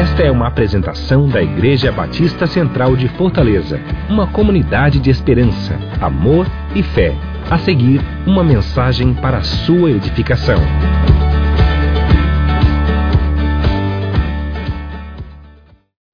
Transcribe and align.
Esta 0.00 0.22
é 0.22 0.30
uma 0.30 0.46
apresentação 0.46 1.28
da 1.28 1.42
Igreja 1.42 1.92
Batista 1.92 2.46
Central 2.46 2.96
de 2.96 3.06
Fortaleza, 3.18 3.78
uma 4.08 4.32
comunidade 4.32 4.98
de 4.98 5.10
esperança, 5.10 5.74
amor 6.00 6.46
e 6.74 6.82
fé. 6.82 7.12
A 7.50 7.58
seguir, 7.58 8.00
uma 8.26 8.42
mensagem 8.42 9.12
para 9.12 9.36
a 9.36 9.42
sua 9.42 9.90
edificação. 9.90 10.56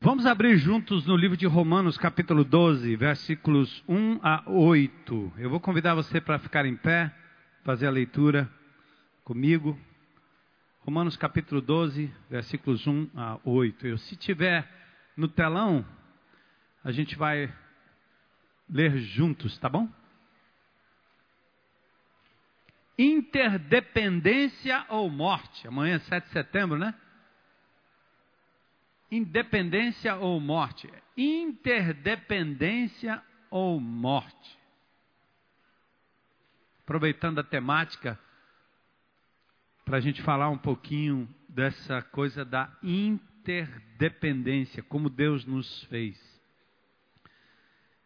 Vamos 0.01 0.27
abrir 0.27 0.57
juntos 0.57 1.07
no 1.07 1.17
livro 1.17 1.37
de 1.37 1.47
Romanos, 1.47 1.97
capítulo 1.97 2.43
12, 2.43 2.97
versículos 2.97 3.85
1 3.89 4.19
a 4.21 4.43
8. 4.49 5.33
Eu 5.39 5.49
vou 5.49 5.61
convidar 5.61 5.95
você 5.95 6.21
para 6.21 6.41
ficar 6.41 6.67
em 6.67 6.75
pé, 6.75 7.13
fazer 7.63 7.87
a 7.87 7.91
leitura 7.91 8.51
comigo. 9.23 9.79
Romanos 10.87 11.17
capítulo 11.17 11.61
12, 11.61 12.15
versículos 12.31 12.87
1 12.87 13.11
a 13.17 13.41
8. 13.43 13.89
Eu, 13.89 13.99
se 13.99 14.15
tiver 14.15 14.65
no 15.17 15.27
telão, 15.27 15.85
a 16.85 16.93
gente 16.93 17.17
vai 17.17 17.53
ler 18.71 18.97
juntos, 18.99 19.59
tá 19.59 19.69
bom? 19.69 19.93
Interdependência 22.97 24.87
ou 24.89 25.11
morte. 25.11 25.67
Amanhã 25.67 25.97
é 25.97 25.99
7 25.99 26.27
de 26.27 26.31
setembro, 26.31 26.79
né? 26.79 26.95
Independência 29.11 30.15
ou 30.15 30.39
morte. 30.39 30.89
Interdependência 31.17 33.21
ou 33.51 33.81
morte. 33.81 34.57
Aproveitando 36.85 37.41
a 37.41 37.43
temática, 37.43 38.17
para 39.87 39.97
a 39.99 40.01
gente 40.01 40.21
falar 40.21 40.51
um 40.51 40.59
pouquinho 40.59 41.27
dessa 41.49 42.03
coisa 42.03 42.45
da 42.45 42.77
interdependência, 42.83 44.83
como 44.83 45.09
Deus 45.09 45.47
nos 45.47 45.85
fez. 45.85 46.21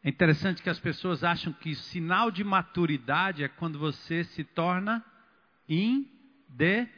É 0.04 0.10
interessante 0.10 0.62
que 0.62 0.68
as 0.68 0.78
pessoas 0.78 1.24
acham 1.24 1.54
que 1.54 1.74
sinal 1.74 2.30
de 2.30 2.44
maturidade 2.44 3.42
é 3.42 3.48
quando 3.48 3.78
você 3.78 4.24
se 4.24 4.44
torna 4.44 5.02
independente. 5.66 6.92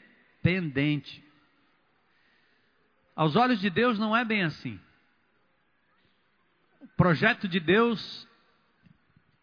Aos 3.15 3.37
olhos 3.37 3.61
de 3.61 3.71
Deus 3.71 4.01
não 4.01 4.17
é 4.17 4.25
bem 4.25 4.43
assim. 4.43 4.81
O 6.81 6.89
projeto 6.89 7.47
de 7.47 7.61
Deus 7.61 8.27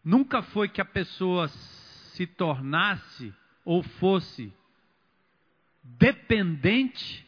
nunca 0.04 0.42
foi 0.42 0.68
que 0.68 0.82
a 0.82 0.84
pessoa 0.84 1.48
se 1.48 2.26
tornasse 2.26 3.34
ou 3.64 3.82
fosse 3.82 4.52
dependente 5.98 7.26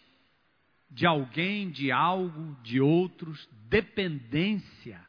de 0.91 1.07
alguém, 1.07 1.71
de 1.71 1.91
algo, 1.91 2.57
de 2.63 2.81
outros, 2.81 3.49
dependência. 3.69 5.01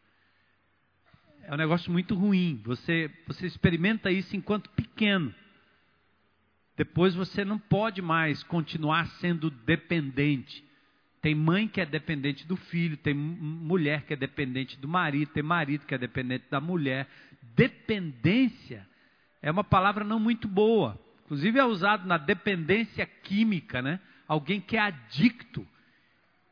É 1.43 1.53
um 1.53 1.57
negócio 1.57 1.91
muito 1.91 2.15
ruim. 2.15 2.61
Você, 2.63 3.11
você 3.27 3.45
experimenta 3.45 4.09
isso 4.09 4.35
enquanto 4.35 4.69
pequeno. 4.69 5.33
Depois 6.75 7.13
você 7.13 7.43
não 7.43 7.59
pode 7.59 8.01
mais 8.01 8.41
continuar 8.43 9.05
sendo 9.19 9.49
dependente. 9.49 10.63
Tem 11.21 11.35
mãe 11.35 11.67
que 11.67 11.79
é 11.79 11.85
dependente 11.85 12.47
do 12.47 12.55
filho, 12.55 12.97
tem 12.97 13.13
mulher 13.13 14.03
que 14.03 14.13
é 14.13 14.15
dependente 14.15 14.77
do 14.79 14.87
marido, 14.87 15.31
tem 15.31 15.43
marido 15.43 15.85
que 15.85 15.93
é 15.93 15.97
dependente 15.97 16.45
da 16.49 16.59
mulher. 16.59 17.07
Dependência 17.55 18.87
é 19.41 19.51
uma 19.51 19.63
palavra 19.63 20.03
não 20.03 20.19
muito 20.19 20.47
boa. 20.47 20.99
Inclusive 21.25 21.59
é 21.59 21.65
usado 21.65 22.07
na 22.07 22.17
dependência 22.17 23.05
química, 23.05 23.81
né? 23.81 23.99
Alguém 24.27 24.59
que 24.59 24.77
é 24.77 24.79
adicto, 24.79 25.67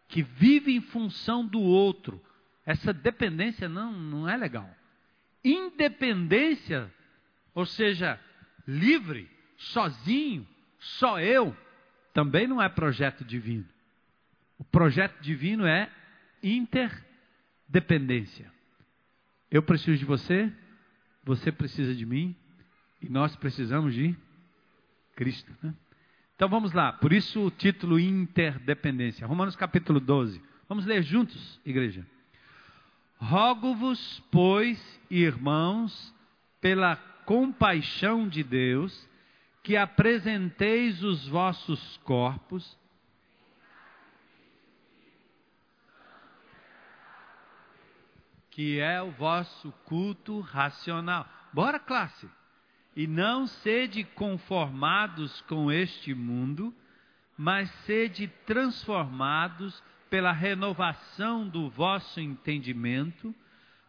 que 0.07 0.23
vive 0.23 0.73
em 0.73 0.81
função 0.81 1.45
do 1.45 1.59
outro. 1.59 2.21
Essa 2.65 2.93
dependência 2.93 3.67
não, 3.67 3.91
não 3.91 4.29
é 4.29 4.37
legal. 4.37 4.69
Independência, 5.43 6.93
ou 7.53 7.65
seja, 7.65 8.19
livre, 8.67 9.29
sozinho, 9.57 10.47
só 10.79 11.19
eu, 11.19 11.55
também 12.13 12.47
não 12.47 12.61
é 12.61 12.69
projeto 12.69 13.25
divino. 13.25 13.65
O 14.57 14.63
projeto 14.63 15.19
divino 15.21 15.65
é 15.65 15.89
interdependência. 16.43 18.51
Eu 19.49 19.63
preciso 19.63 19.97
de 19.97 20.05
você, 20.05 20.51
você 21.23 21.51
precisa 21.51 21.95
de 21.95 22.05
mim, 22.05 22.35
e 23.01 23.09
nós 23.09 23.35
precisamos 23.35 23.93
de 23.93 24.15
Cristo. 25.15 25.51
Né? 25.61 25.73
Então 26.35 26.49
vamos 26.49 26.73
lá, 26.73 26.93
por 26.93 27.13
isso 27.13 27.45
o 27.45 27.51
título 27.51 27.99
Interdependência. 27.99 29.27
Romanos 29.27 29.55
capítulo 29.55 29.99
12. 29.99 30.41
Vamos 30.67 30.85
ler 30.85 31.03
juntos, 31.03 31.59
igreja. 31.65 32.05
Rogo-vos, 33.17 34.23
pois, 34.31 34.79
irmãos, 35.09 36.13
pela 36.59 36.95
compaixão 37.25 38.27
de 38.27 38.43
Deus, 38.43 39.07
que 39.61 39.77
apresenteis 39.77 41.03
os 41.03 41.27
vossos 41.27 41.97
corpos 41.97 42.75
que 48.51 48.79
é 48.79 49.01
o 49.01 49.11
vosso 49.11 49.71
culto 49.85 50.39
racional. 50.41 51.25
Bora, 51.53 51.79
classe! 51.79 52.29
E 52.95 53.07
não 53.07 53.47
sede 53.47 54.03
conformados 54.03 55.41
com 55.41 55.71
este 55.71 56.13
mundo, 56.13 56.73
mas 57.37 57.69
sede 57.85 58.27
transformados 58.45 59.81
pela 60.09 60.31
renovação 60.31 61.47
do 61.47 61.69
vosso 61.69 62.19
entendimento, 62.19 63.33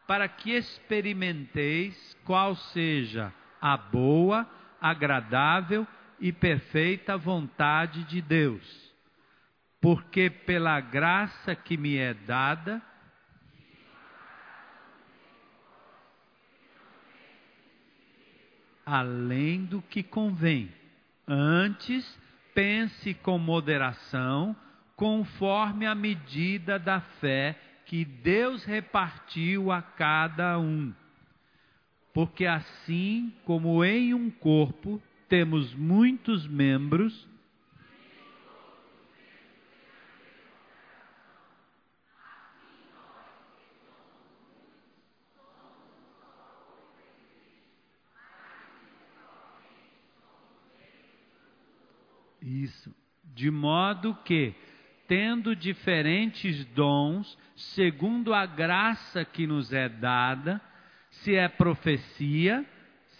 para 0.06 0.28
que 0.28 0.52
experimenteis 0.52 2.16
qual 2.24 2.54
seja 2.54 3.32
a 3.60 3.76
boa, 3.76 4.48
agradável 4.80 5.86
e 6.20 6.32
perfeita 6.32 7.16
vontade 7.16 8.04
de 8.04 8.22
Deus. 8.22 8.92
Porque 9.80 10.30
pela 10.30 10.80
graça 10.80 11.56
que 11.56 11.76
me 11.76 11.96
é 11.96 12.14
dada, 12.14 12.80
além 18.84 19.64
do 19.64 19.80
que 19.82 20.02
convém. 20.02 20.70
Antes, 21.26 22.18
pense 22.54 23.14
com 23.14 23.38
moderação, 23.38 24.54
conforme 24.96 25.86
a 25.86 25.94
medida 25.94 26.78
da 26.78 27.00
fé 27.00 27.58
que 27.86 28.04
Deus 28.04 28.64
repartiu 28.64 29.70
a 29.70 29.82
cada 29.82 30.58
um. 30.58 30.92
Porque 32.12 32.46
assim 32.46 33.32
como 33.44 33.84
em 33.84 34.12
um 34.14 34.30
corpo 34.30 35.02
temos 35.28 35.74
muitos 35.74 36.46
membros, 36.46 37.28
Isso. 52.52 52.94
De 53.24 53.50
modo 53.50 54.14
que, 54.26 54.54
tendo 55.08 55.56
diferentes 55.56 56.64
dons, 56.66 57.38
segundo 57.56 58.34
a 58.34 58.44
graça 58.44 59.24
que 59.24 59.46
nos 59.46 59.72
é 59.72 59.88
dada, 59.88 60.60
se 61.10 61.34
é 61.34 61.48
profecia, 61.48 62.64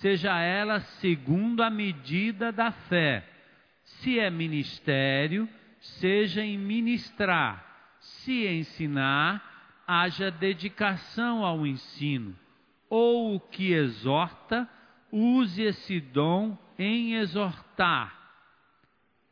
seja 0.01 0.39
ela 0.39 0.81
segundo 0.81 1.63
a 1.63 1.71
medida 1.71 2.53
da 2.53 2.73
fé. 2.73 3.27
Se 3.85 4.19
é 4.19 4.29
ministério, 4.29 5.49
seja 5.81 6.45
em 6.45 6.59
ministrar. 6.59 7.97
Se 8.01 8.47
ensinar, 8.47 9.83
haja 9.87 10.31
dedicação 10.31 11.43
ao 11.43 11.67
ensino. 11.67 12.37
Ou 12.91 13.37
o 13.37 13.41
que 13.41 13.73
exorta, 13.73 14.69
use 15.11 15.63
esse 15.63 16.01
dom 16.01 16.59
em 16.79 17.15
exortar 17.15 18.22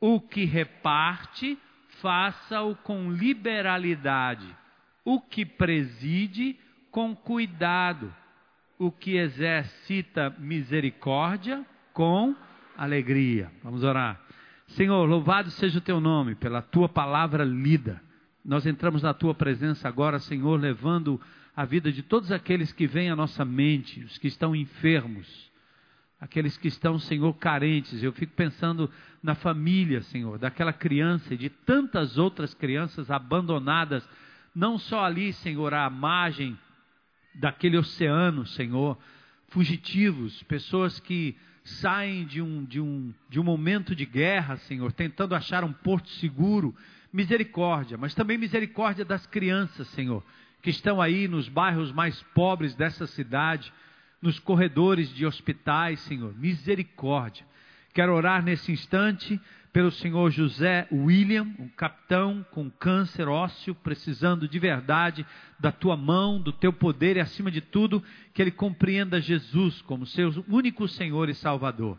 o 0.00 0.20
que 0.20 0.44
reparte, 0.44 1.58
faça-o 2.00 2.74
com 2.76 3.12
liberalidade. 3.12 4.46
O 5.04 5.20
que 5.20 5.44
preside, 5.44 6.58
com 6.90 7.14
cuidado. 7.14 8.12
O 8.78 8.90
que 8.90 9.16
exercita 9.16 10.34
misericórdia, 10.38 11.64
com 11.92 12.34
alegria. 12.76 13.52
Vamos 13.62 13.84
orar. 13.84 14.18
Senhor, 14.68 15.06
louvado 15.06 15.50
seja 15.50 15.78
o 15.78 15.82
teu 15.82 16.00
nome 16.00 16.34
pela 16.34 16.62
tua 16.62 16.88
palavra 16.88 17.44
lida. 17.44 18.00
Nós 18.42 18.64
entramos 18.64 19.02
na 19.02 19.12
tua 19.12 19.34
presença 19.34 19.86
agora, 19.86 20.18
Senhor, 20.18 20.58
levando 20.58 21.20
a 21.54 21.64
vida 21.64 21.92
de 21.92 22.02
todos 22.02 22.32
aqueles 22.32 22.72
que 22.72 22.86
vêm 22.86 23.10
à 23.10 23.16
nossa 23.16 23.44
mente, 23.44 24.00
os 24.04 24.16
que 24.16 24.28
estão 24.28 24.56
enfermos 24.56 25.49
aqueles 26.20 26.56
que 26.58 26.68
estão, 26.68 26.98
Senhor, 26.98 27.32
carentes. 27.34 28.02
Eu 28.02 28.12
fico 28.12 28.34
pensando 28.34 28.90
na 29.22 29.34
família, 29.34 30.02
Senhor, 30.02 30.38
daquela 30.38 30.72
criança 30.72 31.32
e 31.32 31.36
de 31.36 31.48
tantas 31.48 32.18
outras 32.18 32.52
crianças 32.52 33.10
abandonadas, 33.10 34.06
não 34.54 34.78
só 34.78 35.04
ali, 35.04 35.32
Senhor, 35.32 35.72
à 35.72 35.88
margem 35.88 36.58
daquele 37.34 37.78
oceano, 37.78 38.46
Senhor, 38.46 38.98
fugitivos, 39.48 40.42
pessoas 40.42 41.00
que 41.00 41.36
saem 41.64 42.26
de 42.26 42.42
um, 42.42 42.64
de 42.64 42.80
um, 42.80 43.14
de 43.28 43.40
um 43.40 43.44
momento 43.44 43.94
de 43.94 44.04
guerra, 44.04 44.56
Senhor, 44.56 44.92
tentando 44.92 45.34
achar 45.34 45.64
um 45.64 45.72
porto 45.72 46.08
seguro. 46.10 46.74
Misericórdia, 47.12 47.98
mas 47.98 48.14
também 48.14 48.38
misericórdia 48.38 49.04
das 49.04 49.26
crianças, 49.26 49.88
Senhor, 49.88 50.24
que 50.62 50.70
estão 50.70 51.02
aí 51.02 51.26
nos 51.26 51.48
bairros 51.48 51.90
mais 51.90 52.22
pobres 52.34 52.76
dessa 52.76 53.04
cidade 53.04 53.72
nos 54.20 54.38
corredores 54.38 55.12
de 55.14 55.24
hospitais, 55.24 56.00
Senhor. 56.00 56.34
Misericórdia. 56.36 57.44
Quero 57.92 58.14
orar 58.14 58.42
nesse 58.42 58.70
instante 58.70 59.40
pelo 59.72 59.90
senhor 59.90 60.30
José 60.30 60.88
William, 60.90 61.46
um 61.58 61.68
capitão 61.68 62.44
com 62.50 62.68
câncer 62.70 63.28
ósseo, 63.28 63.74
precisando 63.74 64.48
de 64.48 64.58
verdade 64.58 65.24
da 65.58 65.70
tua 65.70 65.96
mão, 65.96 66.40
do 66.40 66.52
teu 66.52 66.72
poder 66.72 67.16
e, 67.16 67.20
acima 67.20 67.50
de 67.50 67.60
tudo, 67.60 68.02
que 68.34 68.42
ele 68.42 68.50
compreenda 68.50 69.20
Jesus 69.20 69.80
como 69.82 70.06
seu 70.06 70.44
único 70.48 70.88
Senhor 70.88 71.28
e 71.28 71.34
Salvador. 71.34 71.98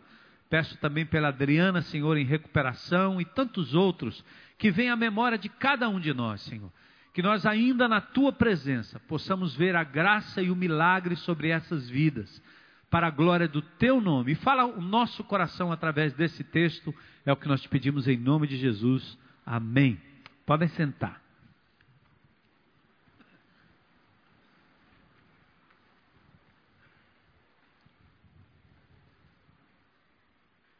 Peço 0.50 0.76
também 0.78 1.06
pela 1.06 1.28
Adriana, 1.28 1.80
Senhor, 1.80 2.18
em 2.18 2.26
recuperação 2.26 3.18
e 3.20 3.24
tantos 3.24 3.74
outros 3.74 4.22
que 4.58 4.70
vêm 4.70 4.90
à 4.90 4.96
memória 4.96 5.38
de 5.38 5.48
cada 5.48 5.88
um 5.88 5.98
de 5.98 6.12
nós, 6.12 6.42
Senhor 6.42 6.70
que 7.12 7.22
nós 7.22 7.44
ainda 7.44 7.86
na 7.86 8.00
tua 8.00 8.32
presença 8.32 8.98
possamos 9.00 9.54
ver 9.54 9.76
a 9.76 9.84
graça 9.84 10.40
e 10.40 10.50
o 10.50 10.56
milagre 10.56 11.14
sobre 11.16 11.48
essas 11.48 11.88
vidas, 11.88 12.42
para 12.90 13.06
a 13.06 13.10
glória 13.10 13.48
do 13.48 13.62
teu 13.62 14.00
nome. 14.00 14.32
E 14.32 14.34
fala 14.34 14.64
o 14.64 14.80
nosso 14.80 15.22
coração 15.24 15.72
através 15.72 16.12
desse 16.14 16.42
texto, 16.44 16.94
é 17.24 17.32
o 17.32 17.36
que 17.36 17.48
nós 17.48 17.60
te 17.60 17.68
pedimos 17.68 18.08
em 18.08 18.16
nome 18.16 18.46
de 18.46 18.56
Jesus. 18.56 19.18
Amém. 19.44 20.00
Podem 20.44 20.68
sentar. 20.68 21.20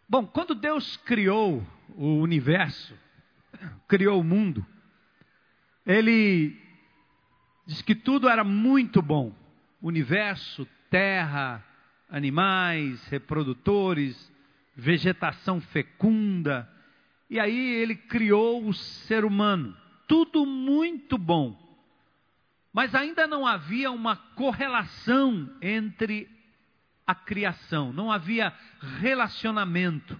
Bom, 0.08 0.26
quando 0.26 0.54
Deus 0.54 0.98
criou 0.98 1.66
o 1.96 2.16
universo, 2.16 2.94
criou 3.88 4.20
o 4.20 4.24
mundo, 4.24 4.64
ele 5.86 6.56
diz 7.66 7.82
que 7.82 7.94
tudo 7.94 8.28
era 8.28 8.44
muito 8.44 9.02
bom: 9.02 9.32
universo, 9.80 10.66
terra, 10.90 11.64
animais, 12.08 13.04
reprodutores, 13.08 14.30
vegetação 14.76 15.60
fecunda. 15.60 16.68
E 17.28 17.40
aí 17.40 17.74
ele 17.76 17.96
criou 17.96 18.66
o 18.66 18.74
ser 18.74 19.24
humano. 19.24 19.74
Tudo 20.06 20.44
muito 20.44 21.16
bom. 21.16 21.58
Mas 22.72 22.94
ainda 22.94 23.26
não 23.26 23.46
havia 23.46 23.90
uma 23.90 24.16
correlação 24.16 25.50
entre 25.60 26.28
a 27.06 27.14
criação, 27.14 27.92
não 27.92 28.10
havia 28.10 28.52
relacionamento. 29.00 30.18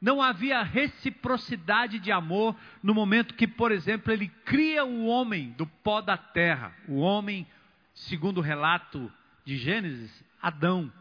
Não 0.00 0.20
havia 0.20 0.62
reciprocidade 0.62 1.98
de 1.98 2.12
amor 2.12 2.54
no 2.82 2.94
momento 2.94 3.34
que, 3.34 3.46
por 3.46 3.72
exemplo, 3.72 4.12
ele 4.12 4.28
cria 4.44 4.84
o 4.84 5.06
homem 5.06 5.50
do 5.52 5.66
pó 5.66 6.00
da 6.00 6.16
terra. 6.16 6.74
O 6.86 6.96
homem, 6.98 7.46
segundo 7.94 8.38
o 8.38 8.42
relato 8.42 9.10
de 9.44 9.56
Gênesis, 9.56 10.24
Adão. 10.40 10.92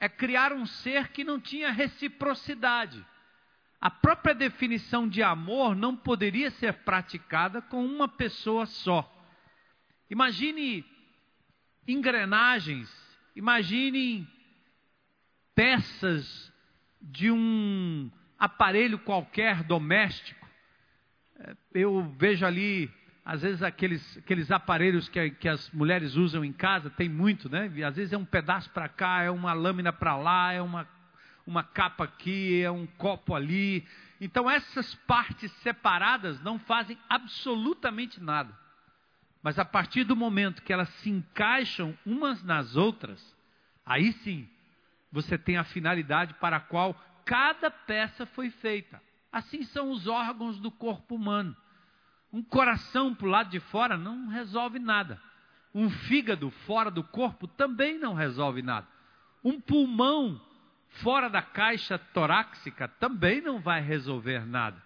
É 0.00 0.08
criar 0.08 0.52
um 0.52 0.66
ser 0.66 1.08
que 1.08 1.22
não 1.22 1.38
tinha 1.38 1.70
reciprocidade. 1.70 3.04
A 3.80 3.90
própria 3.90 4.34
definição 4.34 5.08
de 5.08 5.22
amor 5.22 5.76
não 5.76 5.96
poderia 5.96 6.50
ser 6.50 6.72
praticada 6.84 7.62
com 7.62 7.84
uma 7.84 8.08
pessoa 8.08 8.66
só. 8.66 9.10
Imagine 10.10 10.84
engrenagens, 11.86 12.90
imagine 13.34 14.28
peças 15.54 16.49
de 17.00 17.30
um 17.30 18.10
aparelho 18.38 18.98
qualquer 18.98 19.62
doméstico. 19.62 20.46
É, 21.38 21.56
eu 21.74 22.02
vejo 22.18 22.44
ali, 22.44 22.90
às 23.24 23.42
vezes, 23.42 23.62
aqueles, 23.62 24.18
aqueles 24.18 24.50
aparelhos 24.50 25.08
que, 25.08 25.30
que 25.30 25.48
as 25.48 25.70
mulheres 25.70 26.16
usam 26.16 26.44
em 26.44 26.52
casa, 26.52 26.90
tem 26.90 27.08
muito, 27.08 27.48
né? 27.48 27.70
Às 27.84 27.96
vezes 27.96 28.12
é 28.12 28.18
um 28.18 28.24
pedaço 28.24 28.70
para 28.70 28.88
cá, 28.88 29.22
é 29.22 29.30
uma 29.30 29.52
lâmina 29.52 29.92
para 29.92 30.16
lá, 30.16 30.52
é 30.52 30.60
uma, 30.60 30.86
uma 31.46 31.62
capa 31.62 32.04
aqui, 32.04 32.62
é 32.62 32.70
um 32.70 32.86
copo 32.86 33.34
ali. 33.34 33.86
Então, 34.20 34.50
essas 34.50 34.94
partes 35.06 35.50
separadas 35.62 36.40
não 36.42 36.58
fazem 36.58 36.98
absolutamente 37.08 38.20
nada. 38.20 38.58
Mas 39.42 39.58
a 39.58 39.64
partir 39.64 40.04
do 40.04 40.14
momento 40.14 40.62
que 40.62 40.72
elas 40.72 40.90
se 40.96 41.08
encaixam 41.08 41.96
umas 42.04 42.42
nas 42.42 42.76
outras, 42.76 43.34
aí 43.86 44.12
sim 44.12 44.46
você 45.10 45.36
tem 45.36 45.56
a 45.56 45.64
finalidade 45.64 46.34
para 46.34 46.56
a 46.56 46.60
qual 46.60 46.94
cada 47.24 47.70
peça 47.70 48.26
foi 48.26 48.50
feita. 48.50 49.02
Assim 49.32 49.62
são 49.62 49.90
os 49.90 50.06
órgãos 50.06 50.58
do 50.58 50.70
corpo 50.70 51.14
humano. 51.14 51.56
Um 52.32 52.42
coração 52.42 53.14
para 53.14 53.26
o 53.26 53.30
lado 53.30 53.50
de 53.50 53.60
fora 53.60 53.96
não 53.96 54.28
resolve 54.28 54.78
nada. 54.78 55.20
Um 55.74 55.90
fígado 55.90 56.50
fora 56.50 56.90
do 56.90 57.02
corpo 57.02 57.46
também 57.46 57.98
não 57.98 58.14
resolve 58.14 58.62
nada. 58.62 58.86
Um 59.42 59.60
pulmão 59.60 60.40
fora 60.88 61.28
da 61.28 61.42
caixa 61.42 61.98
torácica 61.98 62.88
também 62.88 63.40
não 63.40 63.60
vai 63.60 63.80
resolver 63.80 64.44
nada. 64.46 64.80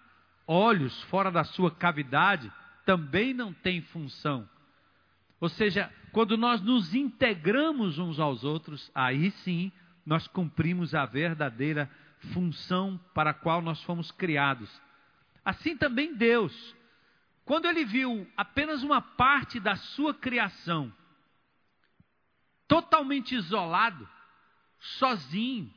Olhos 0.47 1.01
fora 1.03 1.31
da 1.31 1.43
sua 1.43 1.71
cavidade 1.71 2.51
também 2.85 3.33
não 3.33 3.51
tem 3.51 3.81
função. 3.81 4.47
Ou 5.39 5.49
seja, 5.49 5.91
quando 6.11 6.37
nós 6.37 6.61
nos 6.61 6.93
integramos 6.93 7.97
uns 7.97 8.19
aos 8.19 8.43
outros, 8.43 8.91
aí 8.93 9.31
sim 9.31 9.71
nós 10.05 10.27
cumprimos 10.27 10.93
a 10.93 11.05
verdadeira 11.05 11.89
função 12.33 12.99
para 13.13 13.31
a 13.31 13.33
qual 13.33 13.61
nós 13.61 13.81
fomos 13.83 14.11
criados. 14.11 14.69
Assim 15.43 15.75
também 15.75 16.15
Deus, 16.15 16.75
quando 17.43 17.65
ele 17.65 17.85
viu 17.85 18.27
apenas 18.37 18.83
uma 18.83 19.01
parte 19.01 19.59
da 19.59 19.75
sua 19.75 20.13
criação, 20.13 20.93
totalmente 22.67 23.35
isolado, 23.35 24.07
sozinho, 24.79 25.71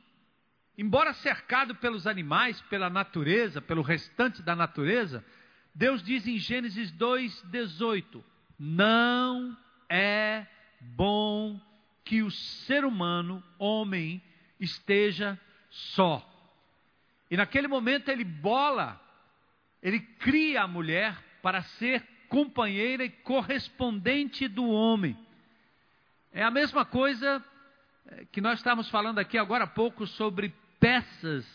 embora 0.77 1.13
cercado 1.13 1.75
pelos 1.75 2.07
animais, 2.07 2.61
pela 2.61 2.89
natureza, 2.89 3.61
pelo 3.61 3.81
restante 3.81 4.41
da 4.41 4.55
natureza, 4.55 5.23
Deus 5.73 6.01
diz 6.03 6.27
em 6.27 6.37
Gênesis 6.37 6.91
2:18: 6.91 8.23
Não 8.57 9.57
é 9.87 10.45
bom 10.81 11.59
que 12.09 12.23
o 12.23 12.31
ser 12.31 12.83
humano, 12.83 13.43
homem, 13.59 14.19
esteja 14.59 15.39
só. 15.69 16.27
E 17.29 17.37
naquele 17.37 17.67
momento 17.67 18.09
ele 18.09 18.23
bola, 18.23 18.99
ele 19.79 19.99
cria 19.99 20.63
a 20.63 20.67
mulher 20.67 21.15
para 21.43 21.61
ser 21.61 22.03
companheira 22.27 23.05
e 23.05 23.11
correspondente 23.11 24.47
do 24.47 24.67
homem. 24.67 25.15
É 26.33 26.41
a 26.41 26.49
mesma 26.49 26.83
coisa 26.83 27.45
eh, 28.07 28.25
que 28.31 28.41
nós 28.41 28.57
estamos 28.57 28.89
falando 28.89 29.19
aqui 29.19 29.37
agora 29.37 29.65
há 29.65 29.67
pouco 29.67 30.07
sobre 30.07 30.51
peças, 30.79 31.45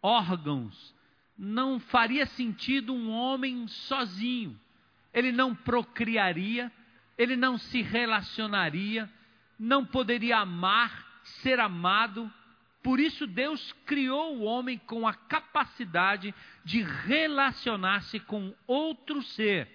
órgãos. 0.00 0.94
Não 1.36 1.78
faria 1.78 2.24
sentido 2.24 2.94
um 2.94 3.10
homem 3.10 3.68
sozinho. 3.68 4.58
Ele 5.12 5.30
não 5.30 5.54
procriaria, 5.54 6.72
ele 7.18 7.36
não 7.36 7.58
se 7.58 7.82
relacionaria, 7.82 9.06
não 9.60 9.84
poderia 9.84 10.38
amar, 10.38 11.20
ser 11.42 11.60
amado. 11.60 12.32
Por 12.82 12.98
isso 12.98 13.26
Deus 13.26 13.74
criou 13.84 14.38
o 14.38 14.42
homem 14.42 14.78
com 14.78 15.06
a 15.06 15.12
capacidade 15.12 16.34
de 16.64 16.80
relacionar-se 16.82 18.18
com 18.20 18.54
outro 18.66 19.22
ser. 19.22 19.68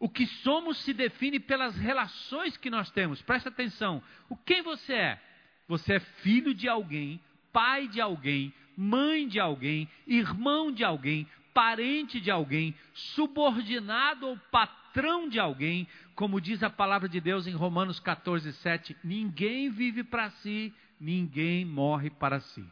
O 0.00 0.08
que 0.08 0.26
somos 0.26 0.78
se 0.78 0.92
define 0.92 1.38
pelas 1.38 1.76
relações 1.76 2.56
que 2.56 2.68
nós 2.68 2.90
temos. 2.90 3.22
Presta 3.22 3.48
atenção. 3.48 4.02
O 4.28 4.36
quem 4.36 4.60
você 4.60 4.94
é? 4.94 5.22
Você 5.68 5.94
é 5.94 6.00
filho 6.00 6.52
de 6.52 6.68
alguém, 6.68 7.20
pai 7.52 7.86
de 7.86 8.00
alguém, 8.00 8.52
mãe 8.76 9.28
de 9.28 9.38
alguém, 9.38 9.88
irmão 10.04 10.72
de 10.72 10.82
alguém, 10.82 11.28
parente 11.54 12.20
de 12.20 12.30
alguém, 12.30 12.74
subordinado 12.92 14.26
ou 14.26 14.36
patrão 14.50 14.79
de 15.28 15.38
alguém, 15.38 15.86
como 16.14 16.40
diz 16.40 16.62
a 16.62 16.70
palavra 16.70 17.08
de 17.08 17.20
Deus 17.20 17.46
em 17.46 17.54
Romanos 17.54 18.00
14, 18.00 18.52
7, 18.54 18.96
ninguém 19.02 19.70
vive 19.70 20.02
para 20.02 20.30
si, 20.30 20.74
ninguém 21.00 21.64
morre 21.64 22.10
para 22.10 22.40
si. 22.40 22.64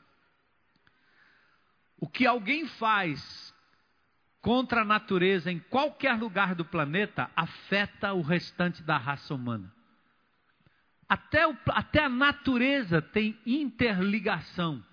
O 1.99 2.09
que 2.09 2.27
alguém 2.27 2.67
faz 2.67 3.55
contra 4.41 4.83
a 4.83 4.85
natureza 4.85 5.51
em 5.51 5.59
qualquer 5.59 6.19
lugar 6.19 6.55
do 6.55 6.65
planeta 6.65 7.31
afeta 7.35 8.13
o 8.13 8.23
restante 8.23 8.83
da 8.83 8.97
raça 8.97 9.35
humana. 9.35 9.73
Até, 11.09 11.47
o, 11.47 11.57
até 11.69 12.05
a 12.05 12.09
natureza 12.09 13.01
tem 13.01 13.39
interligação. 13.47 14.85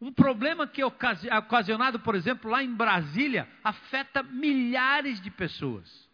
Um 0.00 0.12
problema 0.12 0.66
que 0.66 0.82
é 0.82 0.86
ocasionado, 0.86 2.00
por 2.00 2.14
exemplo, 2.14 2.50
lá 2.50 2.62
em 2.62 2.74
Brasília, 2.74 3.48
afeta 3.64 4.22
milhares 4.22 5.20
de 5.20 5.30
pessoas. 5.30 6.06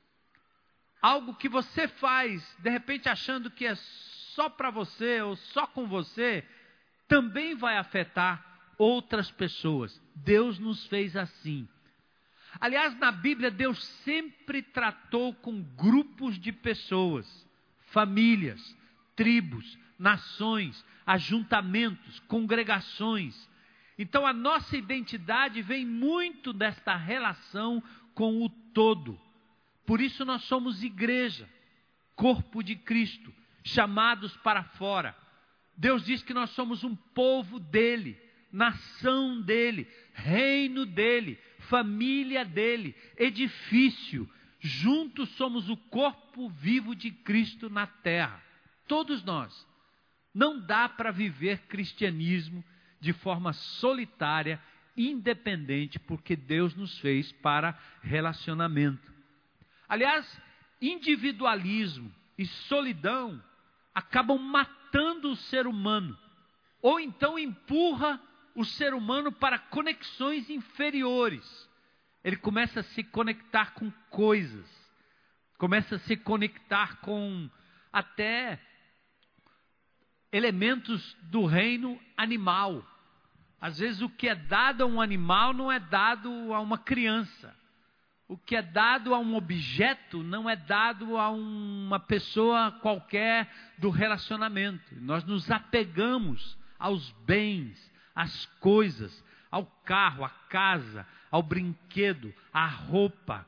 Algo 1.00 1.34
que 1.34 1.48
você 1.48 1.88
faz, 1.88 2.56
de 2.60 2.70
repente 2.70 3.08
achando 3.08 3.50
que 3.50 3.66
é 3.66 3.74
só 4.34 4.48
para 4.48 4.70
você 4.70 5.20
ou 5.20 5.34
só 5.34 5.66
com 5.66 5.86
você, 5.86 6.46
também 7.08 7.56
vai 7.56 7.76
afetar 7.76 8.44
outras 8.78 9.30
pessoas. 9.30 10.00
Deus 10.14 10.58
nos 10.58 10.86
fez 10.86 11.16
assim. 11.16 11.68
Aliás, 12.60 12.96
na 12.98 13.10
Bíblia, 13.10 13.50
Deus 13.50 13.82
sempre 14.04 14.62
tratou 14.62 15.34
com 15.34 15.60
grupos 15.60 16.38
de 16.38 16.52
pessoas, 16.52 17.26
famílias, 17.90 18.76
tribos, 19.16 19.78
nações, 19.98 20.84
ajuntamentos, 21.06 22.20
congregações. 22.20 23.50
Então, 23.99 24.26
a 24.26 24.32
nossa 24.32 24.76
identidade 24.76 25.61
vem 25.62 25.84
muito 25.84 26.52
desta 26.52 26.96
relação 26.96 27.82
com 28.14 28.42
o 28.42 28.49
todo. 28.49 29.20
Por 29.87 30.00
isso, 30.00 30.25
nós 30.25 30.42
somos 30.44 30.82
igreja, 30.82 31.49
corpo 32.16 32.62
de 32.62 32.76
Cristo, 32.76 33.32
chamados 33.64 34.37
para 34.38 34.62
fora. 34.62 35.16
Deus 35.76 36.04
diz 36.04 36.22
que 36.22 36.34
nós 36.34 36.50
somos 36.50 36.84
um 36.84 36.94
povo 36.94 37.58
dele, 37.58 38.18
nação 38.50 39.40
dele, 39.40 39.87
reino 40.12 40.87
dele, 40.87 41.38
família 41.58 42.44
dele, 42.44 42.94
edifício. 43.16 44.28
Juntos 44.61 45.28
somos 45.30 45.68
o 45.68 45.76
corpo 45.76 46.49
vivo 46.49 46.94
de 46.94 47.11
Cristo 47.11 47.68
na 47.68 47.87
terra. 47.87 48.42
Todos 48.87 49.25
nós. 49.25 49.66
Não 50.34 50.58
dá 50.58 50.88
para 50.88 51.11
viver 51.11 51.58
cristianismo 51.68 52.64
de 53.02 53.12
forma 53.12 53.52
solitária, 53.52 54.62
independente, 54.97 55.99
porque 55.99 56.37
Deus 56.37 56.73
nos 56.76 56.97
fez 57.00 57.32
para 57.32 57.76
relacionamento. 58.00 59.12
Aliás, 59.88 60.40
individualismo 60.80 62.14
e 62.38 62.47
solidão 62.47 63.42
acabam 63.92 64.38
matando 64.38 65.32
o 65.32 65.37
ser 65.37 65.66
humano, 65.66 66.16
ou 66.80 67.00
então 67.00 67.37
empurra 67.37 68.23
o 68.54 68.64
ser 68.64 68.94
humano 68.94 69.32
para 69.32 69.59
conexões 69.59 70.49
inferiores. 70.49 71.68
Ele 72.23 72.37
começa 72.37 72.80
a 72.80 72.85
se 72.85 73.02
conectar 73.02 73.75
com 73.75 73.90
coisas, 74.11 74.71
começa 75.59 75.97
a 75.97 75.99
se 75.99 76.16
conectar 76.16 77.00
com 77.00 77.50
até 77.92 78.61
elementos 80.32 81.16
do 81.23 81.44
reino 81.44 82.00
animal. 82.16 82.91
Às 83.62 83.78
vezes 83.78 84.02
o 84.02 84.09
que 84.09 84.28
é 84.28 84.35
dado 84.35 84.83
a 84.83 84.87
um 84.87 85.00
animal 85.00 85.54
não 85.54 85.71
é 85.71 85.78
dado 85.78 86.52
a 86.52 86.59
uma 86.59 86.76
criança. 86.76 87.54
O 88.26 88.37
que 88.37 88.57
é 88.57 88.62
dado 88.62 89.14
a 89.14 89.21
um 89.21 89.37
objeto 89.37 90.21
não 90.21 90.50
é 90.50 90.57
dado 90.57 91.16
a 91.16 91.31
uma 91.31 92.00
pessoa 92.00 92.73
qualquer 92.73 93.49
do 93.78 93.88
relacionamento. 93.88 94.92
Nós 95.00 95.23
nos 95.23 95.49
apegamos 95.49 96.59
aos 96.76 97.12
bens, 97.25 97.78
às 98.16 98.47
coisas, 98.59 99.23
ao 99.49 99.64
carro, 99.85 100.25
à 100.25 100.31
casa, 100.49 101.07
ao 101.31 101.40
brinquedo, 101.40 102.35
à 102.52 102.66
roupa, 102.66 103.47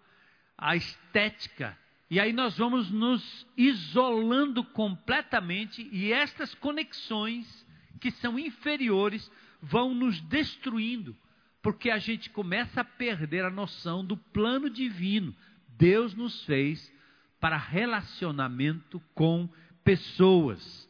à 0.57 0.77
estética. 0.77 1.77
E 2.09 2.21
aí 2.21 2.33
nós 2.33 2.57
vamos 2.57 2.89
nos 2.89 3.45
isolando 3.57 4.63
completamente 4.63 5.89
e 5.91 6.13
estas 6.13 6.55
conexões 6.55 7.67
que 8.01 8.13
são 8.13 8.39
inferiores 8.39 9.29
vão 9.65 9.95
nos 9.95 10.21
destruindo, 10.21 11.17
porque 11.63 11.91
a 11.91 11.99
gente 11.99 12.29
começa 12.29 12.83
a 12.83 12.85
perder 12.85 13.45
a 13.45 13.51
noção 13.51 14.05
do 14.05 14.17
plano 14.17 14.69
divino. 14.69 15.35
Deus 15.69 16.15
nos 16.15 16.45
fez 16.45 16.93
para 17.41 17.57
relacionamento 17.57 19.01
com 19.15 19.49
pessoas. 19.83 20.89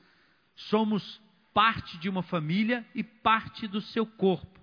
Somos 0.57 1.23
parte 1.53 1.97
de 1.99 2.09
uma 2.09 2.23
família 2.23 2.85
e 2.95 3.05
parte 3.05 3.69
do 3.69 3.81
seu 3.81 4.05
corpo. 4.05 4.61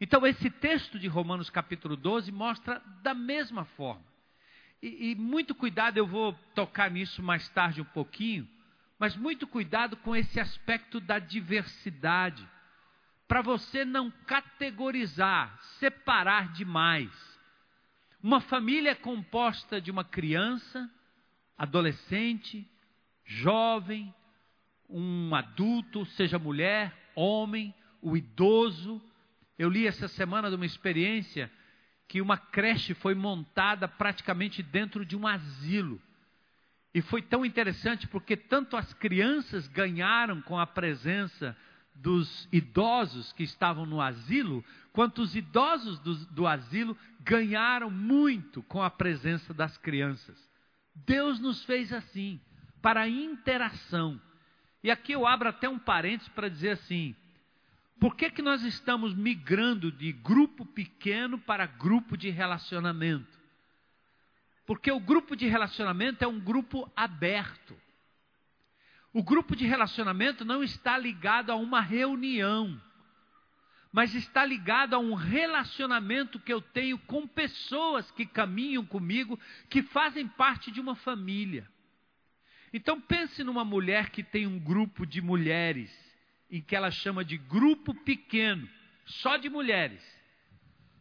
Então, 0.00 0.24
esse 0.26 0.48
texto 0.48 0.98
de 0.98 1.08
Romanos 1.08 1.50
capítulo 1.50 1.96
12 1.96 2.30
mostra 2.30 2.80
da 3.02 3.14
mesma 3.14 3.64
forma. 3.64 4.04
E, 4.80 5.10
e, 5.10 5.14
muito 5.16 5.54
cuidado, 5.54 5.96
eu 5.96 6.06
vou 6.06 6.32
tocar 6.54 6.90
nisso 6.90 7.22
mais 7.22 7.48
tarde 7.48 7.80
um 7.80 7.84
pouquinho, 7.84 8.46
mas 8.98 9.16
muito 9.16 9.46
cuidado 9.46 9.96
com 9.96 10.14
esse 10.14 10.38
aspecto 10.38 11.00
da 11.00 11.18
diversidade, 11.18 12.46
para 13.28 13.42
você 13.42 13.84
não 13.84 14.10
categorizar, 14.26 15.58
separar 15.78 16.52
demais. 16.52 17.10
Uma 18.22 18.40
família 18.40 18.90
é 18.90 18.94
composta 18.94 19.80
de 19.80 19.90
uma 19.90 20.04
criança, 20.04 20.90
adolescente, 21.56 22.68
jovem, 23.24 24.14
um 24.88 25.34
adulto, 25.34 26.04
seja 26.06 26.38
mulher, 26.38 26.92
homem, 27.14 27.74
o 28.00 28.16
idoso. 28.16 29.02
Eu 29.58 29.68
li 29.68 29.86
essa 29.86 30.06
semana 30.08 30.48
de 30.48 30.56
uma 30.56 30.66
experiência 30.66 31.50
que 32.08 32.20
uma 32.20 32.36
creche 32.36 32.94
foi 32.94 33.14
montada 33.14 33.88
praticamente 33.88 34.62
dentro 34.62 35.04
de 35.04 35.16
um 35.16 35.26
asilo. 35.26 36.00
E 36.94 37.02
foi 37.02 37.20
tão 37.20 37.44
interessante 37.44 38.06
porque 38.06 38.36
tanto 38.36 38.76
as 38.76 38.94
crianças 38.94 39.66
ganharam 39.68 40.40
com 40.40 40.58
a 40.58 40.66
presença 40.66 41.56
dos 41.96 42.48
idosos 42.52 43.32
que 43.32 43.42
estavam 43.42 43.86
no 43.86 44.00
asilo, 44.00 44.64
quanto 44.92 45.22
os 45.22 45.34
idosos 45.34 45.98
do, 46.00 46.14
do 46.26 46.46
asilo 46.46 46.96
ganharam 47.20 47.90
muito 47.90 48.62
com 48.64 48.82
a 48.82 48.90
presença 48.90 49.52
das 49.52 49.76
crianças. 49.76 50.36
Deus 50.94 51.40
nos 51.40 51.64
fez 51.64 51.92
assim, 51.92 52.40
para 52.80 53.02
a 53.02 53.08
interação. 53.08 54.20
E 54.82 54.90
aqui 54.90 55.12
eu 55.12 55.26
abro 55.26 55.48
até 55.48 55.68
um 55.68 55.78
parênteses 55.78 56.32
para 56.32 56.48
dizer 56.48 56.70
assim: 56.70 57.14
por 57.98 58.14
que, 58.14 58.30
que 58.30 58.42
nós 58.42 58.62
estamos 58.62 59.14
migrando 59.14 59.90
de 59.90 60.12
grupo 60.12 60.64
pequeno 60.64 61.38
para 61.38 61.66
grupo 61.66 62.16
de 62.16 62.30
relacionamento? 62.30 63.36
Porque 64.66 64.90
o 64.90 65.00
grupo 65.00 65.34
de 65.34 65.46
relacionamento 65.46 66.22
é 66.24 66.28
um 66.28 66.40
grupo 66.40 66.90
aberto. 66.94 67.76
O 69.16 69.22
grupo 69.22 69.56
de 69.56 69.64
relacionamento 69.64 70.44
não 70.44 70.62
está 70.62 70.98
ligado 70.98 71.50
a 71.50 71.56
uma 71.56 71.80
reunião, 71.80 72.78
mas 73.90 74.14
está 74.14 74.44
ligado 74.44 74.92
a 74.92 74.98
um 74.98 75.14
relacionamento 75.14 76.38
que 76.38 76.52
eu 76.52 76.60
tenho 76.60 76.98
com 76.98 77.26
pessoas 77.26 78.10
que 78.10 78.26
caminham 78.26 78.84
comigo, 78.84 79.40
que 79.70 79.82
fazem 79.82 80.28
parte 80.28 80.70
de 80.70 80.82
uma 80.82 80.94
família. 80.94 81.66
Então 82.74 83.00
pense 83.00 83.42
numa 83.42 83.64
mulher 83.64 84.10
que 84.10 84.22
tem 84.22 84.46
um 84.46 84.58
grupo 84.58 85.06
de 85.06 85.22
mulheres, 85.22 85.90
em 86.50 86.60
que 86.60 86.76
ela 86.76 86.90
chama 86.90 87.24
de 87.24 87.38
grupo 87.38 87.94
pequeno, 87.94 88.68
só 89.06 89.38
de 89.38 89.48
mulheres. 89.48 90.04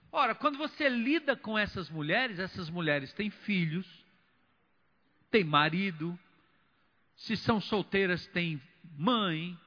Ora, 0.09 0.33
quando 0.33 0.57
você 0.57 0.87
lida 0.87 1.35
com 1.35 1.59
essas 1.59 1.89
mulheres, 1.89 2.39
essas 2.39 2.69
mulheres 2.69 3.11
têm 3.11 3.29
filhos, 3.29 3.85
têm 5.29 5.43
marido, 5.43 6.17
se 7.15 7.37
são 7.37 7.61
solteiras, 7.61 8.25
têm 8.27 8.61
mãe, 8.97 9.57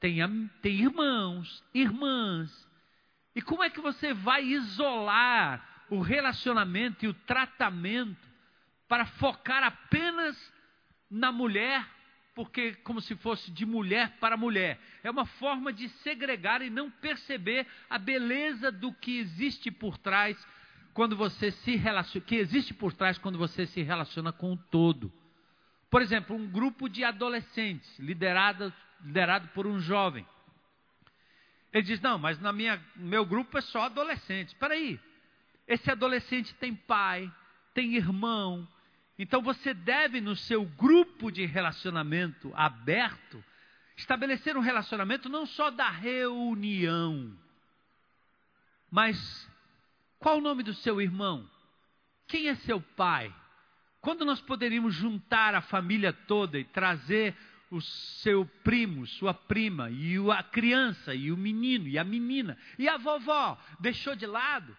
têm, 0.00 0.18
têm 0.62 0.74
irmãos, 0.74 1.62
irmãs. 1.74 2.68
E 3.34 3.42
como 3.42 3.62
é 3.62 3.70
que 3.70 3.80
você 3.80 4.14
vai 4.14 4.44
isolar 4.44 5.84
o 5.90 6.00
relacionamento 6.00 7.04
e 7.04 7.08
o 7.08 7.14
tratamento 7.14 8.28
para 8.88 9.06
focar 9.06 9.62
apenas 9.62 10.36
na 11.10 11.30
mulher, 11.30 11.86
porque 12.34 12.74
como 12.76 13.00
se 13.00 13.14
fosse 13.16 13.50
de 13.50 13.64
mulher 13.64 14.16
para 14.18 14.36
mulher. 14.36 14.80
É 15.02 15.10
uma 15.10 15.26
forma 15.26 15.72
de 15.72 15.88
segregar 15.88 16.62
e 16.62 16.70
não 16.70 16.90
perceber 16.90 17.66
a 17.88 17.98
beleza 17.98 18.70
do 18.72 18.92
que 18.92 19.18
existe 19.18 19.70
por 19.70 19.96
trás 19.98 20.36
quando 20.92 21.16
você 21.16 21.50
se 21.50 21.76
relaciona, 21.76 22.26
que 22.26 22.36
existe 22.36 22.72
por 22.72 22.92
trás 22.92 23.18
quando 23.18 23.38
você 23.38 23.66
se 23.66 23.82
relaciona 23.82 24.32
com 24.32 24.52
o 24.52 24.56
todo. 24.56 25.12
Por 25.96 26.02
exemplo, 26.02 26.36
um 26.36 26.46
grupo 26.46 26.90
de 26.90 27.02
adolescentes 27.02 27.98
liderado, 27.98 28.70
liderado 29.00 29.48
por 29.54 29.66
um 29.66 29.80
jovem. 29.80 30.26
Ele 31.72 31.84
diz: 31.84 32.02
Não, 32.02 32.18
mas 32.18 32.38
minha, 32.52 32.78
meu 32.96 33.24
grupo 33.24 33.56
é 33.56 33.62
só 33.62 33.84
adolescentes. 33.84 34.52
Espera 34.52 34.74
aí. 34.74 35.00
Esse 35.66 35.90
adolescente 35.90 36.54
tem 36.56 36.74
pai, 36.74 37.32
tem 37.72 37.94
irmão, 37.94 38.68
então 39.18 39.40
você 39.40 39.72
deve, 39.72 40.20
no 40.20 40.36
seu 40.36 40.66
grupo 40.66 41.30
de 41.30 41.46
relacionamento 41.46 42.52
aberto, 42.54 43.42
estabelecer 43.96 44.54
um 44.54 44.60
relacionamento 44.60 45.30
não 45.30 45.46
só 45.46 45.70
da 45.70 45.88
reunião, 45.88 47.34
mas 48.90 49.50
qual 50.18 50.36
o 50.36 50.42
nome 50.42 50.62
do 50.62 50.74
seu 50.74 51.00
irmão? 51.00 51.48
Quem 52.26 52.48
é 52.48 52.54
seu 52.54 52.82
pai? 52.82 53.34
Quando 54.06 54.24
nós 54.24 54.40
poderíamos 54.40 54.94
juntar 54.94 55.52
a 55.56 55.60
família 55.60 56.12
toda 56.12 56.56
e 56.56 56.62
trazer 56.62 57.34
o 57.68 57.80
seu 57.80 58.46
primo, 58.62 59.04
sua 59.04 59.34
prima, 59.34 59.90
e 59.90 60.14
a 60.30 60.44
criança, 60.44 61.12
e 61.12 61.32
o 61.32 61.36
menino, 61.36 61.88
e 61.88 61.98
a 61.98 62.04
menina, 62.04 62.56
e 62.78 62.88
a 62.88 62.98
vovó, 62.98 63.58
deixou 63.80 64.14
de 64.14 64.24
lado? 64.24 64.76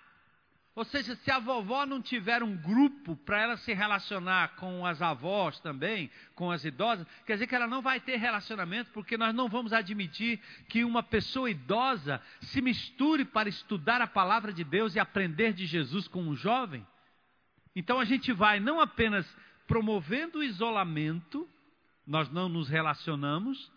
Ou 0.74 0.86
seja, 0.86 1.13
se 1.13 1.29
a 1.29 1.39
vovó 1.39 1.86
não 1.86 2.01
tiver 2.01 2.41
um 2.41 2.55
grupo 2.55 3.17
para 3.17 3.41
ela 3.41 3.57
se 3.57 3.74
relacionar 3.74 4.55
com 4.55 4.86
as 4.86 5.01
avós 5.01 5.60
também, 5.60 6.10
com 6.34 6.50
as 6.50 6.63
idosas, 6.63 7.05
quer 7.25 7.34
dizer 7.34 7.48
que 7.48 7.55
ela 7.55 7.67
não 7.67 7.81
vai 7.81 8.00
ter 8.00 8.15
relacionamento, 8.15 8.91
porque 8.93 9.17
nós 9.17 9.36
não 9.36 9.50
vamos 9.50 9.74
admitir 9.74 10.39
que 10.69 10.86
uma 10.86 11.03
pessoa 11.03 11.51
idosa 11.51 12.22
se 12.43 12.62
misture 12.62 13.25
para 13.25 13.50
estudar 13.50 14.00
a 14.00 14.07
palavra 14.07 14.53
de 14.53 14.63
Deus 14.63 14.96
e 14.96 15.01
aprender 15.01 15.51
de 15.51 15.65
Jesus 15.65 16.07
com 16.07 16.22
um 16.22 16.34
jovem. 16.34 16.88
Então 17.77 18.00
a 18.00 18.05
gente 18.05 18.34
vai 18.34 18.60
não 18.60 18.81
apenas 18.81 19.25
promovendo 19.67 20.39
o 20.39 20.43
isolamento, 20.43 21.48
nós 22.05 22.29
não 22.31 22.50
nos 22.50 22.67
relacionamos, 22.67 23.72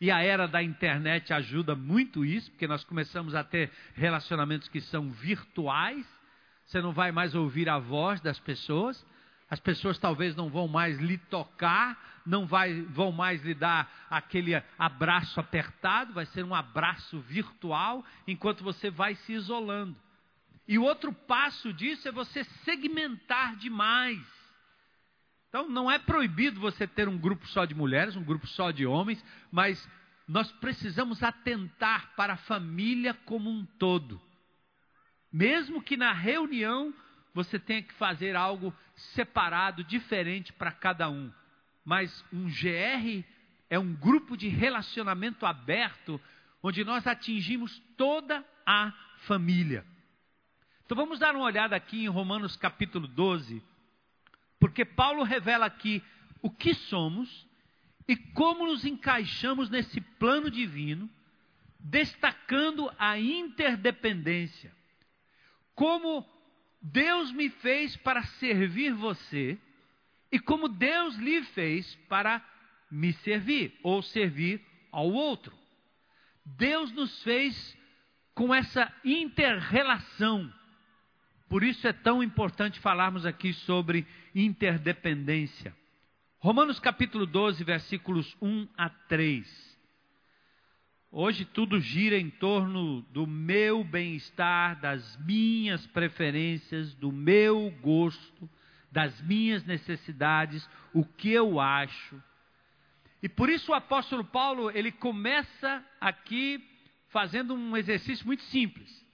e 0.00 0.10
a 0.10 0.22
era 0.22 0.46
da 0.46 0.62
internet 0.62 1.32
ajuda 1.32 1.74
muito 1.74 2.24
isso, 2.24 2.50
porque 2.50 2.66
nós 2.66 2.84
começamos 2.84 3.34
a 3.34 3.44
ter 3.44 3.70
relacionamentos 3.94 4.68
que 4.68 4.80
são 4.80 5.10
virtuais 5.10 6.06
você 6.70 6.80
não 6.80 6.92
vai 6.92 7.10
mais 7.10 7.34
ouvir 7.34 7.68
a 7.68 7.80
voz 7.80 8.20
das 8.20 8.38
pessoas, 8.38 9.04
as 9.50 9.58
pessoas 9.58 9.98
talvez 9.98 10.36
não 10.36 10.48
vão 10.48 10.68
mais 10.68 10.96
lhe 11.00 11.18
tocar, 11.18 11.98
não 12.24 12.46
vai, 12.46 12.82
vão 12.82 13.10
mais 13.10 13.44
lhe 13.44 13.54
dar 13.54 13.90
aquele 14.08 14.54
abraço 14.78 15.40
apertado, 15.40 16.12
vai 16.12 16.26
ser 16.26 16.44
um 16.44 16.54
abraço 16.54 17.18
virtual, 17.22 18.04
enquanto 18.24 18.62
você 18.62 18.88
vai 18.88 19.16
se 19.16 19.32
isolando. 19.32 19.96
E 20.70 20.78
o 20.78 20.84
outro 20.84 21.12
passo 21.12 21.72
disso 21.72 22.06
é 22.06 22.12
você 22.12 22.44
segmentar 22.64 23.56
demais. 23.56 24.20
Então, 25.48 25.68
não 25.68 25.90
é 25.90 25.98
proibido 25.98 26.60
você 26.60 26.86
ter 26.86 27.08
um 27.08 27.18
grupo 27.18 27.44
só 27.48 27.64
de 27.64 27.74
mulheres, 27.74 28.14
um 28.14 28.22
grupo 28.22 28.46
só 28.46 28.70
de 28.70 28.86
homens, 28.86 29.20
mas 29.50 29.90
nós 30.28 30.52
precisamos 30.52 31.24
atentar 31.24 32.14
para 32.14 32.34
a 32.34 32.36
família 32.36 33.12
como 33.12 33.50
um 33.50 33.66
todo. 33.80 34.22
Mesmo 35.32 35.82
que 35.82 35.96
na 35.96 36.12
reunião 36.12 36.94
você 37.34 37.58
tenha 37.58 37.82
que 37.82 37.94
fazer 37.94 38.36
algo 38.36 38.72
separado, 38.94 39.82
diferente 39.82 40.52
para 40.52 40.70
cada 40.70 41.10
um. 41.10 41.32
Mas 41.84 42.24
um 42.32 42.46
GR 42.46 43.24
é 43.68 43.76
um 43.76 43.92
grupo 43.92 44.36
de 44.36 44.46
relacionamento 44.46 45.44
aberto, 45.44 46.20
onde 46.62 46.84
nós 46.84 47.08
atingimos 47.08 47.76
toda 47.96 48.46
a 48.64 48.92
família. 49.26 49.84
Então 50.90 50.96
vamos 50.96 51.20
dar 51.20 51.36
uma 51.36 51.44
olhada 51.44 51.76
aqui 51.76 52.02
em 52.02 52.08
Romanos 52.08 52.56
capítulo 52.56 53.06
12, 53.06 53.62
porque 54.58 54.84
Paulo 54.84 55.22
revela 55.22 55.64
aqui 55.64 56.02
o 56.42 56.50
que 56.50 56.74
somos 56.74 57.46
e 58.08 58.16
como 58.16 58.66
nos 58.66 58.84
encaixamos 58.84 59.70
nesse 59.70 60.00
plano 60.00 60.50
divino, 60.50 61.08
destacando 61.78 62.92
a 62.98 63.16
interdependência 63.16 64.74
como 65.76 66.26
Deus 66.82 67.30
me 67.30 67.50
fez 67.50 67.96
para 67.98 68.24
servir 68.24 68.92
você 68.92 69.56
e 70.32 70.40
como 70.40 70.68
Deus 70.68 71.14
lhe 71.18 71.40
fez 71.44 71.94
para 72.08 72.44
me 72.90 73.12
servir 73.12 73.78
ou 73.84 74.02
servir 74.02 74.60
ao 74.90 75.08
outro. 75.08 75.56
Deus 76.44 76.90
nos 76.90 77.22
fez 77.22 77.78
com 78.34 78.52
essa 78.52 78.92
interrelação. 79.04 80.52
Por 81.50 81.64
isso 81.64 81.88
é 81.88 81.92
tão 81.92 82.22
importante 82.22 82.78
falarmos 82.78 83.26
aqui 83.26 83.52
sobre 83.52 84.06
interdependência. 84.32 85.76
Romanos 86.38 86.78
capítulo 86.78 87.26
12, 87.26 87.64
versículos 87.64 88.36
1 88.40 88.68
a 88.78 88.88
3. 88.88 89.80
Hoje 91.10 91.44
tudo 91.44 91.80
gira 91.80 92.16
em 92.16 92.30
torno 92.30 93.02
do 93.10 93.26
meu 93.26 93.82
bem-estar, 93.82 94.80
das 94.80 95.16
minhas 95.26 95.84
preferências, 95.88 96.94
do 96.94 97.10
meu 97.10 97.68
gosto, 97.82 98.48
das 98.88 99.20
minhas 99.20 99.64
necessidades, 99.64 100.70
o 100.94 101.04
que 101.04 101.32
eu 101.32 101.58
acho. 101.58 102.22
E 103.20 103.28
por 103.28 103.50
isso 103.50 103.72
o 103.72 103.74
apóstolo 103.74 104.24
Paulo, 104.24 104.70
ele 104.70 104.92
começa 104.92 105.84
aqui 106.00 106.64
fazendo 107.08 107.54
um 107.54 107.76
exercício 107.76 108.24
muito 108.24 108.44
simples. 108.44 109.09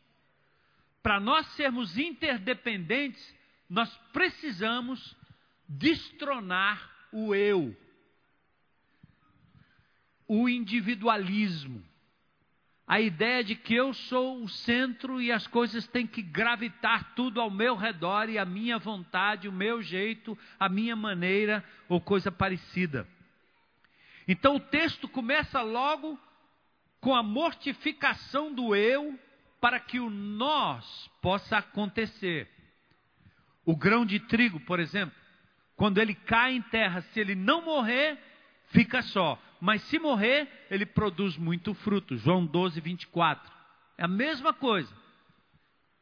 Para 1.06 1.20
nós 1.20 1.46
sermos 1.54 1.96
interdependentes, 1.96 3.32
nós 3.70 3.88
precisamos 4.12 5.16
destronar 5.68 6.90
o 7.12 7.32
eu 7.32 7.76
o 10.26 10.48
individualismo. 10.48 11.80
A 12.84 13.00
ideia 13.00 13.44
de 13.44 13.54
que 13.54 13.72
eu 13.72 13.94
sou 13.94 14.42
o 14.42 14.48
centro 14.48 15.22
e 15.22 15.30
as 15.30 15.46
coisas 15.46 15.86
têm 15.86 16.08
que 16.08 16.22
gravitar 16.22 17.14
tudo 17.14 17.40
ao 17.40 17.52
meu 17.52 17.76
redor 17.76 18.28
e 18.28 18.36
a 18.36 18.44
minha 18.44 18.76
vontade, 18.76 19.46
o 19.46 19.52
meu 19.52 19.80
jeito, 19.80 20.36
a 20.58 20.68
minha 20.68 20.96
maneira 20.96 21.64
ou 21.88 22.00
coisa 22.00 22.32
parecida. 22.32 23.06
Então 24.26 24.56
o 24.56 24.60
texto 24.60 25.06
começa 25.06 25.62
logo 25.62 26.18
com 27.00 27.14
a 27.14 27.22
mortificação 27.22 28.52
do 28.52 28.74
eu 28.74 29.16
para 29.60 29.80
que 29.80 29.98
o 29.98 30.10
nós 30.10 31.10
possa 31.20 31.58
acontecer. 31.58 32.48
O 33.64 33.76
grão 33.76 34.06
de 34.06 34.20
trigo, 34.20 34.60
por 34.60 34.78
exemplo, 34.78 35.14
quando 35.74 35.98
ele 35.98 36.14
cai 36.14 36.54
em 36.54 36.62
terra, 36.62 37.00
se 37.00 37.20
ele 37.20 37.34
não 37.34 37.62
morrer, 37.62 38.18
fica 38.70 39.02
só 39.02 39.40
mas 39.60 39.82
se 39.82 39.98
morrer, 39.98 40.48
ele 40.70 40.84
produz 40.84 41.36
muito 41.36 41.74
fruto. 41.74 42.16
João 42.16 42.44
12, 42.44 42.80
24. 42.80 43.52
É 43.96 44.04
a 44.04 44.08
mesma 44.08 44.52
coisa. 44.52 44.92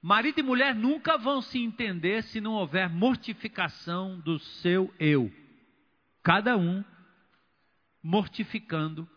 Marido 0.03 0.41
e 0.41 0.43
mulher 0.43 0.75
nunca 0.75 1.17
vão 1.17 1.41
se 1.41 1.59
entender 1.59 2.23
se 2.25 2.41
não 2.41 2.53
houver 2.53 2.91
mortificação 2.91 4.19
do 4.21 4.39
seu 4.39 4.93
eu. 4.99 5.33
Cada 6.23 6.57
um 6.57 6.85
mortificando 8.03 9.09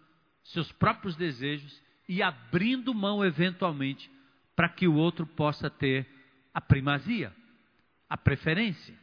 seus 0.44 0.72
próprios 0.72 1.16
desejos 1.16 1.82
e 2.08 2.24
abrindo 2.24 2.94
mão 2.94 3.26
eventualmente 3.26 4.10
para 4.58 4.68
que 4.68 4.90
o 4.90 4.96
outro 4.96 5.26
possa 5.26 5.70
ter 5.70 6.06
a 6.54 6.60
primazia, 6.60 7.34
a 8.10 8.18
preferência, 8.18 8.94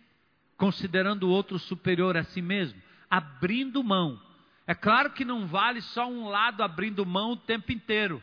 considerando 0.58 1.22
o 1.22 1.30
outro 1.30 1.58
superior 1.58 2.14
a 2.14 2.24
si 2.24 2.42
mesmo, 2.42 2.78
abrindo 3.08 3.82
mão 3.82 4.20
é 4.66 4.74
claro 4.74 5.10
que 5.10 5.24
não 5.24 5.46
vale 5.46 5.80
só 5.82 6.08
um 6.08 6.28
lado 6.28 6.62
abrindo 6.62 7.04
mão 7.04 7.32
o 7.32 7.36
tempo 7.36 7.70
inteiro. 7.70 8.22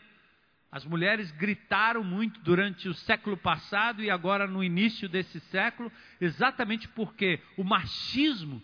As 0.71 0.85
mulheres 0.85 1.29
gritaram 1.31 2.03
muito 2.03 2.39
durante 2.39 2.87
o 2.87 2.93
século 2.93 3.37
passado 3.37 4.01
e 4.01 4.09
agora 4.09 4.47
no 4.47 4.63
início 4.63 5.07
desse 5.07 5.39
século, 5.39 5.91
exatamente 6.19 6.87
porque 6.87 7.39
o 7.57 7.63
machismo 7.63 8.63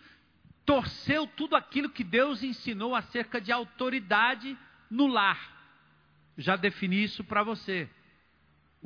torceu 0.66 1.28
tudo 1.28 1.56
aquilo 1.56 1.90
que 1.90 2.04
Deus 2.04 2.42
ensinou 2.44 2.96
acerca 2.96 3.40
de 3.40 3.52
autoridade 3.52 4.58
no 4.90 5.06
lar. 5.06 5.56
Já 6.38 6.56
defini 6.56 7.04
isso 7.04 7.24
para 7.24 7.44
você. 7.44 7.90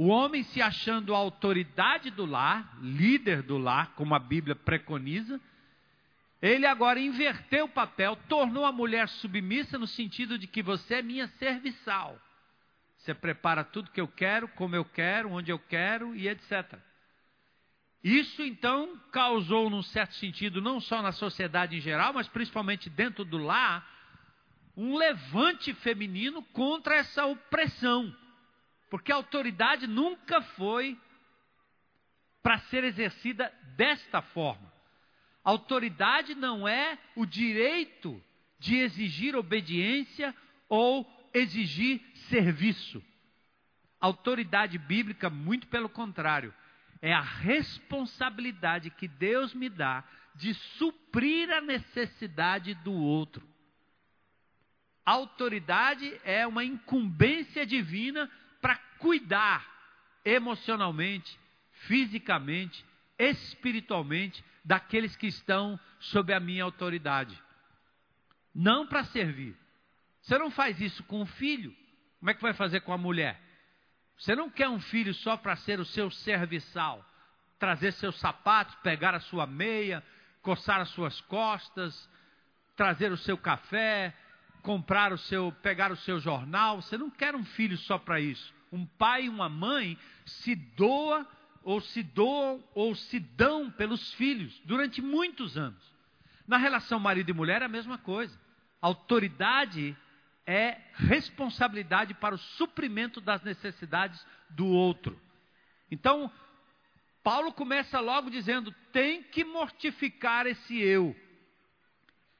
O 0.01 0.07
homem 0.07 0.41
se 0.41 0.59
achando 0.59 1.13
a 1.13 1.19
autoridade 1.19 2.09
do 2.09 2.25
lar, 2.25 2.75
líder 2.81 3.43
do 3.43 3.59
lar, 3.59 3.93
como 3.93 4.15
a 4.15 4.19
Bíblia 4.19 4.55
preconiza, 4.55 5.39
ele 6.41 6.65
agora 6.65 6.99
inverteu 6.99 7.65
o 7.65 7.69
papel, 7.69 8.15
tornou 8.27 8.65
a 8.65 8.71
mulher 8.71 9.07
submissa 9.07 9.77
no 9.77 9.85
sentido 9.85 10.39
de 10.39 10.47
que 10.47 10.63
você 10.63 10.95
é 10.95 11.01
minha 11.03 11.27
serviçal. 11.37 12.19
Você 12.97 13.13
prepara 13.13 13.63
tudo 13.63 13.91
que 13.91 14.01
eu 14.01 14.07
quero, 14.07 14.47
como 14.47 14.75
eu 14.75 14.83
quero, 14.83 15.33
onde 15.33 15.51
eu 15.51 15.59
quero 15.59 16.15
e 16.15 16.27
etc. 16.27 16.79
Isso 18.03 18.41
então 18.41 18.99
causou, 19.11 19.69
num 19.69 19.83
certo 19.83 20.15
sentido, 20.15 20.59
não 20.59 20.79
só 20.79 21.03
na 21.03 21.11
sociedade 21.11 21.77
em 21.77 21.79
geral, 21.79 22.11
mas 22.11 22.27
principalmente 22.27 22.89
dentro 22.89 23.23
do 23.23 23.37
lar, 23.37 23.87
um 24.75 24.97
levante 24.97 25.75
feminino 25.75 26.41
contra 26.41 26.95
essa 26.95 27.23
opressão. 27.27 28.11
Porque 28.91 29.09
a 29.09 29.15
autoridade 29.15 29.87
nunca 29.87 30.41
foi 30.41 30.99
para 32.43 32.59
ser 32.59 32.83
exercida 32.83 33.49
desta 33.77 34.21
forma. 34.21 34.69
Autoridade 35.41 36.35
não 36.35 36.67
é 36.67 36.99
o 37.15 37.25
direito 37.25 38.21
de 38.59 38.75
exigir 38.75 39.33
obediência 39.33 40.35
ou 40.67 41.09
exigir 41.33 42.01
serviço. 42.27 43.01
Autoridade 43.97 44.77
bíblica, 44.77 45.29
muito 45.29 45.67
pelo 45.67 45.87
contrário, 45.87 46.53
é 47.01 47.13
a 47.13 47.21
responsabilidade 47.21 48.89
que 48.89 49.07
Deus 49.07 49.53
me 49.53 49.69
dá 49.69 50.03
de 50.35 50.53
suprir 50.53 51.49
a 51.49 51.61
necessidade 51.61 52.73
do 52.73 52.91
outro. 52.91 53.47
Autoridade 55.05 56.19
é 56.25 56.45
uma 56.45 56.65
incumbência 56.65 57.65
divina 57.65 58.29
cuidar 59.01 59.67
emocionalmente, 60.23 61.37
fisicamente, 61.87 62.85
espiritualmente 63.17 64.43
daqueles 64.63 65.15
que 65.15 65.27
estão 65.27 65.79
sob 65.99 66.31
a 66.33 66.39
minha 66.39 66.63
autoridade. 66.63 67.37
Não 68.53 68.87
para 68.87 69.03
servir. 69.05 69.57
Você 70.21 70.37
não 70.37 70.51
faz 70.51 70.79
isso 70.79 71.03
com 71.05 71.21
o 71.21 71.25
filho, 71.25 71.75
como 72.19 72.29
é 72.29 72.33
que 72.35 72.41
vai 72.41 72.53
fazer 72.53 72.81
com 72.81 72.93
a 72.93 72.97
mulher? 72.97 73.41
Você 74.17 74.35
não 74.35 74.51
quer 74.51 74.69
um 74.69 74.79
filho 74.79 75.13
só 75.15 75.35
para 75.35 75.55
ser 75.55 75.79
o 75.79 75.85
seu 75.85 76.11
serviçal, 76.11 77.03
trazer 77.57 77.91
seus 77.93 78.19
sapatos, 78.19 78.75
pegar 78.83 79.15
a 79.15 79.19
sua 79.19 79.47
meia, 79.47 80.03
coçar 80.43 80.79
as 80.79 80.89
suas 80.89 81.19
costas, 81.21 82.07
trazer 82.75 83.11
o 83.11 83.17
seu 83.17 83.35
café, 83.35 84.15
comprar 84.61 85.11
o 85.11 85.17
seu, 85.17 85.51
pegar 85.63 85.91
o 85.91 85.97
seu 85.97 86.19
jornal. 86.19 86.81
Você 86.83 86.95
não 86.95 87.09
quer 87.09 87.35
um 87.35 87.43
filho 87.43 87.77
só 87.79 87.97
para 87.97 88.19
isso. 88.19 88.53
Um 88.71 88.85
pai 88.85 89.25
e 89.25 89.29
uma 89.29 89.49
mãe 89.49 89.97
se 90.25 90.55
doa 90.55 91.27
ou 91.63 91.81
se 91.81 92.01
doam 92.01 92.63
ou 92.73 92.95
se 92.95 93.19
dão 93.19 93.69
pelos 93.69 94.13
filhos 94.13 94.59
durante 94.65 95.01
muitos 95.01 95.57
anos. 95.57 95.81
Na 96.47 96.57
relação 96.57 96.99
marido 96.99 97.29
e 97.29 97.33
mulher 97.33 97.61
é 97.61 97.65
a 97.65 97.69
mesma 97.69 97.97
coisa. 97.97 98.39
Autoridade 98.81 99.95
é 100.45 100.77
responsabilidade 100.95 102.13
para 102.13 102.35
o 102.35 102.39
suprimento 102.39 103.21
das 103.21 103.43
necessidades 103.43 104.25
do 104.49 104.67
outro. 104.67 105.19
Então, 105.89 106.31
Paulo 107.23 107.53
começa 107.53 107.99
logo 107.99 108.29
dizendo: 108.29 108.71
tem 108.91 109.23
que 109.23 109.43
mortificar 109.43 110.47
esse 110.47 110.79
eu. 110.79 111.15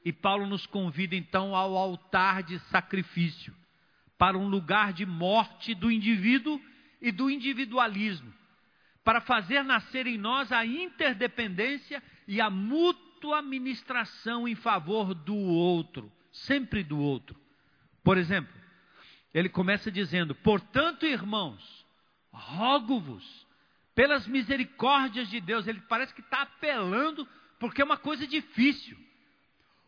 E 0.04 0.12
Paulo 0.12 0.48
nos 0.48 0.66
convida 0.66 1.16
então 1.16 1.56
ao 1.56 1.78
altar 1.78 2.42
de 2.42 2.58
sacrifício, 2.70 3.56
para 4.22 4.38
um 4.38 4.48
lugar 4.48 4.94
de 4.94 5.04
morte 5.04 5.74
do 5.74 5.90
indivíduo 5.90 6.62
e 7.02 7.12
do 7.12 7.28
individualismo, 7.28 8.32
para 9.04 9.20
fazer 9.20 9.64
nascer 9.64 10.06
em 10.06 10.16
nós 10.16 10.52
a 10.52 10.64
interdependência 10.64 12.04
e 12.28 12.40
a 12.40 12.48
mútua 12.48 13.42
ministração 13.42 14.48
em 14.48 14.54
favor 14.54 15.16
do 15.16 15.36
outro, 15.36 16.12
sempre 16.32 16.84
do 16.84 17.00
outro. 17.00 17.36
Por 18.04 18.16
exemplo, 18.16 18.54
ele 19.34 19.50
começa 19.50 19.90
dizendo: 19.90 20.36
Portanto, 20.36 21.08
irmãos, 21.08 21.84
rogo-vos, 22.32 23.48
pelas 23.96 24.28
misericórdias 24.28 25.30
de 25.30 25.42
Deus. 25.42 25.66
Ele 25.66 25.82
parece 25.90 26.14
que 26.14 26.22
está 26.22 26.44
apelando, 26.44 27.28
porque 27.60 27.82
é 27.82 27.86
uma 27.86 27.98
coisa 27.98 28.28
difícil. 28.28 28.96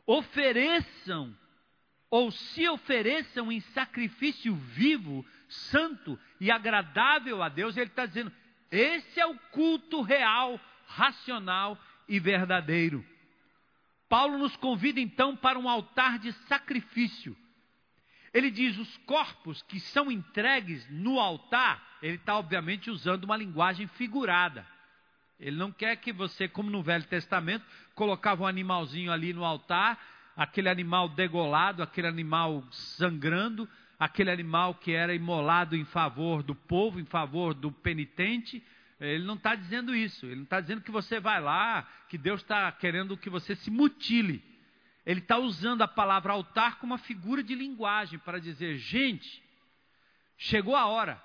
Ofereçam, 0.07 1.37
ou 2.13 2.29
se 2.29 2.69
ofereçam 2.69 3.51
em 3.51 3.59
sacrifício 3.59 4.53
vivo, 4.53 5.25
santo 5.47 6.19
e 6.39 6.51
agradável 6.51 7.41
a 7.41 7.49
Deus. 7.49 7.75
Ele 7.75 7.87
está 7.87 8.05
dizendo: 8.05 8.31
esse 8.69 9.19
é 9.19 9.25
o 9.25 9.35
culto 9.51 10.03
real, 10.03 10.59
racional 10.85 11.75
e 12.07 12.19
verdadeiro. 12.19 13.03
Paulo 14.07 14.37
nos 14.37 14.55
convida 14.57 14.99
então 14.99 15.35
para 15.35 15.57
um 15.57 15.67
altar 15.67 16.19
de 16.19 16.31
sacrifício 16.47 17.35
ele 18.33 18.49
diz: 18.49 18.77
os 18.77 18.97
corpos 19.05 19.61
que 19.61 19.79
são 19.79 20.11
entregues 20.11 20.89
no 20.89 21.19
altar, 21.19 21.81
ele 22.01 22.15
está 22.15 22.35
obviamente 22.35 22.89
usando 22.89 23.25
uma 23.25 23.37
linguagem 23.37 23.87
figurada. 23.87 24.67
Ele 25.39 25.55
não 25.55 25.71
quer 25.71 25.95
que 25.97 26.11
você, 26.11 26.47
como 26.47 26.69
no 26.69 26.81
Velho 26.81 27.05
Testamento, 27.05 27.65
colocava 27.93 28.43
um 28.43 28.47
animalzinho 28.47 29.11
ali 29.11 29.33
no 29.33 29.45
altar, 29.45 29.99
aquele 30.35 30.69
animal 30.69 31.09
degolado, 31.09 31.83
aquele 31.83 32.07
animal 32.07 32.63
sangrando, 32.71 33.67
aquele 33.99 34.31
animal 34.31 34.75
que 34.75 34.91
era 34.91 35.13
imolado 35.13 35.75
em 35.75 35.85
favor 35.85 36.43
do 36.43 36.55
povo, 36.55 36.99
em 36.99 37.05
favor 37.05 37.53
do 37.53 37.71
penitente. 37.71 38.63
Ele 38.99 39.23
não 39.25 39.35
está 39.35 39.55
dizendo 39.55 39.95
isso. 39.95 40.25
Ele 40.25 40.37
não 40.37 40.43
está 40.43 40.59
dizendo 40.59 40.81
que 40.81 40.91
você 40.91 41.19
vai 41.19 41.41
lá, 41.41 41.87
que 42.09 42.17
Deus 42.17 42.41
está 42.41 42.71
querendo 42.71 43.17
que 43.17 43.29
você 43.29 43.55
se 43.55 43.69
mutile. 43.69 44.43
Ele 45.05 45.19
está 45.19 45.37
usando 45.37 45.81
a 45.81 45.87
palavra 45.87 46.33
altar 46.33 46.79
como 46.79 46.93
uma 46.93 46.97
figura 46.99 47.43
de 47.43 47.53
linguagem 47.53 48.17
para 48.19 48.39
dizer: 48.39 48.77
gente, 48.77 49.43
chegou 50.37 50.75
a 50.75 50.85
hora 50.85 51.21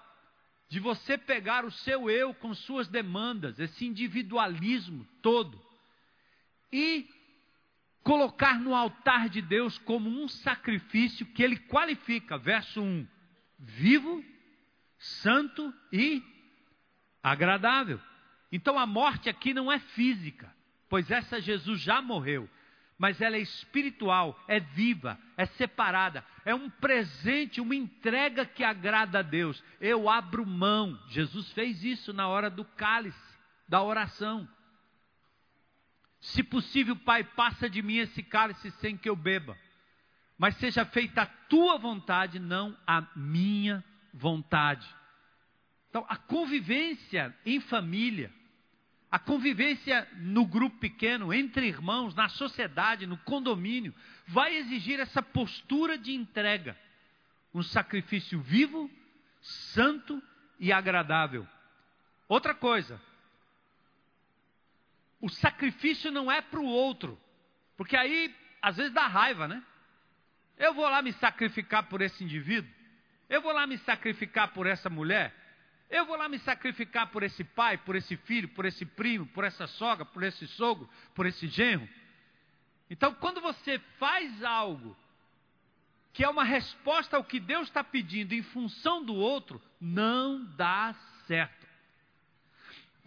de 0.69 0.81
você 0.81 1.17
pegar 1.17 1.65
o 1.65 1.71
seu 1.71 2.11
eu 2.11 2.35
com 2.35 2.53
suas 2.53 2.89
demandas, 2.89 3.59
esse 3.59 3.87
individualismo 3.87 5.07
todo, 5.23 5.59
e 6.71 7.09
colocar 8.09 8.59
no 8.59 8.75
altar 8.75 9.29
de 9.29 9.43
Deus 9.43 9.77
como 9.77 10.09
um 10.09 10.27
sacrifício 10.27 11.27
que 11.27 11.43
ele 11.43 11.59
qualifica, 11.59 12.39
verso 12.39 12.81
1, 12.81 13.07
vivo, 13.59 14.25
santo 14.99 15.75
e 15.93 16.23
agradável. 17.23 18.01
Então 18.51 18.79
a 18.79 18.87
morte 18.87 19.29
aqui 19.29 19.53
não 19.53 19.71
é 19.71 19.79
física, 19.79 20.51
pois 20.89 21.11
essa 21.11 21.39
Jesus 21.39 21.81
já 21.83 22.01
morreu 22.01 22.49
mas 23.01 23.21
ela 23.21 23.37
é 23.37 23.41
espiritual, 23.41 24.37
é 24.49 24.59
viva, 24.59 25.17
é 25.37 25.47
separada, 25.47 26.25
é 26.45 26.53
um 26.53 26.69
presente, 26.69 27.61
uma 27.61 27.77
entrega 27.77 28.45
que 28.45 28.65
agrada 28.65 29.21
a 29.21 29.23
Deus. 29.23 29.63
Eu 29.81 30.11
abro 30.11 30.45
mão. 30.45 30.99
Jesus 31.07 31.53
fez 31.53 31.85
isso 31.85 32.13
na 32.13 32.27
hora 32.27 32.51
do 32.51 32.65
cálice, 32.65 33.39
da 33.69 33.81
oração. 33.81 34.49
Se 36.21 36.43
possível, 36.43 36.97
Pai, 36.97 37.23
passa 37.23 37.71
de 37.71 37.81
mim 37.83 37.99
esse 37.99 38.23
cálice 38.23 38.71
sem 38.73 38.97
que 38.97 39.09
eu 39.09 39.17
beba, 39.17 39.57
mas 40.37 40.57
seja 40.57 40.85
feita 40.85 41.23
a 41.23 41.27
tua 41.27 41.79
vontade, 41.79 42.39
não 42.39 42.77
a 42.87 43.07
minha 43.15 43.85
vontade. 44.13 44.87
Então, 45.89 46.05
a 46.09 46.17
convivência 46.17 47.35
em 47.47 47.61
família, 47.61 48.33
a 49.11 49.19
convivência 49.19 50.07
no 50.17 50.45
grupo 50.45 50.79
pequeno, 50.79 51.33
entre 51.33 51.67
irmãos, 51.67 52.15
na 52.15 52.29
sociedade, 52.29 53.07
no 53.07 53.17
condomínio, 53.19 53.95
vai 54.27 54.57
exigir 54.57 55.01
essa 55.01 55.23
postura 55.23 55.97
de 55.97 56.13
entrega. 56.13 56.77
Um 57.55 57.63
sacrifício 57.63 58.41
vivo, 58.41 58.91
santo 59.41 60.23
e 60.61 60.73
agradável. 60.73 61.47
Outra 62.29 62.55
coisa, 62.55 63.01
o 65.21 65.29
sacrifício 65.29 66.11
não 66.11 66.31
é 66.31 66.41
para 66.41 66.61
o 66.61 66.67
outro, 66.67 67.19
porque 67.77 67.97
aí 67.97 68.35
às 68.63 68.77
vezes 68.77 68.93
dá 68.93 69.07
raiva, 69.07 69.49
né? 69.49 69.63
Eu 70.57 70.75
vou 70.75 70.89
lá 70.89 71.01
me 71.03 71.13
sacrificar 71.15 71.85
por 71.85 72.03
esse 72.03 72.23
indivíduo, 72.23 72.71
eu 73.29 73.41
vou 73.41 73.53
lá 73.53 73.67
me 73.67 73.79
sacrificar 73.79 74.53
por 74.53 74.67
essa 74.67 74.89
mulher, 74.91 75.35
eu 75.91 76.05
vou 76.05 76.17
lá 76.17 76.29
me 76.29 76.39
sacrificar 76.41 77.11
por 77.11 77.23
esse 77.23 77.43
pai, 77.43 77.79
por 77.79 77.97
esse 77.97 78.17
filho, 78.17 78.49
por 78.49 78.65
esse 78.65 78.85
primo, 78.85 79.27
por 79.27 79.45
essa 79.45 79.67
sogra, 79.67 80.05
por 80.05 80.23
esse 80.23 80.47
sogro, 80.49 80.89
por 81.15 81.27
esse 81.27 81.47
genro. 81.49 81.89
Então, 82.91 83.15
quando 83.15 83.41
você 83.41 83.79
faz 83.99 84.43
algo 84.43 84.97
que 86.13 86.25
é 86.25 86.29
uma 86.29 86.45
resposta 86.45 87.17
ao 87.17 87.25
que 87.25 87.39
Deus 87.39 87.69
está 87.69 87.85
pedindo 87.85 88.33
em 88.35 88.43
função 88.43 89.05
do 89.05 89.15
outro, 89.15 89.63
não 89.81 90.45
dá 90.57 90.95
certo. 91.27 91.58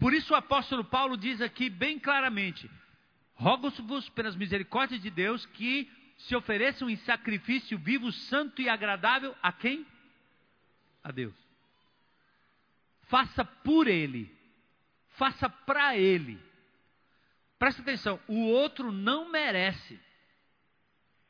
Por 0.02 0.12
isso 0.12 0.34
o 0.34 0.36
apóstolo 0.36 0.84
Paulo 0.84 1.16
diz 1.16 1.40
aqui 1.40 1.70
bem 1.70 1.98
claramente: 1.98 2.68
rogo-vos 3.34 4.08
pelas 4.08 4.34
misericórdias 4.34 5.00
de 5.00 5.08
Deus 5.08 5.46
que 5.46 5.88
se 6.18 6.34
ofereçam 6.34 6.90
em 6.90 6.96
sacrifício 6.96 7.78
vivo, 7.78 8.10
santo 8.10 8.60
e 8.60 8.68
agradável 8.68 9.34
a 9.40 9.52
quem? 9.52 9.86
A 11.04 11.10
Deus 11.10 11.42
faça 13.12 13.44
por 13.44 13.86
ele, 13.86 14.34
faça 15.10 15.46
para 15.46 15.94
ele. 15.98 16.40
Presta 17.58 17.82
atenção, 17.82 18.18
o 18.26 18.46
outro 18.48 18.90
não 18.90 19.30
merece. 19.30 20.00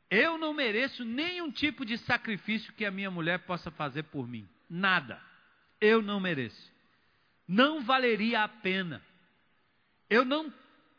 Eu 0.09 0.37
não 0.37 0.53
mereço 0.53 1.03
nenhum 1.03 1.51
tipo 1.51 1.85
de 1.85 1.97
sacrifício 1.97 2.71
que 2.71 2.85
a 2.85 2.91
minha 2.91 3.11
mulher 3.11 3.39
possa 3.39 3.69
fazer 3.69 4.03
por 4.03 4.25
mim. 4.25 4.47
Nada. 4.69 5.21
Eu 5.81 6.01
não 6.01 6.21
mereço. 6.21 6.72
Não 7.53 7.81
valeria 7.81 8.43
a 8.43 8.47
pena. 8.47 8.99
Eu 10.09 10.25
não 10.25 10.51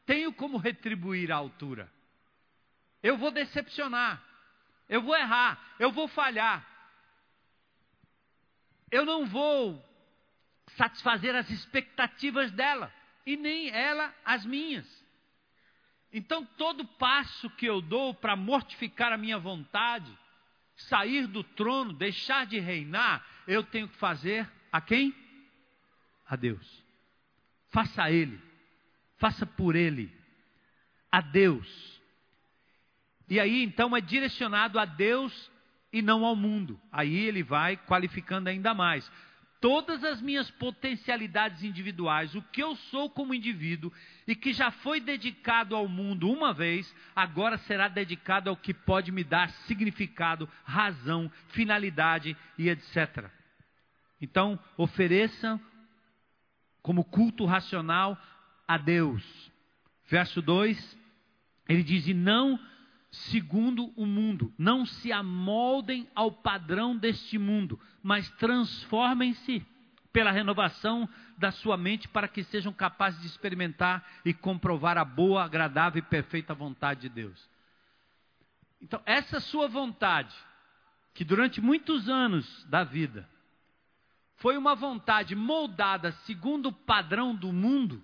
tenho 0.07 0.33
como 0.33 0.57
retribuir 0.57 1.33
a 1.33 1.37
altura. 1.37 1.93
Eu 3.03 3.19
vou 3.19 3.33
decepcionar. 3.33 4.23
Eu 4.89 5.03
vou 5.03 5.17
errar. 5.17 5.75
Eu 5.81 5.91
vou 5.91 6.07
falhar. 6.07 6.65
Eu 8.89 9.05
não 9.05 9.27
vou 9.27 9.85
satisfazer 10.77 11.35
as 11.35 11.51
expectativas 11.51 12.53
dela 12.53 12.95
e 13.27 13.37
nem 13.37 13.71
ela 13.71 14.15
as 14.25 14.47
minhas. 14.47 14.87
Então, 16.13 16.47
todo 16.57 16.87
passo 16.87 17.51
que 17.51 17.67
eu 17.67 17.81
dou 17.81 18.15
para 18.15 18.37
mortificar 18.37 19.13
a 19.13 19.19
minha 19.19 19.41
vontade, 19.41 20.17
sair 20.77 21.27
do 21.27 21.43
trono, 21.43 21.93
deixar 21.93 22.47
de 22.47 22.61
reinar, 22.61 23.27
eu 23.45 23.65
tenho 23.65 23.89
que 23.89 23.97
fazer 23.97 24.49
a 24.71 24.81
quem? 24.81 25.24
A 26.27 26.37
Deus. 26.37 26.85
Faça 27.71 28.05
a 28.05 28.11
Ele, 28.11 28.41
faça 29.17 29.45
por 29.45 29.77
Ele, 29.77 30.13
a 31.11 31.21
Deus. 31.21 32.01
E 33.29 33.41
aí 33.41 33.63
então 33.63 33.97
é 33.97 34.01
direcionado 34.01 34.79
a 34.79 34.85
Deus 34.85 35.51
e 35.93 36.03
não 36.03 36.25
ao 36.25 36.37
mundo. 36.37 36.81
Aí 36.91 37.15
ele 37.15 37.43
vai 37.43 37.77
qualificando 37.77 38.49
ainda 38.49 38.75
mais 38.75 39.11
todas 39.65 40.05
as 40.05 40.21
minhas 40.21 40.51
potencialidades 40.51 41.65
individuais, 41.65 42.35
o 42.35 42.43
que 42.43 42.63
eu 42.63 42.77
sou 42.77 43.09
como 43.09 43.33
indivíduo 43.33 43.91
e 44.27 44.37
que 44.37 44.53
já 44.53 44.71
foi 44.71 45.01
dedicado 45.01 45.75
ao 45.75 45.89
mundo 45.89 46.31
uma 46.31 46.53
vez, 46.53 46.95
agora 47.17 47.57
será 47.57 47.89
dedicado 47.89 48.51
ao 48.51 48.59
que 48.59 48.75
pode 48.75 49.11
me 49.11 49.25
dar 49.25 49.49
significado, 49.67 50.47
razão, 50.65 51.33
finalidade 51.49 52.37
e 52.59 52.69
etc. 52.69 53.31
Então, 54.21 54.61
ofereça 54.77 55.59
como 56.85 57.03
culto 57.03 57.47
racional 57.47 58.21
a 58.69 58.77
Deus. 58.77 59.51
Verso 60.07 60.43
2, 60.43 60.99
ele 61.67 61.83
diz: 61.83 62.07
E 62.07 62.13
não 62.13 62.61
segundo 63.11 63.91
o 63.97 64.05
mundo. 64.05 64.53
Não 64.59 64.85
se 64.85 65.11
amoldem 65.11 66.07
ao 66.15 66.31
padrão 66.31 66.95
deste 66.95 67.39
mundo, 67.39 67.81
mas 68.03 68.31
transformem-se 68.33 69.67
pela 70.13 70.31
renovação 70.31 71.09
da 71.39 71.51
sua 71.51 71.79
mente 71.79 72.07
para 72.07 72.29
que 72.29 72.45
sejam 72.45 72.73
capazes 72.73 73.19
de 73.23 73.29
experimentar 73.29 74.07
e 74.23 74.35
comprovar 74.35 74.99
a 74.99 75.05
boa, 75.07 75.43
agradável 75.43 76.01
e 76.01 76.03
perfeita 76.03 76.55
vontade 76.55 77.01
de 77.01 77.09
Deus. 77.09 77.49
Então, 78.79 79.01
essa 79.07 79.41
sua 79.41 79.69
vontade, 79.69 80.37
que 81.15 81.25
durante 81.25 81.63
muitos 81.63 82.11
anos 82.11 82.65
da 82.69 82.85
vida 82.85 83.27
foi 84.45 84.59
uma 84.59 84.75
vontade 84.75 85.35
moldada 85.35 86.13
segundo 86.27 86.67
o 86.67 86.73
padrão 86.73 87.35
do 87.35 87.51
mundo, 87.51 88.03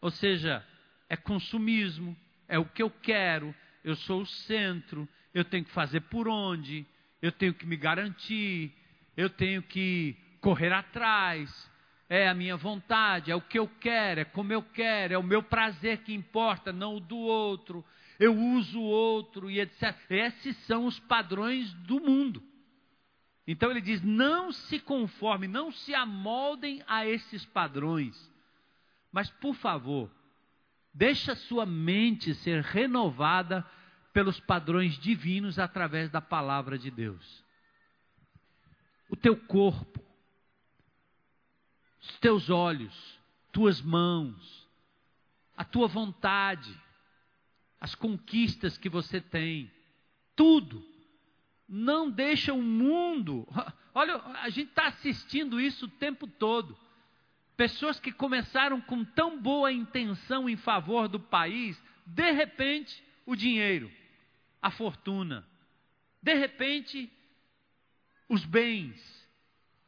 ou 0.00 0.10
seja, 0.10 0.66
é 1.08 1.16
consumismo, 1.16 2.16
é 2.48 2.58
o 2.58 2.64
que 2.64 2.82
eu 2.82 2.90
quero, 2.90 3.54
eu 3.84 3.94
sou 3.94 4.22
o 4.22 4.26
centro, 4.26 5.08
eu 5.32 5.44
tenho 5.44 5.64
que 5.64 5.70
fazer 5.70 6.00
por 6.00 6.26
onde, 6.26 6.84
eu 7.22 7.30
tenho 7.30 7.54
que 7.54 7.64
me 7.64 7.76
garantir, 7.76 8.74
eu 9.16 9.30
tenho 9.30 9.62
que 9.62 10.16
correr 10.40 10.72
atrás, 10.72 11.70
é 12.08 12.28
a 12.28 12.34
minha 12.34 12.56
vontade, 12.56 13.30
é 13.30 13.36
o 13.36 13.40
que 13.40 13.60
eu 13.60 13.68
quero, 13.78 14.22
é 14.22 14.24
como 14.24 14.52
eu 14.52 14.60
quero, 14.60 15.14
é 15.14 15.18
o 15.18 15.22
meu 15.22 15.44
prazer 15.44 15.98
que 15.98 16.12
importa, 16.12 16.72
não 16.72 16.96
o 16.96 17.00
do 17.00 17.16
outro, 17.16 17.84
eu 18.18 18.36
uso 18.36 18.80
o 18.80 18.82
outro 18.82 19.48
e 19.48 19.60
etc. 19.60 19.94
Esses 20.10 20.56
são 20.66 20.84
os 20.84 20.98
padrões 20.98 21.72
do 21.74 22.00
mundo. 22.00 22.42
Então 23.46 23.70
ele 23.70 23.80
diz: 23.80 24.02
não 24.02 24.52
se 24.52 24.78
conforme, 24.78 25.48
não 25.48 25.72
se 25.72 25.94
amoldem 25.94 26.82
a 26.86 27.06
esses 27.06 27.44
padrões, 27.46 28.30
mas 29.10 29.28
por 29.30 29.54
favor, 29.54 30.10
Deixa 30.92 31.34
sua 31.34 31.64
mente 31.64 32.34
ser 32.34 32.62
renovada 32.62 33.66
pelos 34.12 34.38
padrões 34.40 34.98
divinos 34.98 35.58
através 35.58 36.10
da 36.10 36.20
palavra 36.20 36.78
de 36.78 36.90
Deus. 36.90 37.42
O 39.08 39.16
teu 39.16 39.36
corpo, 39.36 40.04
os 42.00 42.18
teus 42.18 42.50
olhos, 42.50 43.18
tuas 43.50 43.80
mãos, 43.80 44.68
a 45.56 45.64
tua 45.64 45.88
vontade, 45.88 46.78
as 47.80 47.94
conquistas 47.94 48.76
que 48.76 48.88
você 48.88 49.20
tem, 49.20 49.72
tudo. 50.36 50.84
Não 51.74 52.10
deixa 52.10 52.52
o 52.52 52.60
mundo. 52.60 53.48
Olha, 53.94 54.20
a 54.42 54.50
gente 54.50 54.68
está 54.68 54.88
assistindo 54.88 55.58
isso 55.58 55.86
o 55.86 55.88
tempo 55.88 56.26
todo. 56.26 56.78
Pessoas 57.56 57.98
que 57.98 58.12
começaram 58.12 58.78
com 58.78 59.02
tão 59.02 59.40
boa 59.40 59.72
intenção 59.72 60.50
em 60.50 60.56
favor 60.56 61.08
do 61.08 61.18
país, 61.18 61.82
de 62.04 62.30
repente, 62.30 63.02
o 63.24 63.34
dinheiro, 63.34 63.90
a 64.60 64.70
fortuna, 64.70 65.48
de 66.22 66.34
repente, 66.34 67.10
os 68.28 68.44
bens, 68.44 69.26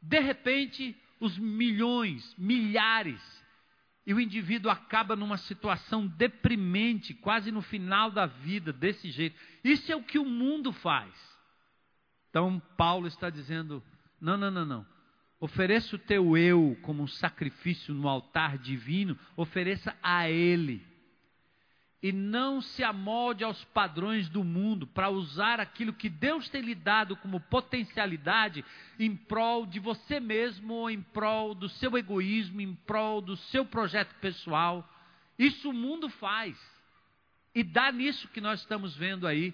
de 0.01 0.19
repente, 0.19 0.95
os 1.19 1.37
milhões, 1.37 2.33
milhares, 2.35 3.21
e 4.07 4.13
o 4.13 4.19
indivíduo 4.19 4.71
acaba 4.71 5.15
numa 5.15 5.37
situação 5.37 6.07
deprimente, 6.07 7.13
quase 7.13 7.51
no 7.51 7.61
final 7.61 8.09
da 8.09 8.25
vida, 8.25 8.73
desse 8.73 9.11
jeito. 9.11 9.39
Isso 9.63 9.91
é 9.91 9.95
o 9.95 10.03
que 10.03 10.17
o 10.17 10.25
mundo 10.25 10.71
faz. 10.71 11.34
Então, 12.35 12.61
Paulo 12.75 13.07
está 13.07 13.29
dizendo: 13.29 13.81
não, 14.19 14.35
não, 14.35 14.51
não, 14.51 14.65
não. 14.65 14.85
Ofereça 15.39 15.95
o 15.95 15.99
teu 15.99 16.35
eu 16.35 16.77
como 16.81 17.01
um 17.01 17.07
sacrifício 17.07 17.93
no 17.93 18.09
altar 18.09 18.57
divino, 18.57 19.17
ofereça 19.37 19.95
a 20.03 20.29
Ele. 20.29 20.85
E 22.03 22.11
não 22.11 22.59
se 22.59 22.83
amolde 22.83 23.45
aos 23.45 23.63
padrões 23.63 24.27
do 24.27 24.43
mundo 24.43 24.85
para 24.85 25.09
usar 25.09 25.61
aquilo 25.61 25.93
que 25.93 26.09
Deus 26.09 26.49
tem 26.49 26.61
lhe 26.61 26.75
dado 26.75 27.15
como 27.15 27.39
potencialidade 27.39 28.65
em 28.99 29.15
prol 29.15 29.65
de 29.65 29.79
você 29.79 30.19
mesmo, 30.19 30.89
em 30.89 31.01
prol 31.01 31.55
do 31.55 31.69
seu 31.69 31.97
egoísmo, 31.97 32.59
em 32.59 32.75
prol 32.75 33.21
do 33.21 33.37
seu 33.37 33.65
projeto 33.65 34.13
pessoal. 34.15 34.85
Isso 35.39 35.69
o 35.69 35.73
mundo 35.73 36.09
faz. 36.09 36.59
E 37.55 37.63
dá 37.63 37.93
nisso 37.93 38.27
que 38.27 38.41
nós 38.41 38.59
estamos 38.59 38.93
vendo 38.93 39.25
aí. 39.25 39.53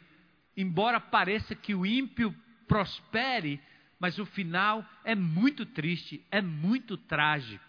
Embora 0.58 1.00
pareça 1.00 1.54
que 1.54 1.76
o 1.76 1.86
ímpio 1.86 2.36
prospere, 2.72 3.62
mas 4.00 4.18
o 4.18 4.26
final 4.26 4.86
é 5.04 5.14
muito 5.14 5.66
triste, 5.66 6.26
é 6.32 6.42
muito 6.42 6.96
trágico. 6.96 7.66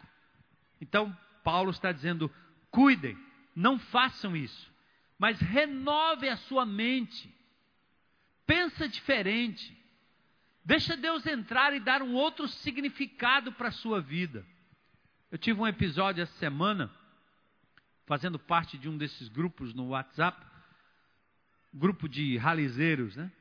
Então, 0.80 1.16
Paulo 1.42 1.72
está 1.72 1.90
dizendo: 1.90 2.32
cuidem, 2.70 3.18
não 3.54 3.80
façam 3.80 4.36
isso, 4.36 4.72
mas 5.18 5.40
renove 5.40 6.28
a 6.28 6.36
sua 6.36 6.64
mente, 6.64 7.34
pensa 8.46 8.88
diferente, 8.88 9.76
deixa 10.64 10.96
Deus 10.96 11.26
entrar 11.26 11.74
e 11.74 11.80
dar 11.80 12.00
um 12.00 12.14
outro 12.14 12.46
significado 12.46 13.50
para 13.50 13.68
a 13.68 13.72
sua 13.72 14.00
vida. 14.00 14.46
Eu 15.32 15.38
tive 15.38 15.60
um 15.60 15.66
episódio 15.66 16.22
essa 16.22 16.38
semana, 16.38 16.88
fazendo 18.06 18.38
parte 18.38 18.78
de 18.78 18.88
um 18.88 18.96
desses 18.96 19.26
grupos 19.26 19.74
no 19.74 19.88
WhatsApp, 19.88 20.46
grupo 21.74 22.08
de 22.08 22.36
ralizeiros, 22.36 23.16
né? 23.16 23.32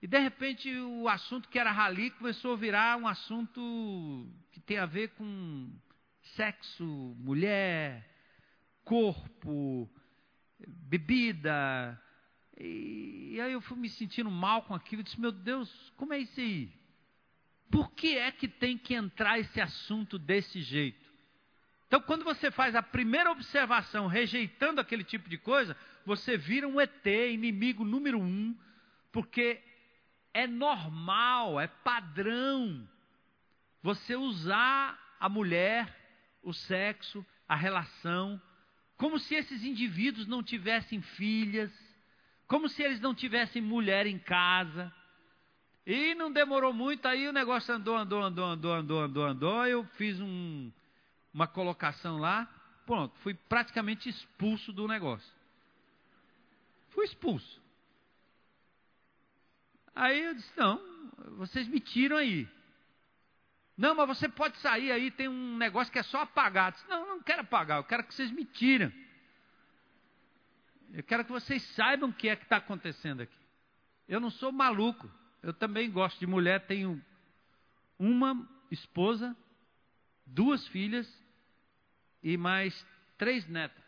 E 0.00 0.06
de 0.06 0.18
repente 0.18 0.70
o 0.78 1.08
assunto 1.08 1.48
que 1.48 1.58
era 1.58 1.72
rali 1.72 2.10
começou 2.12 2.52
a 2.52 2.56
virar 2.56 2.98
um 2.98 3.08
assunto 3.08 4.28
que 4.52 4.60
tem 4.60 4.78
a 4.78 4.86
ver 4.86 5.08
com 5.10 5.72
sexo, 6.34 6.84
mulher, 7.18 8.08
corpo, 8.84 9.90
bebida. 10.66 12.00
E, 12.58 13.38
aí 13.40 13.52
eu 13.52 13.60
fui 13.60 13.76
me 13.76 13.88
sentindo 13.88 14.30
mal 14.30 14.62
com 14.62 14.74
aquilo. 14.74 15.00
Eu 15.00 15.04
disse: 15.04 15.20
Meu 15.20 15.32
Deus, 15.32 15.92
como 15.96 16.12
é 16.12 16.18
isso 16.18 16.40
aí? 16.40 16.72
Por 17.70 17.90
que 17.92 18.16
é 18.16 18.30
que 18.30 18.48
tem 18.48 18.78
que 18.78 18.94
entrar 18.94 19.38
esse 19.38 19.60
assunto 19.60 20.18
desse 20.18 20.62
jeito? 20.62 21.06
Então, 21.86 22.00
quando 22.00 22.24
você 22.24 22.50
faz 22.50 22.74
a 22.74 22.82
primeira 22.82 23.30
observação 23.30 24.06
rejeitando 24.06 24.80
aquele 24.80 25.04
tipo 25.04 25.28
de 25.28 25.38
coisa, 25.38 25.76
você 26.04 26.36
vira 26.36 26.66
um 26.66 26.80
ET, 26.80 27.06
inimigo 27.06 27.84
número 27.84 28.20
um, 28.20 28.56
porque 29.12 29.62
é 30.36 30.46
normal, 30.46 31.58
é 31.58 31.66
padrão 31.66 32.86
você 33.82 34.14
usar 34.14 35.16
a 35.18 35.30
mulher, 35.30 35.96
o 36.42 36.52
sexo, 36.52 37.24
a 37.48 37.56
relação, 37.56 38.40
como 38.98 39.18
se 39.18 39.34
esses 39.34 39.64
indivíduos 39.64 40.26
não 40.26 40.42
tivessem 40.42 41.00
filhas, 41.00 41.72
como 42.46 42.68
se 42.68 42.82
eles 42.82 43.00
não 43.00 43.14
tivessem 43.14 43.62
mulher 43.62 44.06
em 44.06 44.18
casa. 44.18 44.92
E 45.86 46.14
não 46.14 46.30
demorou 46.30 46.72
muito, 46.72 47.06
aí 47.06 47.26
o 47.26 47.32
negócio 47.32 47.74
andou, 47.74 47.96
andou, 47.96 48.22
andou, 48.22 48.44
andou, 48.44 48.74
andou, 48.74 49.02
andou, 49.02 49.24
andou. 49.24 49.66
Eu 49.66 49.84
fiz 49.94 50.20
um, 50.20 50.70
uma 51.32 51.46
colocação 51.46 52.18
lá, 52.18 52.46
pronto, 52.84 53.16
fui 53.20 53.32
praticamente 53.32 54.08
expulso 54.08 54.70
do 54.70 54.86
negócio. 54.86 55.32
Fui 56.90 57.06
expulso. 57.06 57.65
Aí 59.96 60.22
eu 60.22 60.34
disse: 60.34 60.52
não, 60.56 60.78
vocês 61.38 61.66
me 61.66 61.80
tiram 61.80 62.18
aí. 62.18 62.46
Não, 63.76 63.94
mas 63.94 64.06
você 64.06 64.28
pode 64.28 64.58
sair 64.58 64.92
aí, 64.92 65.10
tem 65.10 65.28
um 65.28 65.56
negócio 65.56 65.92
que 65.92 65.98
é 65.98 66.02
só 66.02 66.20
apagar. 66.20 66.68
Eu 66.68 66.72
disse, 66.72 66.88
não, 66.88 67.06
não 67.06 67.22
quero 67.22 67.42
apagar, 67.42 67.78
eu 67.78 67.84
quero 67.84 68.04
que 68.04 68.14
vocês 68.14 68.30
me 68.30 68.44
tirem. 68.44 68.92
Eu 70.92 71.02
quero 71.02 71.24
que 71.24 71.32
vocês 71.32 71.62
saibam 71.74 72.10
o 72.10 72.12
que 72.12 72.28
é 72.28 72.36
que 72.36 72.44
está 72.44 72.58
acontecendo 72.58 73.22
aqui. 73.22 73.36
Eu 74.08 74.20
não 74.20 74.30
sou 74.30 74.52
maluco. 74.52 75.10
Eu 75.42 75.52
também 75.52 75.90
gosto 75.90 76.18
de 76.18 76.26
mulher, 76.26 76.66
tenho 76.66 77.02
uma 77.98 78.48
esposa, 78.70 79.36
duas 80.24 80.66
filhas 80.68 81.06
e 82.22 82.36
mais 82.36 82.86
três 83.18 83.46
netas. 83.46 83.84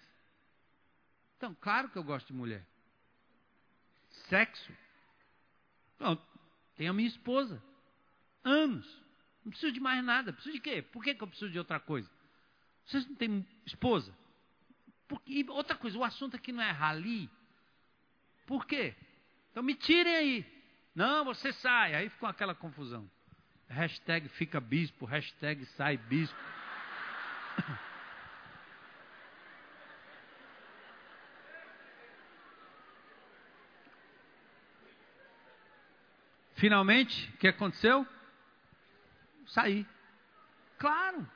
Então, 1.37 1.57
claro 1.61 1.89
que 1.89 1.97
eu 1.97 2.05
gosto 2.05 2.27
de 2.27 2.35
mulher. 2.35 2.67
Sexo 4.29 4.73
Pronto, 5.99 6.23
tenho 6.77 6.91
a 6.91 6.95
minha 6.95 7.09
esposa. 7.09 7.63
Anos. 8.45 8.87
Não 9.45 9.51
preciso 9.51 9.73
de 9.73 9.81
mais 9.81 10.03
nada. 10.05 10.33
Preciso 10.33 10.55
de 10.55 10.61
quê? 10.61 10.81
Por 10.81 11.03
que, 11.03 11.15
que 11.15 11.23
eu 11.23 11.29
preciso 11.29 11.51
de 11.51 11.59
outra 11.59 11.81
coisa? 11.81 12.09
Vocês 12.87 13.07
não 13.07 13.17
têm 13.17 13.47
esposa? 13.67 14.15
e 15.27 15.45
outra 15.49 15.75
coisa, 15.75 15.97
o 15.97 16.05
assunto 16.05 16.37
aqui 16.37 16.53
não 16.53 16.63
é 16.63 16.71
rali. 16.71 17.31
Por 18.47 18.67
quê? 18.67 18.95
Então 19.51 19.63
me 19.63 19.75
tirem 19.75 20.15
aí. 20.15 20.47
Não, 20.95 21.25
você 21.25 21.53
sai. 21.53 21.95
Aí 21.95 22.09
ficou 22.09 22.29
aquela 22.29 22.55
confusão. 22.55 23.11
hashtag 23.69 24.29
fica 24.31 24.61
bispo, 24.61 25.05
hashtag 25.05 25.65
sai 25.77 25.97
bispo. 25.97 26.39
Finalmente, 36.59 37.31
o 37.35 37.39
que 37.39 37.49
aconteceu? 37.49 38.07
Saí. 39.47 39.87
Claro. 40.77 41.27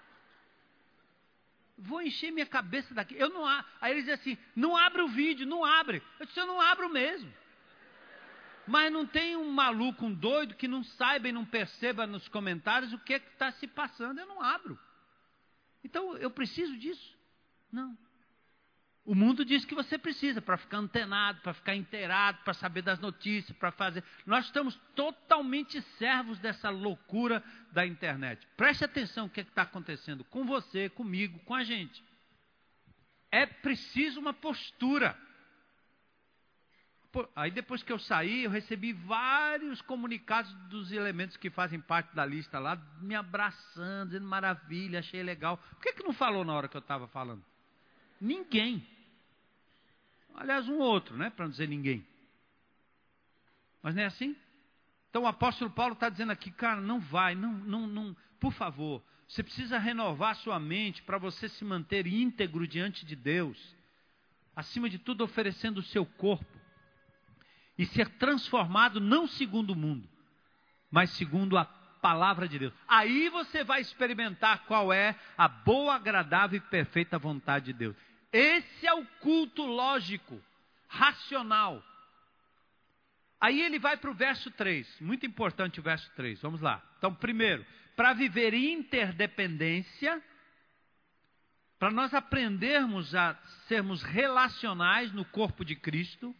Vou 1.78 2.02
encher 2.02 2.32
minha 2.32 2.46
cabeça 2.46 2.92
daqui. 2.92 3.14
Eu 3.16 3.28
não 3.28 3.46
Aí 3.80 3.92
eles 3.92 4.04
dizem 4.04 4.14
assim: 4.14 4.38
não 4.54 4.76
abre 4.76 5.02
o 5.02 5.08
vídeo, 5.08 5.46
não 5.46 5.64
abre. 5.64 6.02
Eu 6.18 6.26
disse: 6.26 6.38
eu 6.38 6.46
não 6.46 6.60
abro 6.60 6.88
mesmo. 6.88 7.32
Mas 8.66 8.92
não 8.92 9.06
tem 9.06 9.36
um 9.36 9.50
maluco, 9.50 10.06
um 10.06 10.14
doido 10.14 10.54
que 10.54 10.68
não 10.68 10.84
saiba 10.84 11.28
e 11.28 11.32
não 11.32 11.44
perceba 11.44 12.06
nos 12.06 12.28
comentários 12.28 12.92
o 12.92 12.98
que 12.98 13.14
é 13.14 13.16
está 13.16 13.50
se 13.52 13.66
passando. 13.66 14.18
Eu 14.18 14.26
não 14.26 14.42
abro. 14.42 14.78
Então 15.84 16.16
eu 16.16 16.30
preciso 16.30 16.76
disso? 16.76 17.16
Não. 17.70 17.96
O 19.04 19.16
mundo 19.16 19.44
diz 19.44 19.64
que 19.64 19.74
você 19.74 19.98
precisa 19.98 20.40
para 20.40 20.56
ficar 20.56 20.78
antenado, 20.78 21.40
para 21.40 21.52
ficar 21.52 21.74
inteirado, 21.74 22.38
para 22.44 22.54
saber 22.54 22.82
das 22.82 23.00
notícias, 23.00 23.56
para 23.56 23.72
fazer. 23.72 24.04
Nós 24.24 24.44
estamos 24.44 24.76
totalmente 24.94 25.80
servos 25.98 26.38
dessa 26.38 26.70
loucura 26.70 27.42
da 27.72 27.84
internet. 27.84 28.46
Preste 28.56 28.84
atenção 28.84 29.26
o 29.26 29.30
que 29.30 29.40
é 29.40 29.42
está 29.42 29.62
acontecendo 29.62 30.22
com 30.24 30.44
você, 30.44 30.88
comigo, 30.88 31.40
com 31.40 31.54
a 31.54 31.64
gente. 31.64 32.02
É 33.28 33.44
preciso 33.44 34.20
uma 34.20 34.32
postura. 34.32 35.18
Aí 37.34 37.50
depois 37.50 37.82
que 37.82 37.92
eu 37.92 37.98
saí, 37.98 38.44
eu 38.44 38.50
recebi 38.50 38.92
vários 38.92 39.82
comunicados 39.82 40.52
dos 40.68 40.92
elementos 40.92 41.36
que 41.36 41.50
fazem 41.50 41.80
parte 41.80 42.14
da 42.14 42.24
lista 42.24 42.60
lá, 42.60 42.76
me 43.00 43.16
abraçando, 43.16 44.10
dizendo 44.10 44.28
maravilha, 44.28 45.00
achei 45.00 45.24
legal. 45.24 45.58
Por 45.58 45.80
que, 45.80 45.92
que 45.94 46.04
não 46.04 46.12
falou 46.12 46.44
na 46.44 46.54
hora 46.54 46.68
que 46.68 46.76
eu 46.76 46.80
estava 46.80 47.08
falando? 47.08 47.44
Ninguém. 48.22 48.86
Aliás, 50.32 50.68
um 50.68 50.78
outro, 50.78 51.16
né? 51.16 51.28
Para 51.28 51.46
não 51.46 51.50
dizer 51.50 51.68
ninguém. 51.68 52.06
Mas 53.82 53.96
não 53.96 54.02
é 54.02 54.06
assim? 54.06 54.36
Então 55.10 55.22
o 55.22 55.26
apóstolo 55.26 55.72
Paulo 55.72 55.94
está 55.94 56.08
dizendo 56.08 56.30
aqui, 56.30 56.52
cara, 56.52 56.80
não 56.80 57.00
vai, 57.00 57.34
não, 57.34 57.52
não, 57.52 57.86
não, 57.86 58.16
por 58.38 58.52
favor, 58.52 59.02
você 59.26 59.42
precisa 59.42 59.76
renovar 59.76 60.36
sua 60.36 60.60
mente 60.60 61.02
para 61.02 61.18
você 61.18 61.48
se 61.48 61.64
manter 61.64 62.06
íntegro 62.06 62.66
diante 62.66 63.04
de 63.04 63.16
Deus. 63.16 63.58
Acima 64.54 64.88
de 64.88 64.98
tudo, 64.98 65.24
oferecendo 65.24 65.78
o 65.78 65.82
seu 65.82 66.06
corpo 66.06 66.46
e 67.76 67.84
ser 67.86 68.08
transformado 68.10 69.00
não 69.00 69.26
segundo 69.26 69.70
o 69.70 69.76
mundo, 69.76 70.08
mas 70.90 71.10
segundo 71.10 71.58
a 71.58 71.64
palavra 71.64 72.46
de 72.46 72.58
Deus. 72.58 72.72
Aí 72.86 73.28
você 73.30 73.64
vai 73.64 73.80
experimentar 73.80 74.64
qual 74.66 74.92
é 74.92 75.18
a 75.36 75.48
boa, 75.48 75.94
agradável 75.94 76.58
e 76.58 76.70
perfeita 76.70 77.18
vontade 77.18 77.66
de 77.66 77.72
Deus. 77.72 77.96
Esse 78.32 78.86
é 78.86 78.94
o 78.94 79.04
culto 79.20 79.64
lógico, 79.64 80.40
racional. 80.88 81.82
Aí 83.40 83.60
ele 83.60 83.78
vai 83.78 83.96
para 83.96 84.10
o 84.10 84.14
verso 84.14 84.50
3, 84.52 85.00
muito 85.00 85.26
importante 85.26 85.80
o 85.80 85.82
verso 85.82 86.10
3, 86.14 86.40
vamos 86.40 86.60
lá. 86.60 86.82
Então, 86.96 87.12
primeiro, 87.14 87.66
para 87.96 88.12
viver 88.12 88.54
interdependência, 88.54 90.22
para 91.82 91.90
nós 91.90 92.14
aprendermos 92.14 93.12
a 93.12 93.34
sermos 93.66 94.04
relacionais 94.04 95.12
no 95.12 95.24
corpo 95.24 95.64
de 95.64 95.74
Cristo. 95.74 96.32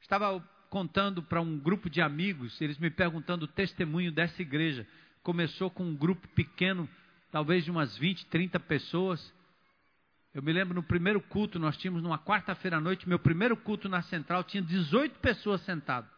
Estava 0.00 0.40
contando 0.68 1.22
para 1.22 1.40
um 1.40 1.56
grupo 1.56 1.88
de 1.88 2.00
amigos, 2.00 2.60
eles 2.60 2.78
me 2.78 2.90
perguntando 2.90 3.44
o 3.44 3.48
testemunho 3.48 4.10
dessa 4.10 4.42
igreja. 4.42 4.84
Começou 5.22 5.70
com 5.70 5.84
um 5.84 5.94
grupo 5.94 6.26
pequeno, 6.28 6.88
talvez 7.30 7.64
de 7.64 7.70
umas 7.70 7.96
20, 7.96 8.26
30 8.26 8.58
pessoas. 8.58 9.32
Eu 10.32 10.42
me 10.42 10.52
lembro 10.52 10.74
no 10.74 10.82
primeiro 10.82 11.20
culto, 11.20 11.58
nós 11.58 11.76
tínhamos 11.76 12.02
numa 12.02 12.18
quarta-feira 12.18 12.76
à 12.76 12.80
noite, 12.80 13.08
meu 13.08 13.18
primeiro 13.18 13.56
culto 13.56 13.88
na 13.88 14.00
central, 14.02 14.44
tinha 14.44 14.62
18 14.62 15.18
pessoas 15.18 15.60
sentadas. 15.62 16.10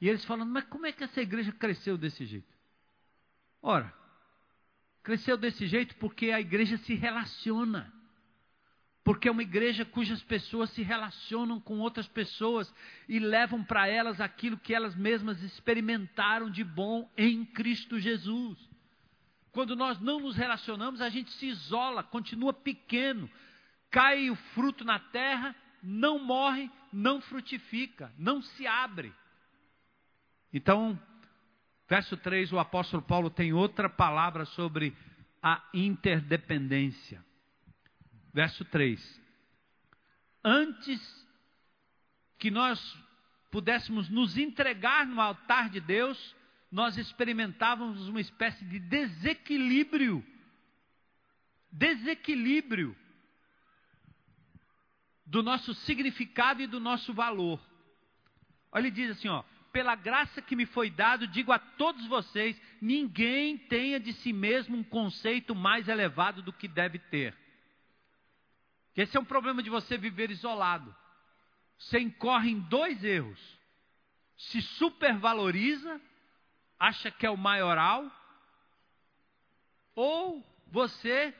E 0.00 0.08
eles 0.08 0.24
falando, 0.24 0.50
mas 0.50 0.64
como 0.64 0.84
é 0.84 0.92
que 0.92 1.04
essa 1.04 1.20
igreja 1.20 1.52
cresceu 1.52 1.96
desse 1.96 2.26
jeito? 2.26 2.52
Ora, 3.62 3.94
cresceu 5.04 5.36
desse 5.36 5.68
jeito 5.68 5.94
porque 5.96 6.32
a 6.32 6.40
igreja 6.40 6.76
se 6.78 6.94
relaciona. 6.94 7.92
Porque 9.04 9.28
é 9.28 9.30
uma 9.30 9.42
igreja 9.42 9.84
cujas 9.84 10.20
pessoas 10.24 10.70
se 10.70 10.82
relacionam 10.82 11.60
com 11.60 11.78
outras 11.78 12.08
pessoas 12.08 12.72
e 13.08 13.20
levam 13.20 13.62
para 13.62 13.86
elas 13.86 14.20
aquilo 14.20 14.58
que 14.58 14.74
elas 14.74 14.96
mesmas 14.96 15.40
experimentaram 15.42 16.50
de 16.50 16.64
bom 16.64 17.08
em 17.16 17.44
Cristo 17.44 18.00
Jesus. 18.00 18.71
Quando 19.52 19.76
nós 19.76 20.00
não 20.00 20.18
nos 20.18 20.34
relacionamos, 20.34 21.00
a 21.02 21.10
gente 21.10 21.30
se 21.32 21.46
isola, 21.46 22.02
continua 22.02 22.54
pequeno, 22.54 23.30
cai 23.90 24.30
o 24.30 24.36
fruto 24.54 24.82
na 24.82 24.98
terra, 24.98 25.54
não 25.82 26.18
morre, 26.18 26.70
não 26.90 27.20
frutifica, 27.20 28.10
não 28.18 28.40
se 28.40 28.66
abre. 28.66 29.12
Então, 30.52 30.98
verso 31.86 32.16
3, 32.16 32.52
o 32.52 32.58
apóstolo 32.58 33.02
Paulo 33.02 33.28
tem 33.28 33.52
outra 33.52 33.90
palavra 33.90 34.46
sobre 34.46 34.96
a 35.42 35.62
interdependência. 35.74 37.22
Verso 38.32 38.64
3. 38.64 39.20
Antes 40.42 41.28
que 42.38 42.50
nós 42.50 42.80
pudéssemos 43.50 44.08
nos 44.08 44.38
entregar 44.38 45.06
no 45.06 45.20
altar 45.20 45.68
de 45.68 45.78
Deus, 45.78 46.34
nós 46.72 46.96
experimentávamos 46.96 48.08
uma 48.08 48.20
espécie 48.20 48.64
de 48.64 48.78
desequilíbrio. 48.78 50.24
Desequilíbrio 51.70 52.96
do 55.26 55.42
nosso 55.42 55.74
significado 55.74 56.62
e 56.62 56.66
do 56.66 56.80
nosso 56.80 57.12
valor. 57.12 57.60
Olha, 58.72 58.84
ele 58.86 58.90
diz 58.90 59.10
assim, 59.10 59.28
ó: 59.28 59.44
"Pela 59.70 59.94
graça 59.94 60.40
que 60.40 60.56
me 60.56 60.64
foi 60.64 60.88
dado, 60.88 61.26
digo 61.26 61.52
a 61.52 61.58
todos 61.58 62.06
vocês, 62.06 62.58
ninguém 62.80 63.58
tenha 63.58 64.00
de 64.00 64.14
si 64.14 64.32
mesmo 64.32 64.78
um 64.78 64.82
conceito 64.82 65.54
mais 65.54 65.88
elevado 65.88 66.40
do 66.40 66.54
que 66.54 66.66
deve 66.66 66.98
ter." 66.98 67.36
Esse 68.96 69.16
é 69.18 69.20
um 69.20 69.26
problema 69.26 69.62
de 69.62 69.68
você 69.68 69.98
viver 69.98 70.30
isolado. 70.30 70.94
Você 71.78 71.98
incorre 71.98 72.50
em 72.50 72.60
dois 72.60 73.04
erros. 73.04 73.40
Se 74.36 74.62
supervaloriza 74.62 76.00
acha 76.82 77.12
que 77.12 77.24
é 77.24 77.30
o 77.30 77.36
maioral, 77.36 78.10
ou 79.94 80.44
você 80.66 81.32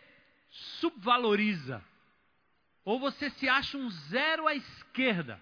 subvaloriza, 0.78 1.84
ou 2.84 3.00
você 3.00 3.28
se 3.30 3.48
acha 3.48 3.76
um 3.76 3.90
zero 3.90 4.46
à 4.46 4.54
esquerda, 4.54 5.40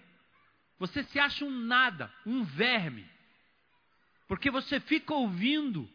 você 0.79 1.03
se 1.03 1.19
acha 1.19 1.45
um 1.45 1.51
nada, 1.51 2.11
um 2.25 2.43
verme, 2.43 3.07
porque 4.27 4.49
você 4.49 4.79
fica 4.79 5.13
ouvindo 5.13 5.87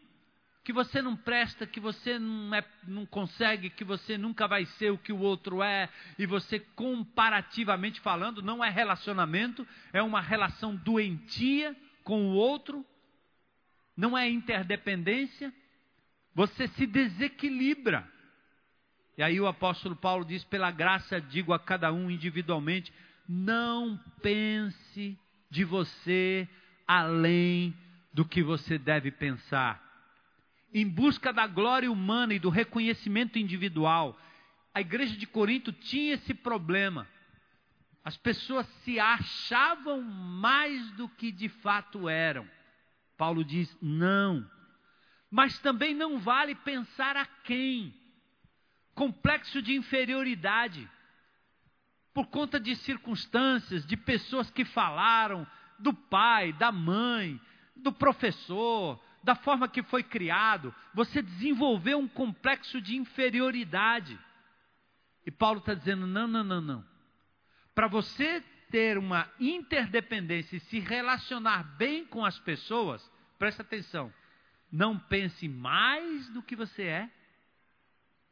que 0.63 0.71
você 0.71 1.01
não 1.01 1.17
presta, 1.17 1.67
que 1.67 1.79
você 1.79 2.17
não, 2.17 2.55
é, 2.55 2.63
não 2.87 3.05
consegue, 3.05 3.69
que 3.69 3.83
você 3.83 4.17
nunca 4.17 4.47
vai 4.47 4.65
ser 4.77 4.89
o 4.89 4.97
que 4.97 5.11
o 5.11 5.19
outro 5.19 5.61
é, 5.61 5.89
e 6.17 6.25
você, 6.25 6.61
comparativamente 6.61 7.99
falando, 7.99 8.41
não 8.41 8.63
é 8.63 8.69
relacionamento, 8.69 9.67
é 9.91 10.01
uma 10.01 10.21
relação 10.21 10.73
doentia 10.77 11.75
com 12.05 12.27
o 12.27 12.35
outro, 12.35 12.85
não 13.97 14.15
é 14.15 14.29
interdependência, 14.29 15.51
você 16.35 16.67
se 16.67 16.85
desequilibra. 16.85 18.07
E 19.17 19.23
aí 19.23 19.41
o 19.41 19.47
apóstolo 19.47 19.95
Paulo 19.95 20.23
diz: 20.23 20.43
pela 20.43 20.69
graça 20.69 21.19
digo 21.19 21.51
a 21.51 21.59
cada 21.59 21.91
um 21.91 22.11
individualmente, 22.11 22.93
não 23.27 23.99
pense 24.21 25.17
de 25.49 25.63
você 25.63 26.47
além 26.87 27.75
do 28.13 28.23
que 28.23 28.43
você 28.43 28.77
deve 28.77 29.09
pensar. 29.09 29.83
Em 30.71 30.87
busca 30.87 31.33
da 31.33 31.47
glória 31.47 31.91
humana 31.91 32.35
e 32.35 32.39
do 32.39 32.49
reconhecimento 32.49 33.39
individual, 33.39 34.19
a 34.73 34.81
igreja 34.81 35.17
de 35.17 35.25
Corinto 35.25 35.71
tinha 35.71 36.13
esse 36.13 36.35
problema. 36.35 37.07
As 38.03 38.15
pessoas 38.15 38.67
se 38.83 38.99
achavam 38.99 40.01
mais 40.01 40.91
do 40.91 41.09
que 41.09 41.31
de 41.31 41.49
fato 41.49 42.07
eram. 42.07 42.47
Paulo 43.17 43.43
diz: 43.43 43.75
não. 43.81 44.49
Mas 45.29 45.59
também 45.59 45.93
não 45.93 46.19
vale 46.19 46.55
pensar 46.55 47.17
a 47.17 47.25
quem. 47.25 47.93
Complexo 48.93 49.61
de 49.61 49.75
inferioridade. 49.75 50.89
Por 52.13 52.27
conta 52.27 52.59
de 52.59 52.75
circunstâncias, 52.75 53.85
de 53.85 53.97
pessoas 53.97 54.49
que 54.49 54.63
falaram, 54.63 55.45
do 55.77 55.93
pai, 55.93 56.53
da 56.53 56.71
mãe, 56.71 57.39
do 57.75 57.91
professor, 57.91 58.99
da 59.23 59.35
forma 59.35 59.67
que 59.67 59.83
foi 59.83 60.01
criado, 60.03 60.73
você 60.93 61.21
desenvolveu 61.21 61.99
um 61.99 62.07
complexo 62.07 62.81
de 62.81 62.95
inferioridade. 62.95 64.17
E 65.25 65.31
Paulo 65.31 65.59
está 65.59 65.73
dizendo: 65.73 66.07
não, 66.07 66.27
não, 66.27 66.43
não, 66.43 66.61
não. 66.61 66.85
Para 67.75 67.87
você 67.87 68.43
ter 68.69 68.97
uma 68.97 69.29
interdependência 69.39 70.57
e 70.57 70.61
se 70.61 70.79
relacionar 70.79 71.63
bem 71.77 72.05
com 72.05 72.25
as 72.25 72.37
pessoas, 72.39 73.09
presta 73.37 73.61
atenção. 73.61 74.13
Não 74.71 74.97
pense 74.97 75.47
mais 75.47 76.29
do 76.29 76.41
que 76.41 76.55
você 76.55 76.83
é, 76.83 77.09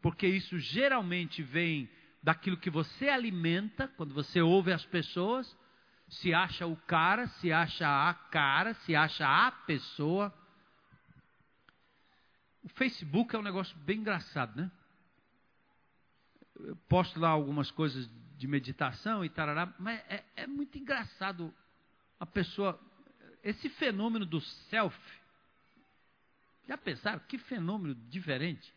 porque 0.02 0.28
isso 0.28 0.60
geralmente 0.60 1.42
vem 1.42 1.90
daquilo 2.22 2.58
que 2.58 2.70
você 2.70 3.08
alimenta, 3.08 3.88
quando 3.90 4.14
você 4.14 4.42
ouve 4.42 4.72
as 4.72 4.86
pessoas, 4.86 5.56
se 6.10 6.34
acha 6.34 6.66
o 6.66 6.76
cara, 6.76 7.28
se 7.28 7.52
acha 7.52 7.88
a 7.88 8.14
cara, 8.14 8.74
se 8.74 8.96
acha 8.96 9.26
a 9.28 9.52
pessoa. 9.52 10.34
O 12.64 12.70
Facebook 12.70 13.36
é 13.36 13.40
um 13.40 13.44
negócio 13.44 13.76
bem 13.78 14.00
engraçado, 14.00 14.56
né? 14.56 14.72
Eu 16.60 16.76
posto 16.88 17.20
lá 17.20 17.30
algumas 17.30 17.70
coisas 17.70 18.10
de 18.38 18.48
meditação 18.48 19.24
e 19.24 19.30
tarará, 19.30 19.74
mas 19.80 20.00
é, 20.10 20.24
é 20.36 20.48
muito 20.48 20.78
engraçado 20.78 21.54
a 22.20 22.26
pessoa. 22.26 22.80
Esse 23.44 23.70
fenômeno 23.70 24.26
do 24.26 24.42
self. 24.42 24.98
Já 26.68 26.78
pensaram? 26.78 27.20
Que 27.20 27.38
fenômeno 27.38 27.94
diferente. 27.94 28.74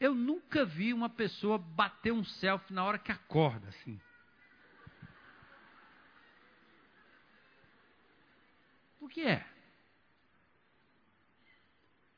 Eu 0.00 0.14
nunca 0.14 0.64
vi 0.64 0.92
uma 0.92 1.08
pessoa 1.08 1.58
bater 1.58 2.12
um 2.12 2.24
selfie 2.24 2.72
na 2.72 2.84
hora 2.84 2.98
que 2.98 3.10
acorda, 3.10 3.68
assim. 3.68 4.00
Por 8.98 9.10
que 9.10 9.22
é? 9.22 9.46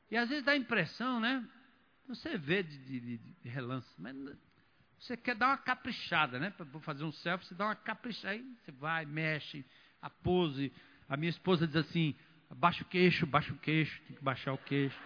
E 0.09 0.17
às 0.17 0.27
vezes 0.27 0.43
dá 0.43 0.51
a 0.51 0.57
impressão, 0.57 1.19
né? 1.19 1.47
Você 2.07 2.37
vê 2.37 2.61
de, 2.61 2.77
de, 2.77 3.17
de 3.17 3.49
relance, 3.49 3.89
mas 3.97 4.15
você 5.01 5.17
quer 5.17 5.35
dar 5.35 5.47
uma 5.47 5.57
caprichada, 5.57 6.39
né? 6.39 6.51
Para 6.51 6.65
fazer 6.81 7.03
um 7.03 7.11
selfie, 7.11 7.47
você 7.47 7.55
dá 7.55 7.65
uma 7.65 7.75
caprichada. 7.75 8.35
Aí 8.35 8.45
você 8.63 8.71
vai, 8.71 9.03
mexe, 9.03 9.65
a 9.99 10.11
pose. 10.11 10.71
A 11.09 11.17
minha 11.17 11.31
esposa 11.31 11.65
diz 11.65 11.75
assim: 11.75 12.15
baixa 12.51 12.83
o 12.83 12.85
queixo, 12.85 13.25
baixa 13.25 13.51
o 13.51 13.57
queixo, 13.57 13.99
tem 14.03 14.15
que 14.15 14.23
baixar 14.23 14.53
o 14.53 14.59
queixo. 14.59 14.99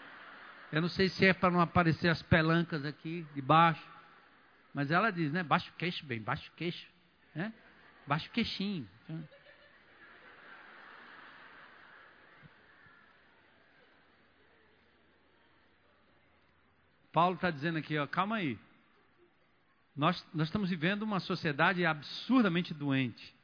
Eu 0.69 0.81
não 0.81 0.89
sei 0.89 1.07
se 1.07 1.25
é 1.25 1.33
para 1.33 1.49
não 1.49 1.61
aparecer 1.61 2.09
as 2.09 2.21
pelancas 2.21 2.83
aqui 2.83 3.25
de 3.33 3.41
baixo. 3.41 3.87
Mas 4.73 4.91
ela 4.91 5.11
diz, 5.11 5.31
né? 5.31 5.41
Baixa 5.43 5.71
o 5.71 5.73
queixo 5.75 6.05
bem, 6.05 6.21
baixa 6.21 6.51
o 6.51 6.55
queixo. 6.55 6.85
Né? 7.33 7.53
Baixa 8.05 8.27
o 8.27 8.31
queixinho. 8.31 8.89
Paulo 17.13 17.35
está 17.35 17.49
dizendo 17.49 17.77
aqui, 17.77 17.97
ó, 17.97 18.05
calma 18.05 18.35
aí. 18.35 18.59
Nós, 19.95 20.25
nós 20.33 20.47
estamos 20.47 20.69
vivendo 20.69 21.03
uma 21.03 21.19
sociedade 21.19 21.85
absurdamente 21.85 22.73
doente, 22.73 23.35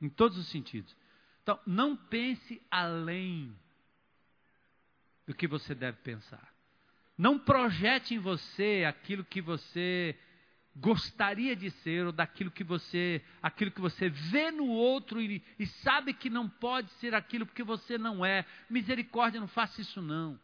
em 0.00 0.08
todos 0.08 0.36
os 0.36 0.48
sentidos. 0.48 0.94
Então, 1.42 1.58
não 1.66 1.96
pense 1.96 2.60
além 2.70 3.56
do 5.26 5.34
que 5.34 5.46
você 5.46 5.74
deve 5.74 5.98
pensar. 5.98 6.52
Não 7.16 7.38
projete 7.38 8.14
em 8.14 8.18
você 8.18 8.84
aquilo 8.86 9.24
que 9.24 9.40
você 9.40 10.16
gostaria 10.74 11.54
de 11.54 11.70
ser 11.70 12.06
ou 12.06 12.12
daquilo 12.12 12.50
que 12.50 12.64
você, 12.64 13.22
aquilo 13.42 13.70
que 13.70 13.80
você 13.80 14.08
vê 14.08 14.50
no 14.50 14.66
outro 14.66 15.20
e, 15.20 15.42
e 15.58 15.66
sabe 15.66 16.14
que 16.14 16.30
não 16.30 16.48
pode 16.48 16.90
ser 16.92 17.14
aquilo 17.14 17.46
porque 17.46 17.62
você 17.62 17.98
não 17.98 18.24
é. 18.24 18.44
Misericórdia, 18.68 19.40
não 19.40 19.48
faça 19.48 19.80
isso 19.80 20.00
não. 20.00 20.38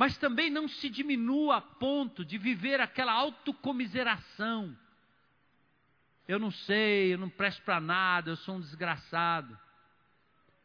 Mas 0.00 0.16
também 0.16 0.48
não 0.48 0.66
se 0.66 0.88
diminua 0.88 1.58
a 1.58 1.60
ponto 1.60 2.24
de 2.24 2.38
viver 2.38 2.80
aquela 2.80 3.12
autocomiseração. 3.12 4.74
Eu 6.26 6.38
não 6.38 6.50
sei, 6.50 7.12
eu 7.12 7.18
não 7.18 7.28
presto 7.28 7.60
para 7.64 7.82
nada, 7.82 8.30
eu 8.30 8.36
sou 8.36 8.54
um 8.54 8.60
desgraçado. 8.60 9.60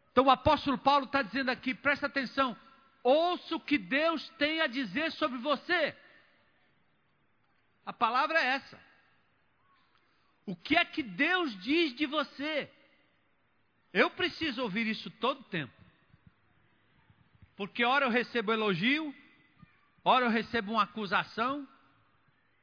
Então 0.10 0.24
o 0.24 0.30
apóstolo 0.30 0.78
Paulo 0.78 1.04
está 1.04 1.22
dizendo 1.22 1.50
aqui, 1.50 1.74
presta 1.76 2.08
atenção, 2.08 2.56
ouça 3.04 3.58
o 3.58 3.60
que 3.60 3.78
Deus 3.78 4.26
tem 4.38 4.62
a 4.62 4.68
dizer 4.68 5.12
sobre 5.12 5.38
você. 5.40 5.94
A 7.86 7.92
palavra 7.92 8.40
é 8.40 8.46
essa. 8.46 8.80
O 10.46 10.56
que 10.56 10.78
é 10.78 10.86
que 10.86 11.04
Deus 11.04 11.62
diz 11.62 11.94
de 11.94 12.06
você? 12.06 12.72
Eu 13.92 14.10
preciso 14.12 14.62
ouvir 14.62 14.88
isso 14.88 15.10
todo 15.10 15.44
tempo. 15.44 15.74
Porque 17.58 17.84
ora 17.84 18.06
eu 18.06 18.10
recebo 18.10 18.54
elogio, 18.54 19.14
ora 20.06 20.26
eu 20.26 20.30
recebo 20.30 20.74
uma 20.74 20.84
acusação, 20.84 21.68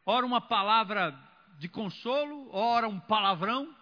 ora 0.06 0.24
uma 0.24 0.40
palavra 0.40 1.12
de 1.58 1.68
consolo, 1.68 2.48
ora 2.54 2.88
um 2.88 3.00
palavrão, 3.00 3.74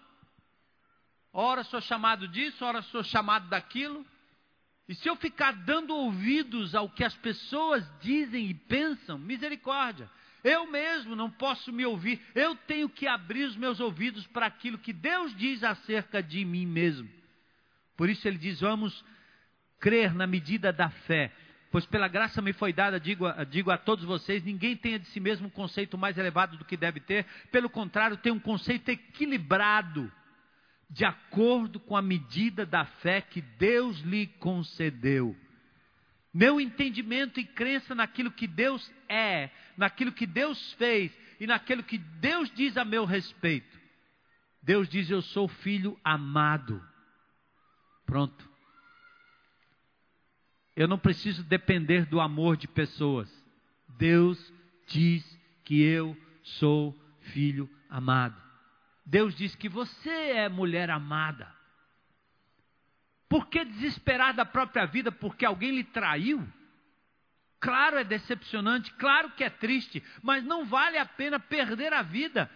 ora 1.32 1.62
sou 1.62 1.80
chamado 1.80 2.26
disso, 2.26 2.64
ora 2.64 2.80
sou 2.82 3.04
chamado 3.04 3.48
daquilo. 3.48 4.04
E 4.88 4.94
se 4.94 5.08
eu 5.08 5.14
ficar 5.14 5.52
dando 5.52 5.94
ouvidos 5.94 6.74
ao 6.74 6.88
que 6.88 7.04
as 7.04 7.14
pessoas 7.14 7.88
dizem 8.00 8.46
e 8.46 8.54
pensam, 8.54 9.18
misericórdia. 9.18 10.10
Eu 10.42 10.66
mesmo 10.66 11.14
não 11.14 11.30
posso 11.30 11.70
me 11.70 11.84
ouvir, 11.84 12.20
eu 12.34 12.56
tenho 12.56 12.88
que 12.88 13.06
abrir 13.06 13.44
os 13.44 13.56
meus 13.56 13.78
ouvidos 13.78 14.26
para 14.26 14.46
aquilo 14.46 14.78
que 14.78 14.92
Deus 14.92 15.36
diz 15.36 15.62
acerca 15.62 16.22
de 16.22 16.44
mim 16.46 16.64
mesmo. 16.64 17.08
Por 17.94 18.08
isso 18.08 18.26
ele 18.26 18.38
diz: 18.38 18.60
vamos 18.60 19.04
crer 19.78 20.14
na 20.14 20.26
medida 20.26 20.72
da 20.72 20.88
fé. 20.88 21.30
Pois 21.70 21.86
pela 21.86 22.08
graça 22.08 22.42
me 22.42 22.52
foi 22.52 22.72
dada, 22.72 22.98
digo, 22.98 23.26
digo 23.48 23.70
a 23.70 23.78
todos 23.78 24.04
vocês: 24.04 24.42
ninguém 24.42 24.76
tenha 24.76 24.98
de 24.98 25.06
si 25.08 25.20
mesmo 25.20 25.46
um 25.46 25.50
conceito 25.50 25.96
mais 25.96 26.18
elevado 26.18 26.56
do 26.56 26.64
que 26.64 26.76
deve 26.76 26.98
ter, 26.98 27.24
pelo 27.52 27.70
contrário, 27.70 28.16
tem 28.16 28.32
um 28.32 28.40
conceito 28.40 28.88
equilibrado 28.88 30.10
de 30.90 31.04
acordo 31.04 31.78
com 31.78 31.96
a 31.96 32.02
medida 32.02 32.66
da 32.66 32.84
fé 32.84 33.20
que 33.20 33.40
Deus 33.40 34.00
lhe 34.00 34.26
concedeu. 34.26 35.36
Meu 36.34 36.60
entendimento 36.60 37.38
e 37.38 37.44
crença 37.44 37.94
naquilo 37.94 38.32
que 38.32 38.48
Deus 38.48 38.90
é, 39.08 39.50
naquilo 39.76 40.10
que 40.10 40.26
Deus 40.26 40.72
fez 40.72 41.16
e 41.38 41.46
naquilo 41.46 41.84
que 41.84 41.98
Deus 41.98 42.50
diz 42.52 42.76
a 42.76 42.84
meu 42.84 43.04
respeito. 43.04 43.78
Deus 44.60 44.88
diz: 44.88 45.08
Eu 45.08 45.22
sou 45.22 45.46
filho 45.46 45.98
amado. 46.02 46.82
Pronto. 48.04 48.49
Eu 50.80 50.88
não 50.88 50.98
preciso 50.98 51.42
depender 51.42 52.06
do 52.06 52.18
amor 52.22 52.56
de 52.56 52.66
pessoas. 52.66 53.30
Deus 53.86 54.50
diz 54.86 55.38
que 55.62 55.82
eu 55.82 56.16
sou 56.42 56.98
filho 57.20 57.68
amado. 57.86 58.42
Deus 59.04 59.34
diz 59.34 59.54
que 59.54 59.68
você 59.68 60.08
é 60.08 60.48
mulher 60.48 60.88
amada. 60.88 61.54
Por 63.28 63.48
que 63.48 63.62
desesperar 63.62 64.32
da 64.32 64.46
própria 64.46 64.86
vida 64.86 65.12
porque 65.12 65.44
alguém 65.44 65.72
lhe 65.72 65.84
traiu? 65.84 66.48
Claro, 67.60 67.98
é 67.98 68.02
decepcionante, 68.04 68.90
claro 68.94 69.32
que 69.32 69.44
é 69.44 69.50
triste, 69.50 70.02
mas 70.22 70.42
não 70.42 70.64
vale 70.64 70.96
a 70.96 71.04
pena 71.04 71.38
perder 71.38 71.92
a 71.92 72.00
vida, 72.00 72.50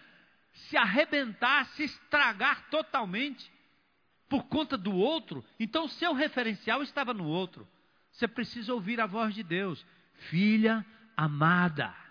se 0.51 0.75
arrebentar, 0.75 1.67
se 1.67 1.83
estragar 1.83 2.71
totalmente 2.71 3.51
por 4.27 4.45
conta 4.45 4.75
do 4.75 4.95
outro. 4.95 5.45
Então, 5.59 5.87
seu 5.87 6.11
referencial 6.11 6.81
estava 6.81 7.13
no 7.13 7.27
outro. 7.27 7.67
Você 8.15 8.27
precisa 8.27 8.73
ouvir 8.73 8.99
a 8.99 9.05
voz 9.05 9.33
de 9.33 9.43
Deus, 9.43 9.85
filha 10.29 10.85
amada 11.15 12.05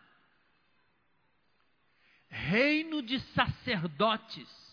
reino 2.35 3.01
de 3.01 3.21
sacerdotes. 3.21 4.65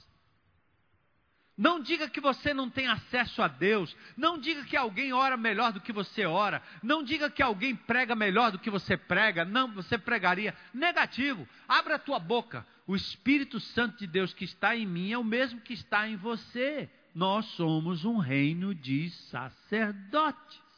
Não 1.55 1.79
diga 1.79 2.09
que 2.09 2.19
você 2.19 2.55
não 2.55 2.69
tem 2.69 2.88
acesso 2.88 3.41
a 3.41 3.47
Deus. 3.47 3.95
Não 4.17 4.39
diga 4.39 4.65
que 4.65 4.75
alguém 4.75 5.13
ora 5.13 5.38
melhor 5.38 5.71
do 5.71 5.79
que 5.79 5.93
você 5.93 6.25
ora. 6.25 6.63
Não 6.82 7.03
diga 7.03 7.29
que 7.29 7.43
alguém 7.43 7.75
prega 7.75 8.15
melhor 8.15 8.51
do 8.51 8.57
que 8.57 8.69
você 8.69 8.97
prega. 8.97 9.45
Não, 9.45 9.71
você 9.71 9.95
pregaria. 9.95 10.55
Negativo. 10.73 11.47
Abra 11.67 11.95
a 11.95 11.99
tua 11.99 12.17
boca. 12.17 12.65
O 12.88 12.95
Espírito 12.95 13.59
Santo 13.59 13.99
de 13.99 14.07
Deus 14.07 14.34
que 14.34 14.43
está 14.43 14.75
em 14.75 14.88
mim 14.88 15.11
é 15.11 15.17
o 15.17 15.23
mesmo 15.23 15.61
que 15.61 15.73
está 15.73 16.07
em 16.07 16.15
você. 16.15 16.89
Nós 17.13 17.45
somos 17.51 18.05
um 18.05 18.17
reino 18.17 18.73
de 18.73 19.11
sacerdotes. 19.29 20.70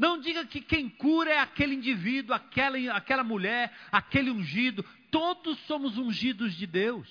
Não 0.00 0.18
diga 0.18 0.46
que 0.46 0.62
quem 0.62 0.88
cura 0.88 1.30
é 1.30 1.38
aquele 1.40 1.74
indivíduo, 1.74 2.34
aquela, 2.34 2.78
aquela 2.96 3.22
mulher, 3.22 3.70
aquele 3.92 4.30
ungido. 4.30 4.82
Todos 5.10 5.58
somos 5.66 5.98
ungidos 5.98 6.54
de 6.54 6.66
Deus. 6.66 7.06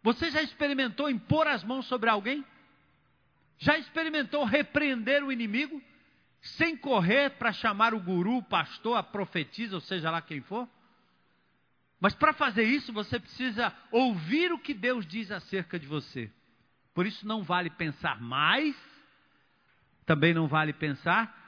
Você 0.00 0.30
já 0.30 0.40
experimentou 0.40 1.10
impor 1.10 1.48
as 1.48 1.64
mãos 1.64 1.86
sobre 1.86 2.08
alguém? 2.08 2.44
Já 3.58 3.76
experimentou 3.76 4.44
repreender 4.44 5.24
o 5.24 5.32
inimigo? 5.32 5.82
Sem 6.40 6.76
correr 6.76 7.30
para 7.30 7.52
chamar 7.52 7.92
o 7.92 7.98
guru, 7.98 8.36
o 8.36 8.42
pastor, 8.44 8.96
a 8.96 9.02
profetisa, 9.02 9.74
ou 9.74 9.80
seja 9.80 10.12
lá 10.12 10.22
quem 10.22 10.40
for? 10.42 10.68
Mas 11.98 12.14
para 12.14 12.32
fazer 12.32 12.62
isso, 12.62 12.92
você 12.92 13.18
precisa 13.18 13.76
ouvir 13.90 14.52
o 14.52 14.60
que 14.60 14.74
Deus 14.74 15.04
diz 15.04 15.32
acerca 15.32 15.76
de 15.76 15.88
você. 15.88 16.30
Por 16.94 17.04
isso 17.04 17.26
não 17.26 17.42
vale 17.42 17.68
pensar 17.68 18.20
mais, 18.20 18.76
também 20.06 20.32
não 20.32 20.46
vale 20.46 20.72
pensar 20.72 21.39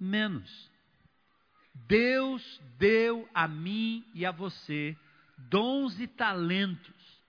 menos. 0.00 0.70
Deus 1.86 2.60
deu 2.78 3.28
a 3.34 3.46
mim 3.46 4.04
e 4.14 4.24
a 4.24 4.30
você 4.30 4.96
dons 5.36 5.98
e 6.00 6.06
talentos. 6.06 7.20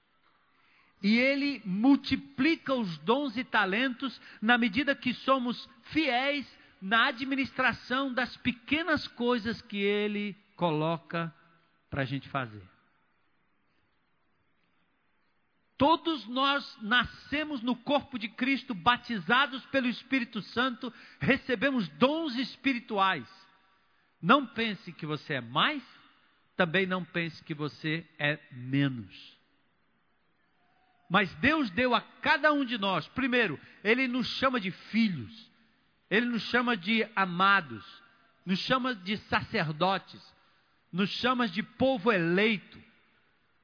E 1.01 1.17
Ele 1.17 1.61
multiplica 1.65 2.74
os 2.74 2.97
dons 2.99 3.36
e 3.38 3.43
talentos 3.43 4.22
na 4.41 4.57
medida 4.57 4.95
que 4.95 5.13
somos 5.13 5.67
fiéis 5.86 6.47
na 6.82 7.07
administração 7.07 8.13
das 8.13 8.36
pequenas 8.38 9.07
coisas 9.07 9.61
que 9.61 9.78
Ele 9.78 10.36
coloca 10.55 11.34
para 11.89 12.03
a 12.03 12.05
gente 12.05 12.30
fazer. 12.30 12.70
Todos 15.82 16.27
nós 16.27 16.77
nascemos 16.79 17.63
no 17.63 17.75
corpo 17.75 18.19
de 18.19 18.29
Cristo, 18.29 18.71
batizados 18.71 19.65
pelo 19.65 19.88
Espírito 19.88 20.39
Santo, 20.39 20.93
recebemos 21.19 21.88
dons 21.88 22.36
espirituais. 22.36 23.27
Não 24.21 24.45
pense 24.45 24.93
que 24.93 25.07
você 25.07 25.34
é 25.34 25.41
mais, 25.41 25.82
também 26.55 26.86
não 26.86 27.03
pense 27.03 27.43
que 27.43 27.55
você 27.55 28.07
é 28.19 28.38
menos. 28.51 29.36
Mas 31.09 31.34
Deus 31.38 31.71
deu 31.71 31.95
a 31.95 32.01
cada 32.21 32.53
um 32.53 32.63
de 32.63 32.77
nós, 32.77 33.07
primeiro, 33.07 33.59
Ele 33.84 34.07
nos 34.07 34.27
chama 34.27 34.59
de 34.59 34.69
filhos, 34.69 35.51
Ele 36.11 36.27
nos 36.27 36.43
chama 36.43 36.77
de 36.77 37.09
amados, 37.15 37.84
nos 38.45 38.59
chama 38.59 38.93
de 38.93 39.17
sacerdotes, 39.17 40.21
nos 40.93 41.09
chama 41.09 41.47
de 41.47 41.63
povo 41.63 42.11
eleito 42.11 42.91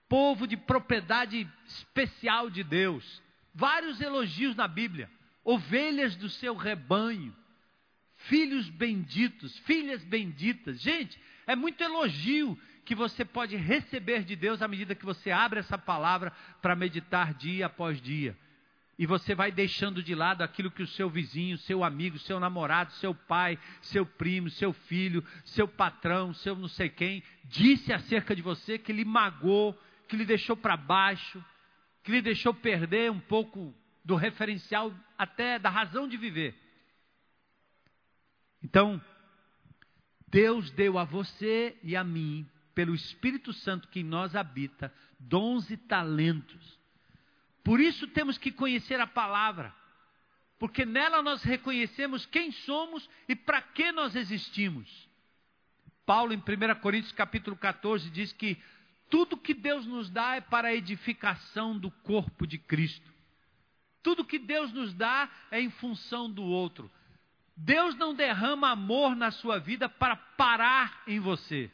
povo 0.09 0.47
de 0.47 0.57
propriedade 0.57 1.47
especial 1.67 2.49
de 2.49 2.63
Deus. 2.63 3.21
Vários 3.53 4.01
elogios 4.01 4.55
na 4.55 4.67
Bíblia. 4.67 5.09
Ovelhas 5.43 6.15
do 6.15 6.29
seu 6.29 6.55
rebanho, 6.55 7.33
filhos 8.15 8.69
benditos, 8.69 9.57
filhas 9.59 10.03
benditas. 10.03 10.81
Gente, 10.81 11.17
é 11.45 11.55
muito 11.55 11.81
elogio 11.81 12.59
que 12.83 12.93
você 12.93 13.23
pode 13.23 13.55
receber 13.55 14.23
de 14.23 14.35
Deus 14.35 14.61
à 14.61 14.67
medida 14.67 14.95
que 14.95 15.05
você 15.05 15.31
abre 15.31 15.59
essa 15.59 15.77
palavra 15.77 16.33
para 16.61 16.75
meditar 16.75 17.33
dia 17.33 17.67
após 17.67 18.01
dia. 18.01 18.37
E 18.99 19.05
você 19.05 19.35
vai 19.35 19.51
deixando 19.51 20.01
de 20.01 20.15
lado 20.15 20.41
aquilo 20.41 20.71
que 20.71 20.81
o 20.81 20.87
seu 20.87 21.09
vizinho, 21.09 21.57
seu 21.57 21.83
amigo, 21.83 22.17
seu 22.17 22.39
namorado, 22.39 22.91
seu 22.93 23.13
pai, 23.13 23.59
seu 23.81 24.05
primo, 24.05 24.49
seu 24.49 24.73
filho, 24.73 25.23
seu 25.45 25.67
patrão, 25.67 26.33
seu 26.33 26.55
não 26.55 26.67
sei 26.67 26.89
quem, 26.89 27.21
disse 27.45 27.93
acerca 27.93 28.35
de 28.35 28.41
você 28.41 28.79
que 28.79 28.91
lhe 28.91 29.05
magoou, 29.05 29.79
que 30.07 30.15
lhe 30.15 30.25
deixou 30.25 30.55
para 30.55 30.77
baixo, 30.77 31.43
que 32.03 32.11
lhe 32.11 32.21
deixou 32.21 32.53
perder 32.53 33.11
um 33.11 33.19
pouco 33.19 33.75
do 34.03 34.15
referencial, 34.15 34.93
até 35.17 35.59
da 35.59 35.69
razão 35.69 36.07
de 36.07 36.15
viver. 36.15 36.55
Então, 38.63 39.01
Deus 40.27 40.71
deu 40.71 40.97
a 40.97 41.03
você 41.03 41.77
e 41.83 41.95
a 41.95 42.03
mim, 42.03 42.49
pelo 42.73 42.95
Espírito 42.95 43.51
Santo 43.53 43.87
que 43.87 43.99
em 43.99 44.03
nós 44.03 44.35
habita, 44.35 44.93
dons 45.19 45.69
e 45.69 45.77
talentos. 45.77 46.79
Por 47.63 47.79
isso 47.79 48.07
temos 48.07 48.37
que 48.37 48.51
conhecer 48.51 48.99
a 48.99 49.07
palavra, 49.07 49.75
porque 50.57 50.85
nela 50.85 51.21
nós 51.21 51.43
reconhecemos 51.43 52.25
quem 52.25 52.51
somos 52.51 53.09
e 53.27 53.35
para 53.35 53.61
que 53.61 53.91
nós 53.91 54.15
existimos. 54.15 55.07
Paulo, 56.05 56.33
em 56.33 56.37
1 56.37 56.79
Coríntios 56.79 57.11
capítulo 57.11 57.57
14, 57.57 58.09
diz 58.09 58.31
que 58.31 58.57
tudo 59.09 59.37
que 59.37 59.53
Deus 59.53 59.85
nos 59.85 60.09
dá 60.09 60.35
é 60.35 60.41
para 60.41 60.69
a 60.69 60.73
edificação 60.73 61.77
do 61.77 61.89
corpo 61.89 62.45
de 62.45 62.57
Cristo. 62.57 63.11
Tudo 64.03 64.25
que 64.25 64.39
Deus 64.39 64.71
nos 64.73 64.93
dá 64.93 65.29
é 65.51 65.59
em 65.59 65.69
função 65.69 66.29
do 66.29 66.43
outro. 66.43 66.89
Deus 67.55 67.95
não 67.95 68.13
derrama 68.13 68.69
amor 68.69 69.15
na 69.15 69.31
sua 69.31 69.59
vida 69.59 69.89
para 69.89 70.15
parar 70.15 71.03
em 71.07 71.19
você. 71.19 71.71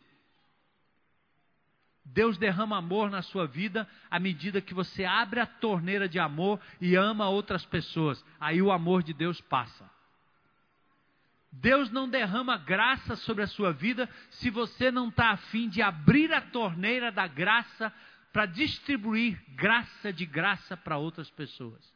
Deus 2.05 2.37
derrama 2.37 2.77
amor 2.77 3.09
na 3.09 3.21
sua 3.21 3.47
vida 3.47 3.87
à 4.09 4.19
medida 4.19 4.61
que 4.61 4.73
você 4.73 5.03
abre 5.05 5.39
a 5.39 5.45
torneira 5.45 6.07
de 6.07 6.19
amor 6.19 6.59
e 6.79 6.95
ama 6.95 7.29
outras 7.29 7.65
pessoas. 7.65 8.23
Aí 8.39 8.61
o 8.61 8.71
amor 8.71 9.03
de 9.03 9.13
Deus 9.13 9.39
passa. 9.41 9.89
Deus 11.55 11.91
não 11.91 12.09
derrama 12.09 12.57
graça 12.57 13.15
sobre 13.15 13.43
a 13.43 13.47
sua 13.47 13.71
vida 13.71 14.09
se 14.31 14.49
você 14.49 14.89
não 14.89 15.09
está 15.09 15.29
afim 15.29 15.69
de 15.69 15.83
abrir 15.83 16.33
a 16.33 16.41
torneira 16.41 17.11
da 17.11 17.27
graça 17.27 17.93
para 18.31 18.47
distribuir 18.47 19.39
graça 19.49 20.11
de 20.11 20.25
graça 20.25 20.75
para 20.75 20.97
outras 20.97 21.29
pessoas. 21.29 21.93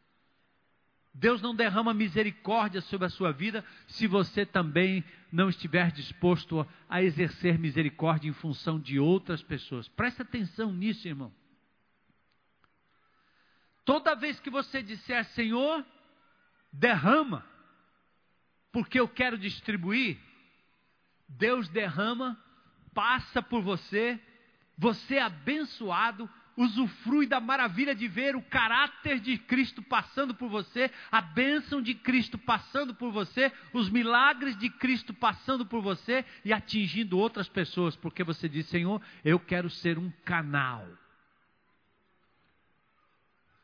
Deus 1.11 1.41
não 1.41 1.55
derrama 1.55 1.91
misericórdia 1.91 2.81
sobre 2.81 3.07
a 3.07 3.09
sua 3.09 3.31
vida 3.31 3.65
se 3.87 4.05
você 4.05 4.45
também 4.45 5.03
não 5.31 5.49
estiver 5.49 5.91
disposto 5.91 6.65
a 6.87 7.01
exercer 7.01 7.57
misericórdia 7.57 8.29
em 8.29 8.33
função 8.33 8.79
de 8.79 8.99
outras 8.99 9.41
pessoas. 9.41 9.87
Presta 9.87 10.21
atenção 10.21 10.71
nisso, 10.71 11.07
irmão. 11.07 11.33
Toda 13.83 14.13
vez 14.13 14.39
que 14.39 14.51
você 14.51 14.83
disser, 14.83 15.25
Senhor, 15.25 15.83
derrama 16.71 17.43
porque 18.77 18.99
eu 18.99 19.07
quero 19.07 19.39
distribuir, 19.39 20.19
Deus 21.27 21.67
derrama, 21.67 22.39
passa 22.93 23.41
por 23.41 23.59
você, 23.59 24.19
você 24.77 25.15
é 25.15 25.23
abençoado, 25.23 26.29
usufrui 26.55 27.25
da 27.25 27.39
maravilha 27.39 27.95
de 27.95 28.07
ver 28.07 28.35
o 28.35 28.41
caráter 28.43 29.19
de 29.19 29.35
Cristo 29.35 29.81
passando 29.81 30.35
por 30.35 30.47
você, 30.47 30.91
a 31.11 31.19
bênção 31.19 31.81
de 31.81 31.95
Cristo 31.95 32.37
passando 32.37 32.93
por 32.93 33.11
você, 33.11 33.51
os 33.73 33.89
milagres 33.89 34.55
de 34.55 34.69
Cristo 34.69 35.11
passando 35.11 35.65
por 35.65 35.81
você 35.81 36.23
e 36.45 36.53
atingindo 36.53 37.17
outras 37.17 37.49
pessoas, 37.49 37.95
porque 37.95 38.23
você 38.23 38.47
diz: 38.47 38.67
Senhor, 38.67 39.01
eu 39.25 39.39
quero 39.39 39.71
ser 39.71 39.97
um 39.97 40.11
canal. 40.23 40.87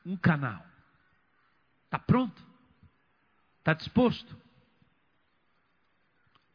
Um 0.03 0.17
canal. 0.17 0.65
Está 1.85 1.99
pronto? 1.99 2.41
Está 3.59 3.73
disposto? 3.73 4.41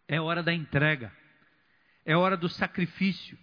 É 0.08 0.18
hora 0.18 0.42
da 0.42 0.54
entrega. 0.54 1.12
É 2.04 2.16
hora 2.16 2.36
do 2.36 2.48
sacrifício. 2.48 3.38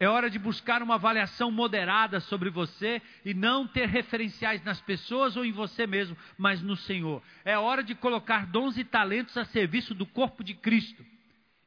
É 0.00 0.08
hora 0.08 0.28
de 0.28 0.38
buscar 0.38 0.82
uma 0.82 0.94
avaliação 0.94 1.50
moderada 1.50 2.20
sobre 2.20 2.50
você 2.50 3.00
e 3.24 3.32
não 3.32 3.66
ter 3.66 3.88
referenciais 3.88 4.62
nas 4.64 4.80
pessoas 4.80 5.36
ou 5.36 5.44
em 5.44 5.52
você 5.52 5.86
mesmo, 5.86 6.16
mas 6.36 6.62
no 6.62 6.76
Senhor. 6.76 7.22
É 7.44 7.56
hora 7.56 7.82
de 7.82 7.94
colocar 7.94 8.46
dons 8.46 8.76
e 8.76 8.84
talentos 8.84 9.36
a 9.36 9.44
serviço 9.44 9.94
do 9.94 10.04
corpo 10.06 10.42
de 10.42 10.54
Cristo. 10.54 11.04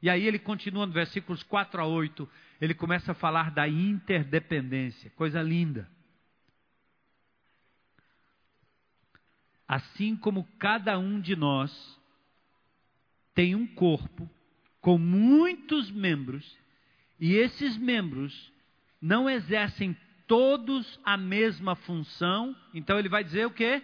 E 0.02 0.08
aí 0.08 0.26
ele 0.26 0.38
continua 0.38 0.86
no 0.86 0.92
versículos 0.92 1.42
4 1.42 1.80
a 1.80 1.86
8, 1.86 2.28
ele 2.60 2.72
começa 2.72 3.12
a 3.12 3.14
falar 3.14 3.50
da 3.50 3.68
interdependência, 3.68 5.10
coisa 5.10 5.42
linda. 5.42 5.88
Assim 9.66 10.16
como 10.16 10.48
cada 10.58 10.98
um 10.98 11.20
de 11.20 11.36
nós 11.36 11.99
tem 13.34 13.54
um 13.54 13.66
corpo 13.66 14.28
com 14.80 14.98
muitos 14.98 15.90
membros 15.90 16.56
e 17.18 17.34
esses 17.34 17.76
membros 17.76 18.52
não 19.00 19.28
exercem 19.28 19.96
todos 20.26 20.98
a 21.04 21.16
mesma 21.16 21.74
função. 21.74 22.56
Então 22.72 22.98
ele 22.98 23.08
vai 23.08 23.22
dizer 23.22 23.46
o 23.46 23.50
que? 23.50 23.82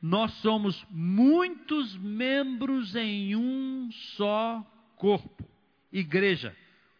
Nós 0.00 0.32
somos 0.34 0.84
muitos 0.90 1.96
membros 1.96 2.94
em 2.94 3.34
um 3.34 3.90
só 4.16 4.64
corpo. 4.96 5.48
Igreja, 5.92 6.54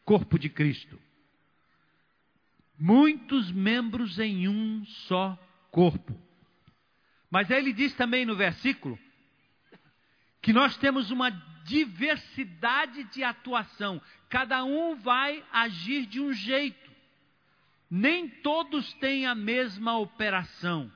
corpo 0.04 0.38
de 0.38 0.48
Cristo. 0.48 0.98
Muitos 2.78 3.50
membros 3.52 4.18
em 4.18 4.48
um 4.48 4.84
só 5.06 5.38
corpo. 5.70 6.16
Mas 7.30 7.50
aí 7.50 7.58
ele 7.58 7.72
diz 7.72 7.94
também 7.94 8.24
no 8.24 8.36
versículo 8.36 8.98
que 10.40 10.52
nós 10.52 10.76
temos 10.78 11.10
uma 11.10 11.30
diversidade 11.66 13.04
de 13.04 13.22
atuação. 13.22 14.00
Cada 14.28 14.64
um 14.64 14.96
vai 14.96 15.44
agir 15.52 16.06
de 16.06 16.20
um 16.20 16.32
jeito. 16.32 16.90
Nem 17.90 18.28
todos 18.28 18.92
têm 18.94 19.26
a 19.26 19.34
mesma 19.34 19.98
operação. 19.98 20.90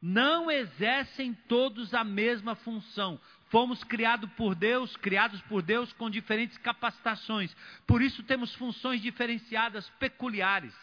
Não 0.00 0.50
exercem 0.50 1.32
todos 1.46 1.94
a 1.94 2.02
mesma 2.02 2.54
função. 2.56 3.20
Fomos 3.50 3.84
criados 3.84 4.30
por 4.32 4.54
Deus, 4.54 4.96
criados 4.96 5.40
por 5.42 5.62
Deus 5.62 5.92
com 5.92 6.10
diferentes 6.10 6.58
capacitações. 6.58 7.54
Por 7.86 8.02
isso 8.02 8.22
temos 8.22 8.54
funções 8.56 9.00
diferenciadas, 9.00 9.88
peculiares. 10.00 10.74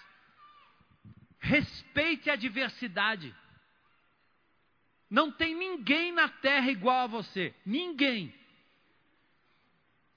Respeite 1.39 2.30
a 2.30 2.36
diversidade. 2.36 3.36
Não 5.10 5.32
tem 5.32 5.55
ninguém 5.55 6.12
na 6.12 6.30
terra 6.30 6.70
igual 6.70 7.05
a 7.05 7.07
você. 7.07 7.53
Ninguém. 7.66 8.34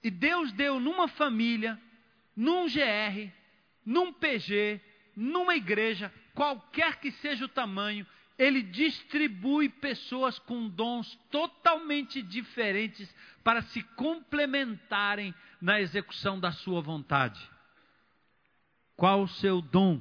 E 0.02 0.10
Deus 0.10 0.52
deu 0.52 0.80
numa 0.80 1.08
família, 1.08 1.80
num 2.34 2.66
GR, 2.66 3.30
num 3.84 4.12
PG, 4.12 4.80
numa 5.14 5.54
igreja, 5.54 6.12
qualquer 6.34 6.98
que 7.00 7.10
seja 7.12 7.44
o 7.44 7.48
tamanho, 7.48 8.06
ele 8.38 8.62
distribui 8.62 9.68
pessoas 9.68 10.38
com 10.38 10.68
dons 10.68 11.14
totalmente 11.30 12.22
diferentes 12.22 13.14
para 13.44 13.62
se 13.62 13.82
complementarem 13.94 15.34
na 15.60 15.80
execução 15.80 16.40
da 16.40 16.50
sua 16.50 16.80
vontade. 16.80 17.40
Qual 18.96 19.22
o 19.22 19.28
seu 19.28 19.60
dom? 19.60 20.00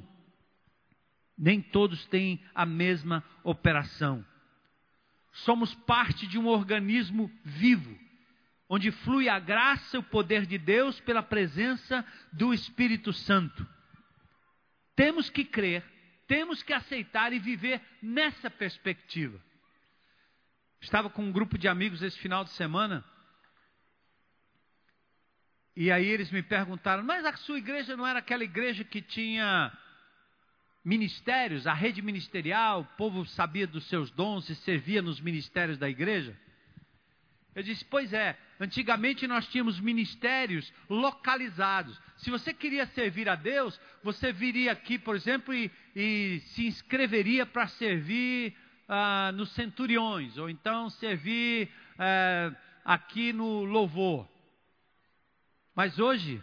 Nem 1.36 1.60
todos 1.60 2.04
têm 2.06 2.42
a 2.54 2.64
mesma 2.66 3.22
operação. 3.44 4.24
Somos 5.32 5.74
parte 5.74 6.26
de 6.26 6.38
um 6.38 6.46
organismo 6.46 7.30
vivo, 7.44 7.98
onde 8.74 8.90
flui 8.90 9.28
a 9.28 9.38
graça 9.38 9.96
e 9.96 9.98
o 9.98 10.02
poder 10.02 10.46
de 10.46 10.56
Deus 10.56 10.98
pela 11.00 11.22
presença 11.22 12.02
do 12.32 12.54
Espírito 12.54 13.12
Santo. 13.12 13.68
Temos 14.96 15.28
que 15.28 15.44
crer, 15.44 15.84
temos 16.26 16.62
que 16.62 16.72
aceitar 16.72 17.34
e 17.34 17.38
viver 17.38 17.82
nessa 18.00 18.48
perspectiva. 18.48 19.38
Estava 20.80 21.10
com 21.10 21.22
um 21.22 21.30
grupo 21.30 21.58
de 21.58 21.68
amigos 21.68 22.00
esse 22.00 22.18
final 22.18 22.44
de 22.44 22.50
semana. 22.52 23.04
E 25.76 25.92
aí 25.92 26.06
eles 26.06 26.30
me 26.30 26.42
perguntaram: 26.42 27.02
Mas 27.02 27.26
a 27.26 27.36
sua 27.36 27.58
igreja 27.58 27.94
não 27.94 28.06
era 28.06 28.20
aquela 28.20 28.42
igreja 28.42 28.84
que 28.84 29.02
tinha 29.02 29.70
ministérios, 30.82 31.66
a 31.66 31.74
rede 31.74 32.00
ministerial, 32.00 32.80
o 32.80 32.96
povo 32.96 33.26
sabia 33.26 33.66
dos 33.66 33.84
seus 33.84 34.10
dons 34.10 34.48
e 34.48 34.54
servia 34.54 35.02
nos 35.02 35.20
ministérios 35.20 35.76
da 35.76 35.90
igreja? 35.90 36.34
Eu 37.54 37.62
disse: 37.62 37.84
Pois 37.84 38.12
é, 38.12 38.36
antigamente 38.58 39.26
nós 39.26 39.46
tínhamos 39.48 39.78
ministérios 39.78 40.72
localizados. 40.88 41.98
Se 42.18 42.30
você 42.30 42.54
queria 42.54 42.86
servir 42.86 43.28
a 43.28 43.34
Deus, 43.34 43.78
você 44.02 44.32
viria 44.32 44.72
aqui, 44.72 44.98
por 44.98 45.14
exemplo, 45.14 45.52
e, 45.52 45.70
e 45.94 46.40
se 46.46 46.66
inscreveria 46.66 47.44
para 47.44 47.66
servir 47.68 48.56
ah, 48.88 49.32
nos 49.34 49.50
centuriões, 49.52 50.38
ou 50.38 50.48
então 50.48 50.88
servir 50.90 51.70
eh, 51.98 52.52
aqui 52.84 53.32
no 53.32 53.64
louvor. 53.64 54.28
Mas 55.74 55.98
hoje, 55.98 56.42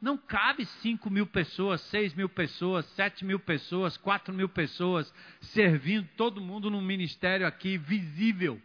não 0.00 0.16
cabe 0.16 0.64
5 0.64 1.08
mil 1.10 1.26
pessoas, 1.26 1.80
6 1.82 2.14
mil 2.14 2.28
pessoas, 2.28 2.84
7 2.96 3.24
mil 3.24 3.38
pessoas, 3.38 3.96
4 3.96 4.34
mil 4.34 4.48
pessoas 4.48 5.12
servindo 5.40 6.08
todo 6.16 6.40
mundo 6.40 6.70
num 6.70 6.80
ministério 6.82 7.46
aqui 7.46 7.78
visível. 7.78 8.60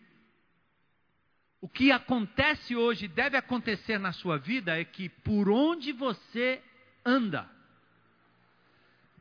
O 1.59 1.67
que 1.67 1.91
acontece 1.91 2.75
hoje, 2.75 3.07
deve 3.07 3.35
acontecer 3.35 3.99
na 3.99 4.11
sua 4.11 4.37
vida, 4.37 4.79
é 4.79 4.85
que 4.85 5.09
por 5.09 5.49
onde 5.49 5.91
você 5.91 6.61
anda, 7.03 7.49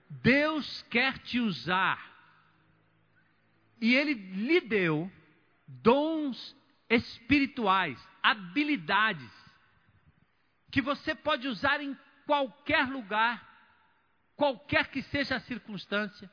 Deus 0.09 0.83
quer 0.91 1.19
te 1.19 1.41
usar. 1.41 2.15
E 3.81 3.95
Ele 3.95 4.15
lhe 4.15 4.61
deu 4.61 5.11
dons 5.67 6.55
espirituais, 6.89 7.99
habilidades, 8.23 9.33
que 10.71 10.83
você 10.83 11.15
pode 11.15 11.49
usar 11.49 11.81
em 11.81 11.97
qualquer 12.27 12.89
lugar, 12.89 13.43
qualquer 14.37 14.89
que 14.89 15.03
seja 15.03 15.37
a 15.37 15.41
circunstância, 15.41 16.31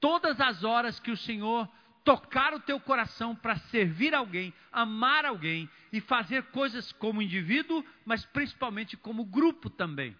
todas 0.00 0.40
as 0.40 0.64
horas 0.64 0.98
que 0.98 1.10
o 1.10 1.16
Senhor 1.16 1.68
tocar 2.08 2.54
o 2.54 2.60
teu 2.60 2.80
coração 2.80 3.36
para 3.36 3.58
servir 3.70 4.14
alguém, 4.14 4.54
amar 4.72 5.26
alguém 5.26 5.68
e 5.92 6.00
fazer 6.00 6.42
coisas 6.44 6.90
como 6.92 7.20
indivíduo, 7.20 7.84
mas 8.02 8.24
principalmente 8.24 8.96
como 8.96 9.26
grupo 9.26 9.68
também. 9.68 10.16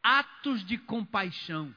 Atos 0.00 0.64
de 0.64 0.78
compaixão. 0.78 1.74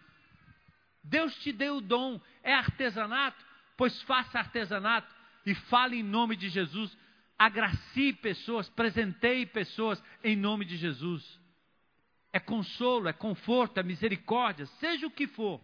Deus 1.04 1.36
te 1.40 1.52
deu 1.52 1.78
o 1.78 1.82
dom, 1.82 2.22
é 2.44 2.54
artesanato, 2.54 3.44
pois 3.76 4.00
faça 4.04 4.38
artesanato 4.38 5.12
e 5.44 5.56
fale 5.56 5.98
em 5.98 6.04
nome 6.04 6.36
de 6.36 6.48
Jesus. 6.48 6.96
Agracie 7.36 8.14
pessoas, 8.14 8.70
presenteie 8.70 9.48
pessoas 9.48 10.00
em 10.24 10.36
nome 10.36 10.64
de 10.64 10.78
Jesus. 10.78 11.40
É 12.32 12.40
consolo, 12.40 13.08
é 13.08 13.14
conforto, 13.14 13.80
é 13.80 13.84
misericórdia, 13.84 14.68
seja 14.80 15.08
o 15.08 15.12
que 15.12 15.26
for 15.26 15.60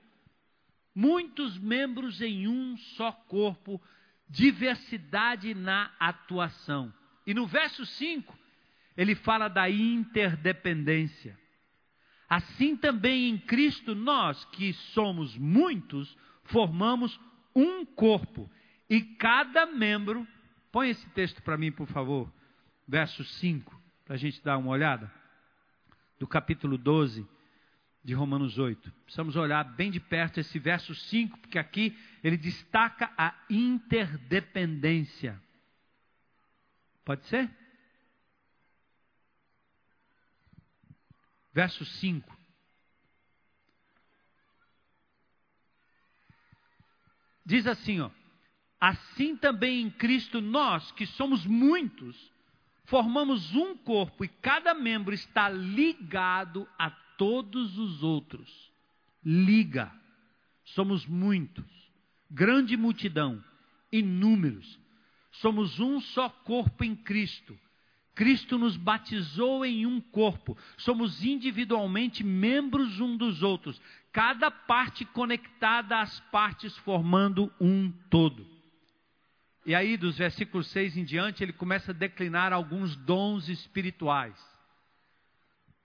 muitos 0.96 1.58
membros 1.58 2.22
em 2.22 2.48
um 2.48 2.78
só 2.78 3.12
corpo, 3.12 3.82
diversidade 4.30 5.54
na 5.54 5.92
atuação. 6.00 6.94
E 7.28 7.34
no 7.34 7.46
verso 7.46 7.86
5, 7.86 8.34
ele 8.96 9.14
fala 9.14 9.50
da 9.50 9.70
interdependência. 9.70 11.38
Assim 12.30 12.78
também 12.78 13.30
em 13.30 13.38
Cristo, 13.38 13.94
nós 13.94 14.46
que 14.46 14.74
somos 14.74 15.38
muitos, 15.38 16.18
formamos 16.46 17.20
um 17.54 17.86
corpo, 17.86 18.50
e 18.90 19.02
cada 19.02 19.66
membro, 19.66 20.28
põe 20.72 20.90
esse 20.90 21.08
texto 21.10 21.42
para 21.42 21.58
mim, 21.58 21.72
por 21.72 21.88
favor, 21.88 22.32
verso 22.88 23.24
5, 23.24 23.82
para 24.06 24.16
a 24.16 24.18
gente 24.18 24.44
dar 24.44 24.58
uma 24.58 24.72
olhada, 24.72 25.12
do 26.18 26.28
capítulo 26.28 26.78
12 26.78 27.28
de 28.06 28.14
Romanos 28.14 28.60
8. 28.60 28.92
Precisamos 29.04 29.36
olhar 29.36 29.64
bem 29.64 29.90
de 29.90 30.00
perto 30.00 30.40
esse 30.40 30.60
verso 30.60 30.94
5, 30.94 31.40
porque 31.40 31.58
aqui 31.58 31.98
ele 32.24 32.38
destaca 32.38 33.12
a 33.18 33.34
interdependência. 33.50 35.42
Pode 37.04 37.26
ser? 37.26 37.50
Verso 41.52 41.84
5. 41.84 42.38
Diz 47.44 47.66
assim, 47.66 48.02
ó: 48.02 48.12
Assim 48.80 49.36
também 49.36 49.82
em 49.82 49.90
Cristo 49.90 50.42
nós, 50.42 50.92
que 50.92 51.08
somos 51.08 51.44
muitos, 51.44 52.32
formamos 52.84 53.56
um 53.56 53.76
corpo 53.76 54.24
e 54.24 54.28
cada 54.28 54.76
membro 54.76 55.16
está 55.16 55.50
ligado 55.50 56.70
a 56.78 56.92
todos 57.18 57.78
os 57.78 58.04
outros. 58.04 58.72
Liga. 59.24 59.92
Somos 60.66 61.06
muitos, 61.06 61.66
grande 62.30 62.76
multidão, 62.76 63.44
inúmeros. 63.92 64.80
Somos 65.34 65.80
um 65.80 66.00
só 66.00 66.28
corpo 66.28 66.84
em 66.84 66.96
Cristo. 66.96 67.58
Cristo 68.16 68.58
nos 68.58 68.78
batizou 68.78 69.66
em 69.66 69.86
um 69.86 70.00
corpo. 70.00 70.58
Somos 70.78 71.24
individualmente 71.24 72.24
membros 72.24 73.00
um 73.00 73.16
dos 73.16 73.44
outros, 73.44 73.80
cada 74.12 74.50
parte 74.50 75.04
conectada 75.06 76.00
às 76.00 76.20
partes, 76.32 76.76
formando 76.78 77.52
um 77.60 77.92
todo. 78.10 78.48
E 79.66 79.76
aí, 79.76 79.98
dos 79.98 80.18
versículos 80.18 80.68
6 80.68 80.96
em 80.96 81.04
diante, 81.04 81.44
ele 81.44 81.52
começa 81.52 81.92
a 81.92 81.94
declinar 81.94 82.54
alguns 82.54 82.96
dons 82.96 83.50
espirituais. 83.50 84.36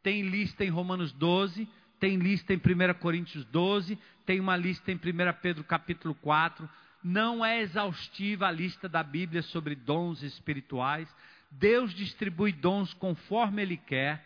Tem 0.02 0.22
lista 0.22 0.64
em 0.64 0.70
Romanos 0.70 1.12
12, 1.12 1.68
tem 1.98 2.16
lista 2.16 2.54
em 2.54 2.56
1 2.56 2.94
Coríntios 2.94 3.44
12, 3.46 3.98
tem 4.24 4.40
uma 4.40 4.56
lista 4.56 4.90
em 4.90 4.96
1 4.96 4.98
Pedro 5.42 5.62
capítulo 5.64 6.14
4. 6.14 6.68
Não 7.02 7.44
é 7.44 7.60
exaustiva 7.60 8.46
a 8.46 8.50
lista 8.50 8.88
da 8.88 9.02
Bíblia 9.02 9.42
sobre 9.42 9.74
dons 9.74 10.22
espirituais. 10.22 11.08
Deus 11.50 11.92
distribui 11.94 12.52
dons 12.52 12.94
conforme 12.94 13.62
Ele 13.62 13.76
quer, 13.76 14.24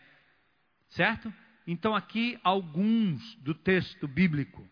certo? 0.91 1.33
Então, 1.67 1.95
aqui 1.95 2.39
alguns 2.45 3.35
do 3.37 3.55
texto 3.55 4.07
bíblico. 4.07 4.69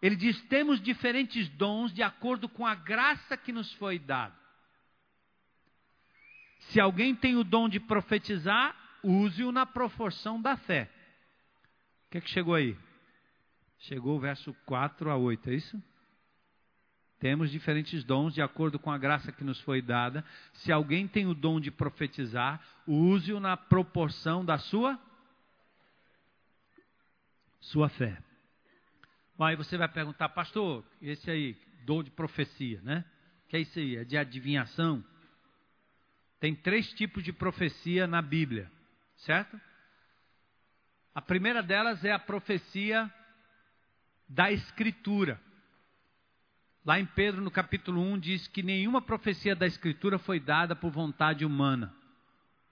Ele 0.00 0.16
diz: 0.16 0.40
temos 0.44 0.80
diferentes 0.80 1.48
dons 1.50 1.92
de 1.92 2.02
acordo 2.02 2.48
com 2.48 2.66
a 2.66 2.74
graça 2.74 3.36
que 3.36 3.52
nos 3.52 3.72
foi 3.74 3.98
dada. 3.98 4.34
Se 6.70 6.80
alguém 6.80 7.14
tem 7.14 7.36
o 7.36 7.44
dom 7.44 7.68
de 7.68 7.78
profetizar, 7.78 8.74
use-o 9.02 9.52
na 9.52 9.66
proporção 9.66 10.40
da 10.40 10.56
fé. 10.56 10.90
O 12.06 12.10
que 12.10 12.18
é 12.18 12.20
que 12.20 12.30
chegou 12.30 12.54
aí? 12.54 12.76
Chegou 13.78 14.16
o 14.16 14.20
verso 14.20 14.54
4 14.66 15.10
a 15.10 15.16
8, 15.16 15.50
é 15.50 15.54
isso? 15.54 15.82
Temos 17.18 17.50
diferentes 17.50 18.02
dons 18.02 18.34
de 18.34 18.40
acordo 18.40 18.78
com 18.78 18.90
a 18.90 18.98
graça 18.98 19.30
que 19.30 19.44
nos 19.44 19.60
foi 19.60 19.82
dada. 19.82 20.24
Se 20.54 20.72
alguém 20.72 21.06
tem 21.06 21.26
o 21.26 21.34
dom 21.34 21.60
de 21.60 21.70
profetizar, 21.70 22.60
use-o 22.86 23.38
na 23.38 23.56
proporção 23.56 24.44
da 24.44 24.58
sua 24.58 24.98
sua 27.60 27.90
fé. 27.90 28.18
Aí 29.38 29.54
você 29.54 29.76
vai 29.76 29.88
perguntar, 29.88 30.30
pastor, 30.30 30.84
esse 31.00 31.30
aí, 31.30 31.56
dom 31.84 32.02
de 32.02 32.10
profecia, 32.10 32.80
né? 32.82 33.04
Que 33.48 33.56
é 33.56 33.60
isso 33.60 33.78
aí? 33.78 33.96
É 33.96 34.04
de 34.04 34.16
adivinhação? 34.16 35.04
Tem 36.38 36.54
três 36.54 36.90
tipos 36.94 37.22
de 37.22 37.32
profecia 37.32 38.06
na 38.06 38.22
Bíblia 38.22 38.70
certo? 39.20 39.60
A 41.14 41.20
primeira 41.20 41.62
delas 41.62 42.04
é 42.04 42.12
a 42.12 42.18
profecia 42.18 43.12
da 44.28 44.50
Escritura. 44.50 45.40
Lá 46.84 46.98
em 46.98 47.04
Pedro, 47.04 47.42
no 47.42 47.50
capítulo 47.50 48.00
1, 48.00 48.18
diz 48.18 48.48
que 48.48 48.62
nenhuma 48.62 49.02
profecia 49.02 49.54
da 49.54 49.66
Escritura 49.66 50.18
foi 50.18 50.40
dada 50.40 50.74
por 50.74 50.90
vontade 50.90 51.44
humana. 51.44 51.94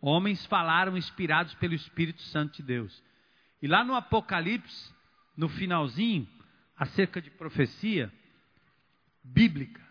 Homens 0.01 0.46
falaram 0.46 0.96
inspirados 0.96 1.55
pelo 1.55 1.74
Espírito 1.74 2.22
Santo 2.22 2.57
de 2.57 2.62
Deus. 2.62 3.03
E 3.61 3.66
lá 3.66 3.84
no 3.84 3.94
Apocalipse, 3.94 4.94
no 5.36 5.49
finalzinho, 5.49 6.28
acerca 6.76 7.20
de 7.20 7.30
profecia 7.30 8.12
bíblica, 9.22 9.84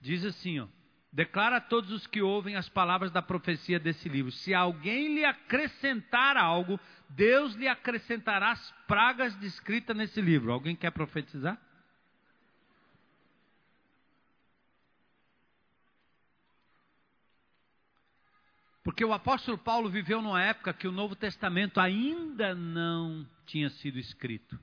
diz 0.00 0.24
assim, 0.24 0.58
ó: 0.58 0.66
Declara 1.12 1.58
a 1.58 1.60
todos 1.60 1.92
os 1.92 2.06
que 2.06 2.22
ouvem 2.22 2.56
as 2.56 2.70
palavras 2.70 3.10
da 3.10 3.20
profecia 3.20 3.78
desse 3.78 4.08
livro: 4.08 4.32
se 4.32 4.54
alguém 4.54 5.14
lhe 5.14 5.24
acrescentar 5.26 6.38
algo, 6.38 6.80
Deus 7.10 7.54
lhe 7.54 7.68
acrescentará 7.68 8.52
as 8.52 8.70
pragas 8.86 9.34
descritas 9.36 9.94
nesse 9.94 10.22
livro. 10.22 10.50
Alguém 10.50 10.74
quer 10.74 10.90
profetizar? 10.90 11.60
Porque 18.82 19.04
o 19.04 19.12
apóstolo 19.12 19.58
Paulo 19.58 19.90
viveu 19.90 20.22
numa 20.22 20.42
época 20.42 20.72
que 20.72 20.88
o 20.88 20.92
Novo 20.92 21.14
Testamento 21.14 21.78
ainda 21.78 22.54
não 22.54 23.28
tinha 23.44 23.68
sido 23.68 23.98
escrito. 23.98 24.58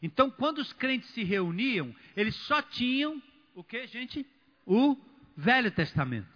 Então, 0.00 0.30
quando 0.30 0.58
os 0.58 0.72
crentes 0.72 1.10
se 1.10 1.24
reuniam, 1.24 1.94
eles 2.16 2.36
só 2.36 2.62
tinham 2.62 3.20
o 3.56 3.64
que, 3.64 3.86
gente? 3.88 4.24
O 4.64 4.96
Velho 5.40 5.70
Testamento. 5.70 6.26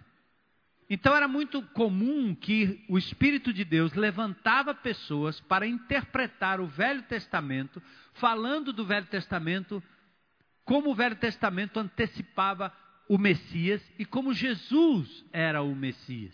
Então 0.89 1.13
era 1.13 1.27
muito 1.27 1.61
comum 1.61 2.33
que 2.33 2.85
o 2.87 2.97
Espírito 2.97 3.51
de 3.51 3.65
Deus 3.65 3.93
levantava 3.95 4.73
pessoas 4.73 5.41
para 5.41 5.67
interpretar 5.67 6.61
o 6.61 6.67
Velho 6.67 7.03
Testamento, 7.03 7.83
falando 8.13 8.71
do 8.71 8.85
Velho 8.85 9.05
Testamento, 9.07 9.83
como 10.63 10.89
o 10.89 10.95
Velho 10.95 11.17
Testamento 11.17 11.81
antecipava 11.81 12.73
o 13.09 13.17
Messias 13.17 13.81
e 13.99 14.05
como 14.05 14.33
Jesus 14.33 15.25
era 15.33 15.61
o 15.61 15.75
Messias. 15.75 16.33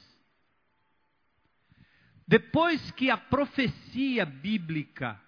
Depois 2.28 2.92
que 2.92 3.10
a 3.10 3.18
profecia 3.18 4.28
bíblica 4.28 5.20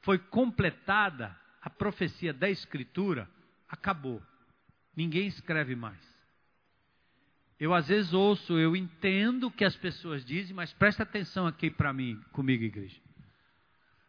foi 0.00 0.18
completada, 0.18 1.38
a 1.62 1.70
profecia 1.70 2.32
da 2.32 2.50
Escritura 2.50 3.30
acabou. 3.68 4.20
Ninguém 4.96 5.28
escreve 5.28 5.76
mais. 5.76 6.09
Eu 7.60 7.74
às 7.74 7.88
vezes 7.88 8.14
ouço, 8.14 8.58
eu 8.58 8.74
entendo 8.74 9.48
o 9.48 9.50
que 9.50 9.66
as 9.66 9.76
pessoas 9.76 10.24
dizem, 10.24 10.56
mas 10.56 10.72
presta 10.72 11.02
atenção 11.02 11.46
aqui 11.46 11.70
para 11.70 11.92
mim, 11.92 12.18
comigo, 12.32 12.64
igreja. 12.64 12.98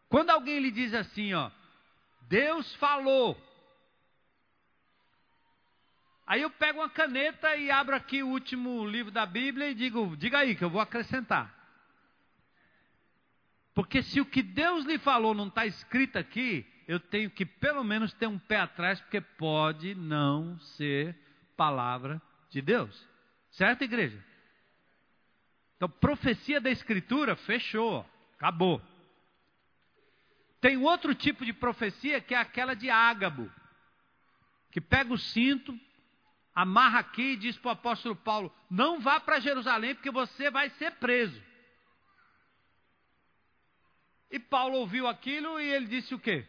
Quando 0.08 0.30
alguém 0.30 0.60
lhe 0.60 0.72
diz 0.72 0.94
assim, 0.94 1.34
ó, 1.34 1.52
Deus 2.30 2.74
falou. 2.76 3.38
Aí 6.26 6.42
eu 6.42 6.50
pego 6.50 6.80
uma 6.80 6.90
caneta 6.90 7.54
e 7.58 7.70
abro 7.70 7.94
aqui 7.94 8.24
o 8.24 8.30
último 8.30 8.86
livro 8.86 9.12
da 9.12 9.26
Bíblia 9.26 9.70
e 9.70 9.76
digo, 9.76 10.16
diga 10.16 10.40
aí 10.40 10.56
que 10.56 10.64
eu 10.64 10.70
vou 10.70 10.80
acrescentar. 10.80 11.54
Porque 13.74 14.02
se 14.02 14.22
o 14.22 14.26
que 14.26 14.42
Deus 14.42 14.86
lhe 14.86 14.98
falou 14.98 15.34
não 15.34 15.48
está 15.48 15.66
escrito 15.66 16.18
aqui, 16.18 16.66
eu 16.88 17.02
tenho 17.02 17.30
que 17.30 17.46
pelo 17.46 17.84
menos 17.84 18.14
ter 18.14 18.28
um 18.28 18.40
pé 18.40 18.62
atrás, 18.62 19.02
porque 19.02 19.20
pode 19.20 19.94
não 19.94 20.58
ser 20.60 21.18
palavra 21.58 22.22
de 22.50 22.62
Deus. 22.62 23.11
Certo, 23.52 23.84
igreja? 23.84 24.24
Então, 25.76 25.90
profecia 25.90 26.62
da 26.62 26.70
Escritura, 26.70 27.36
fechou, 27.36 28.06
acabou. 28.36 28.82
Tem 30.60 30.78
outro 30.78 31.16
tipo 31.16 31.44
de 31.44 31.54
profecia 31.54 32.22
que 32.22 32.36
é 32.36 32.38
aquela 32.38 32.76
de 32.76 32.90
Ágabo, 32.90 33.52
que 34.70 34.80
pega 34.80 35.12
o 35.12 35.18
cinto, 35.18 35.78
amarra 36.54 37.00
aqui 37.00 37.34
e 37.34 37.36
diz 37.36 37.58
para 37.58 37.70
o 37.70 37.72
apóstolo 37.72 38.16
Paulo: 38.16 38.54
Não 38.70 39.00
vá 39.00 39.20
para 39.20 39.40
Jerusalém 39.40 39.96
porque 39.96 40.12
você 40.12 40.52
vai 40.52 40.70
ser 40.72 40.92
preso. 40.98 41.42
E 44.30 44.40
Paulo 44.40 44.78
ouviu 44.78 45.08
aquilo 45.08 45.60
e 45.60 45.68
ele 45.68 45.88
disse 45.88 46.14
o 46.14 46.20
quê? 46.20 46.48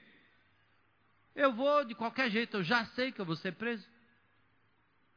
Eu 1.34 1.52
vou 1.52 1.84
de 1.84 1.94
qualquer 1.94 2.30
jeito, 2.30 2.58
eu 2.58 2.62
já 2.62 2.84
sei 2.86 3.10
que 3.10 3.20
eu 3.20 3.24
vou 3.24 3.34
ser 3.34 3.52
preso. 3.52 3.90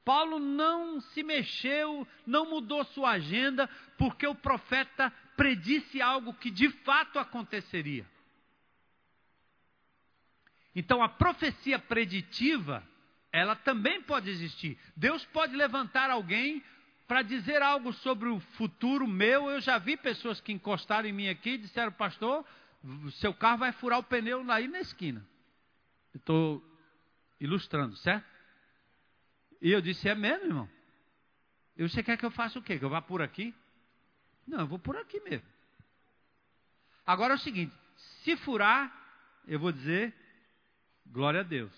Paulo 0.06 0.38
não 0.38 1.02
se 1.02 1.24
mexeu, 1.24 2.08
não 2.28 2.48
mudou 2.48 2.86
sua 2.86 3.12
agenda, 3.12 3.68
porque 3.98 4.28
o 4.28 4.36
profeta 4.36 5.12
predisse 5.36 6.00
algo 6.00 6.32
que 6.36 6.52
de 6.52 6.70
fato 6.70 7.18
aconteceria. 7.18 8.06
Então 10.76 11.02
a 11.02 11.10
profecia 11.10 11.80
preditiva, 11.80 12.84
ela 13.32 13.56
também 13.56 14.00
pode 14.04 14.30
existir. 14.30 14.78
Deus 14.96 15.26
pode 15.26 15.56
levantar 15.56 16.12
alguém 16.12 16.64
para 17.08 17.24
dizer 17.24 17.64
algo 17.64 17.92
sobre 17.92 18.30
o 18.30 18.40
futuro 18.40 19.08
meu. 19.08 19.50
Eu 19.50 19.60
já 19.60 19.80
vi 19.80 19.98
pessoas 19.98 20.40
que 20.40 20.54
encostaram 20.54 21.10
em 21.10 21.14
mim 21.14 21.30
aqui 21.30 21.52
e 21.52 21.58
disseram, 21.58 21.92
pastor, 21.92 22.46
seu 23.14 23.34
carro 23.34 23.60
vai 23.60 23.72
furar 23.72 24.00
o 24.00 24.04
pneu 24.04 24.46
aí 24.52 24.68
na 24.68 24.80
esquina. 24.80 25.26
Estou 26.14 26.64
ilustrando, 27.40 27.96
certo? 27.98 28.35
E 29.62 29.72
eu 29.72 29.82
disse: 29.82 30.08
É 30.08 30.16
mesmo, 30.16 30.46
irmão? 30.46 30.70
E 31.78 31.84
você 31.84 32.02
quer 32.02 32.18
que 32.18 32.26
eu 32.26 32.32
faça 32.32 32.58
o 32.58 32.62
quê? 32.62 32.80
Que 32.80 32.86
eu 32.86 32.90
vá 32.90 33.02
por 33.02 33.22
aqui? 33.22 33.54
Não, 34.48 34.60
eu 34.62 34.68
vou 34.68 34.80
por 34.80 34.96
aqui 34.96 35.20
mesmo. 35.22 35.48
Agora 37.06 37.34
é 37.34 37.38
o 37.38 37.40
seguinte: 37.40 37.74
se 38.24 38.36
furar, 38.38 38.92
eu 39.48 39.60
vou 39.60 39.72
dizer: 39.72 40.14
Glória 41.06 41.42
a 41.42 41.44
Deus. 41.44 41.72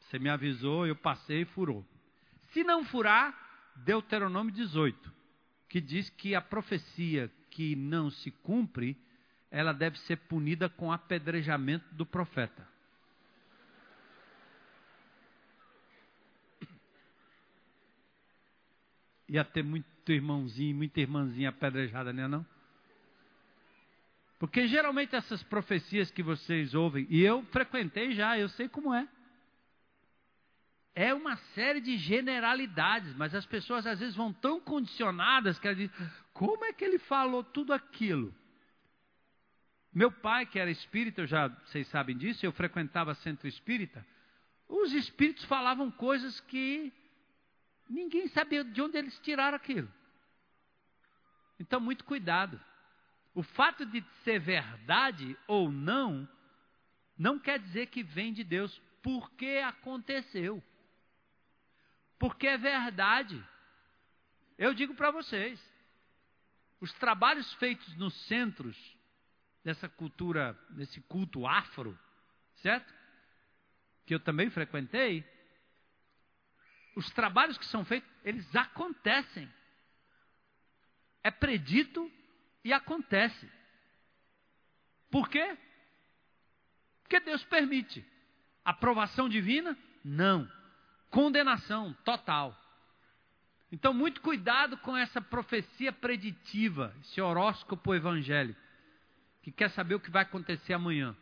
Você 0.00 0.18
me 0.18 0.30
avisou, 0.30 0.86
eu 0.86 0.96
passei 0.96 1.42
e 1.42 1.46
furou. 1.46 1.84
Se 2.52 2.64
não 2.64 2.84
furar, 2.84 3.36
Deuteronômio 3.76 4.52
18, 4.52 5.12
que 5.68 5.80
diz 5.80 6.08
que 6.10 6.34
a 6.34 6.40
profecia 6.40 7.30
que 7.50 7.76
não 7.76 8.10
se 8.10 8.30
cumpre, 8.30 8.96
ela 9.50 9.72
deve 9.72 9.98
ser 10.00 10.16
punida 10.16 10.68
com 10.68 10.90
apedrejamento 10.90 11.94
do 11.94 12.06
profeta. 12.06 12.66
Ia 19.28 19.44
ter 19.44 19.62
muito 19.62 19.86
irmãozinho, 20.10 20.76
muita 20.76 21.00
irmãzinha 21.00 21.50
apedrejada, 21.50 22.12
né 22.12 22.26
não? 22.26 22.46
Porque 24.38 24.66
geralmente 24.68 25.14
essas 25.16 25.42
profecias 25.42 26.10
que 26.10 26.22
vocês 26.22 26.74
ouvem, 26.74 27.06
e 27.10 27.20
eu 27.20 27.42
frequentei 27.46 28.12
já, 28.12 28.38
eu 28.38 28.48
sei 28.50 28.68
como 28.68 28.94
é. 28.94 29.06
É 30.94 31.12
uma 31.12 31.36
série 31.54 31.80
de 31.80 31.96
generalidades, 31.96 33.14
mas 33.14 33.34
as 33.34 33.46
pessoas 33.46 33.86
às 33.86 34.00
vezes 34.00 34.16
vão 34.16 34.32
tão 34.32 34.60
condicionadas 34.60 35.58
que 35.58 35.66
elas 35.66 35.78
dizem, 35.78 35.94
como 36.32 36.64
é 36.64 36.72
que 36.72 36.84
ele 36.84 36.98
falou 36.98 37.44
tudo 37.44 37.72
aquilo? 37.72 38.34
Meu 39.92 40.10
pai, 40.10 40.46
que 40.46 40.58
era 40.58 40.70
espírita, 40.70 41.26
já 41.26 41.48
vocês 41.48 41.86
sabem 41.88 42.16
disso, 42.16 42.44
eu 42.44 42.52
frequentava 42.52 43.14
centro 43.14 43.48
espírita. 43.48 44.04
Os 44.68 44.92
espíritos 44.92 45.44
falavam 45.44 45.90
coisas 45.90 46.38
que 46.40 46.92
Ninguém 47.88 48.28
sabia 48.28 48.62
de 48.64 48.82
onde 48.82 48.98
eles 48.98 49.18
tiraram 49.20 49.56
aquilo. 49.56 49.90
Então, 51.58 51.80
muito 51.80 52.04
cuidado. 52.04 52.60
O 53.34 53.42
fato 53.42 53.86
de 53.86 54.04
ser 54.24 54.38
verdade 54.38 55.36
ou 55.46 55.70
não, 55.70 56.28
não 57.16 57.38
quer 57.38 57.58
dizer 57.58 57.86
que 57.86 58.02
vem 58.02 58.32
de 58.32 58.44
Deus, 58.44 58.80
porque 59.02 59.62
aconteceu. 59.64 60.62
Porque 62.18 62.46
é 62.46 62.58
verdade. 62.58 63.42
Eu 64.56 64.74
digo 64.74 64.94
para 64.94 65.10
vocês: 65.10 65.60
os 66.80 66.92
trabalhos 66.94 67.52
feitos 67.54 67.96
nos 67.96 68.14
centros 68.26 68.76
dessa 69.64 69.88
cultura, 69.88 70.58
desse 70.70 71.00
culto 71.02 71.46
afro, 71.46 71.98
certo? 72.56 72.92
Que 74.06 74.14
eu 74.14 74.20
também 74.20 74.50
frequentei, 74.50 75.24
os 76.98 77.08
trabalhos 77.10 77.56
que 77.56 77.66
são 77.66 77.84
feitos, 77.84 78.10
eles 78.24 78.56
acontecem. 78.56 79.48
É 81.22 81.30
predito 81.30 82.10
e 82.64 82.72
acontece. 82.72 83.48
Por 85.08 85.28
quê? 85.28 85.56
Porque 87.02 87.20
Deus 87.20 87.44
permite. 87.44 88.04
Aprovação 88.64 89.28
divina? 89.28 89.78
Não. 90.04 90.50
Condenação 91.08 91.92
total. 92.04 92.52
Então, 93.70 93.94
muito 93.94 94.20
cuidado 94.20 94.76
com 94.78 94.96
essa 94.96 95.20
profecia 95.20 95.92
preditiva, 95.92 96.92
esse 97.02 97.20
horóscopo 97.20 97.94
evangélico, 97.94 98.60
que 99.40 99.52
quer 99.52 99.70
saber 99.70 99.94
o 99.94 100.00
que 100.00 100.10
vai 100.10 100.24
acontecer 100.24 100.72
amanhã. 100.72 101.16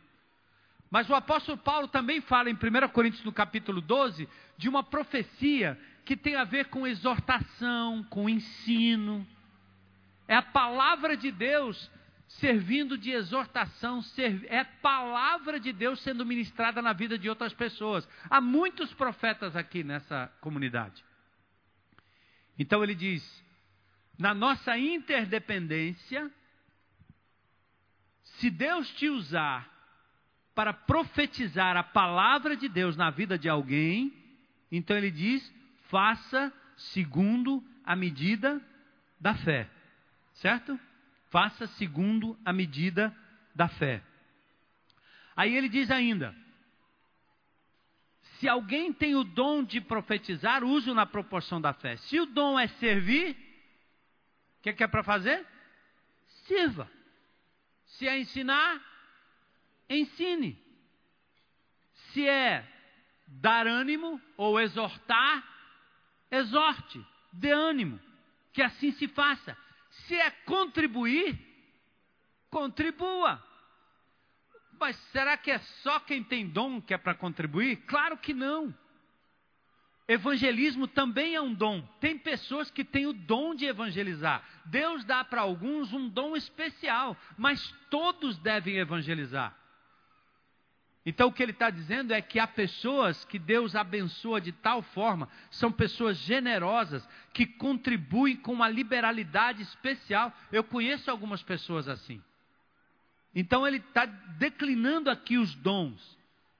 Mas 0.89 1.09
o 1.09 1.15
apóstolo 1.15 1.57
Paulo 1.57 1.87
também 1.87 2.21
fala 2.21 2.49
em 2.49 2.53
1 2.53 2.87
Coríntios 2.89 3.23
no 3.23 3.33
capítulo 3.33 3.81
12 3.81 4.27
de 4.57 4.69
uma 4.69 4.83
profecia 4.83 5.77
que 6.05 6.15
tem 6.15 6.35
a 6.35 6.45
ver 6.45 6.67
com 6.67 6.87
exortação, 6.87 8.03
com 8.05 8.29
ensino. 8.29 9.27
É 10.27 10.35
a 10.35 10.41
palavra 10.41 11.17
de 11.17 11.31
Deus 11.31 11.91
servindo 12.27 12.97
de 12.97 13.11
exortação, 13.11 14.01
é 14.47 14.59
a 14.59 14.65
palavra 14.65 15.59
de 15.59 15.71
Deus 15.71 16.01
sendo 16.01 16.25
ministrada 16.25 16.81
na 16.81 16.93
vida 16.93 17.17
de 17.17 17.29
outras 17.29 17.53
pessoas. 17.53 18.07
Há 18.29 18.41
muitos 18.41 18.93
profetas 18.93 19.55
aqui 19.55 19.83
nessa 19.83 20.31
comunidade. 20.41 21.03
Então 22.57 22.83
ele 22.83 22.95
diz: 22.95 23.43
na 24.17 24.33
nossa 24.33 24.77
interdependência, 24.77 26.31
se 28.23 28.49
Deus 28.49 28.89
te 28.95 29.09
usar 29.09 29.76
para 30.57 30.73
profetizar 30.73 31.77
a 31.77 31.83
palavra 31.83 32.57
de 32.57 32.67
Deus 32.67 32.97
na 32.97 33.11
vida 33.11 33.37
de 33.37 33.47
alguém, 33.47 34.11
então 34.71 34.97
ele 34.97 35.11
diz: 35.11 35.53
faça 35.87 36.51
segundo 36.75 37.63
a 37.85 37.95
medida 37.95 38.59
da 39.19 39.35
fé. 39.35 39.69
Certo? 40.33 40.79
Faça 41.29 41.67
segundo 41.67 42.35
a 42.43 42.51
medida 42.51 43.15
da 43.53 43.67
fé. 43.67 44.01
Aí 45.35 45.55
ele 45.55 45.69
diz 45.69 45.91
ainda: 45.91 46.35
se 48.39 48.49
alguém 48.49 48.91
tem 48.91 49.13
o 49.13 49.23
dom 49.23 49.63
de 49.63 49.79
profetizar, 49.79 50.63
use-o 50.63 50.95
na 50.95 51.05
proporção 51.05 51.61
da 51.61 51.71
fé. 51.71 51.97
Se 51.97 52.19
o 52.19 52.25
dom 52.25 52.59
é 52.59 52.67
servir, 52.67 53.37
o 54.57 54.63
que, 54.63 54.73
que 54.73 54.83
é 54.83 54.87
para 54.87 55.03
fazer? 55.03 55.45
Sirva. 56.47 56.89
Se 57.85 58.07
é 58.07 58.19
ensinar, 58.19 58.86
ensine. 59.89 60.57
Se 62.11 62.27
é 62.27 62.67
dar 63.27 63.67
ânimo 63.67 64.21
ou 64.37 64.59
exortar, 64.59 65.43
exorte, 66.31 67.03
dê 67.31 67.51
ânimo, 67.51 67.99
que 68.53 68.61
assim 68.61 68.91
se 68.91 69.07
faça. 69.07 69.57
Se 69.89 70.15
é 70.15 70.31
contribuir, 70.31 71.37
contribua. 72.49 73.43
Mas 74.79 74.95
será 75.11 75.37
que 75.37 75.51
é 75.51 75.59
só 75.59 75.99
quem 75.99 76.23
tem 76.23 76.47
dom 76.47 76.81
que 76.81 76.93
é 76.93 76.97
para 76.97 77.15
contribuir? 77.15 77.77
Claro 77.87 78.17
que 78.17 78.33
não. 78.33 78.73
Evangelismo 80.07 80.87
também 80.87 81.35
é 81.35 81.41
um 81.41 81.53
dom. 81.53 81.81
Tem 81.99 82.17
pessoas 82.17 82.71
que 82.71 82.85
têm 82.85 83.07
o 83.07 83.13
dom 83.13 83.53
de 83.53 83.65
evangelizar. 83.65 84.41
Deus 84.65 85.03
dá 85.03 85.23
para 85.23 85.41
alguns 85.41 85.91
um 85.91 86.07
dom 86.07 86.35
especial, 86.35 87.17
mas 87.37 87.61
todos 87.89 88.37
devem 88.37 88.77
evangelizar. 88.77 89.53
Então 91.07 91.29
o 91.29 91.31
que 91.31 91.41
ele 91.41 91.53
está 91.53 91.69
dizendo 91.69 92.13
é 92.13 92.21
que 92.21 92.37
há 92.37 92.45
pessoas 92.45 93.23
que 93.23 93.39
Deus 93.39 93.77
abençoa 93.77 94.41
de 94.41 94.51
tal 94.51 94.81
forma, 94.81 95.29
são 95.49 95.71
pessoas 95.71 96.17
generosas, 96.17 97.07
que 97.33 97.45
contribuem 97.45 98.35
com 98.35 98.51
uma 98.51 98.67
liberalidade 98.67 99.61
especial. 99.61 100.33
Eu 100.51 100.65
conheço 100.65 101.09
algumas 101.09 101.41
pessoas 101.41 101.87
assim. 101.87 102.21
Então 103.33 103.65
ele 103.65 103.77
está 103.77 104.05
declinando 104.05 105.09
aqui 105.09 105.37
os 105.37 105.55
dons. 105.55 106.17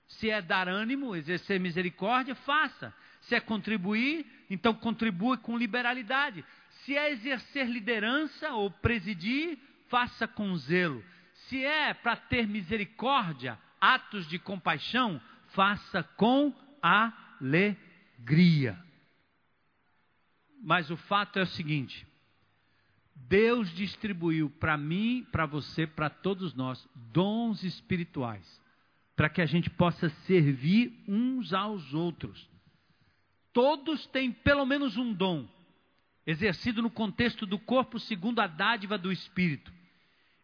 Se 0.07 0.29
é 0.29 0.41
dar 0.41 0.69
ânimo, 0.69 1.13
exercer 1.13 1.59
misericórdia, 1.59 2.33
faça. 2.33 2.93
Se 3.19 3.35
é 3.35 3.41
contribuir, 3.41 4.25
então 4.49 4.73
contribua 4.73 5.37
com 5.37 5.57
liberalidade. 5.57 6.45
Se 6.85 6.95
é 6.95 7.11
exercer 7.11 7.67
liderança 7.67 8.53
ou 8.53 8.71
presidir, 8.71 9.59
faça 9.89 10.25
com 10.25 10.55
zelo. 10.55 11.03
Se 11.33 11.65
é 11.65 11.93
para 11.93 12.15
ter 12.15 12.47
misericórdia, 12.47 13.59
atos 13.79 14.27
de 14.27 14.39
compaixão, 14.39 15.21
faça 15.49 16.03
com 16.03 16.53
alegria. 16.81 18.77
Mas 20.61 20.89
o 20.89 20.97
fato 20.97 21.39
é 21.39 21.43
o 21.43 21.47
seguinte: 21.47 22.05
Deus 23.15 23.69
distribuiu 23.73 24.49
para 24.49 24.77
mim, 24.77 25.25
para 25.31 25.45
você, 25.45 25.85
para 25.85 26.09
todos 26.09 26.53
nós, 26.53 26.87
dons 26.95 27.63
espirituais, 27.63 28.61
para 29.15 29.29
que 29.29 29.41
a 29.41 29.45
gente 29.45 29.69
possa 29.69 30.09
servir 30.25 31.03
uns 31.07 31.53
aos 31.53 31.93
outros. 31.93 32.49
Todos 33.51 34.05
têm 34.07 34.31
pelo 34.31 34.65
menos 34.65 34.97
um 34.97 35.13
dom, 35.13 35.47
exercido 36.25 36.81
no 36.81 36.91
contexto 36.91 37.45
do 37.45 37.57
corpo 37.57 37.99
segundo 37.99 38.39
a 38.39 38.47
dádiva 38.47 38.97
do 38.97 39.11
Espírito. 39.11 39.76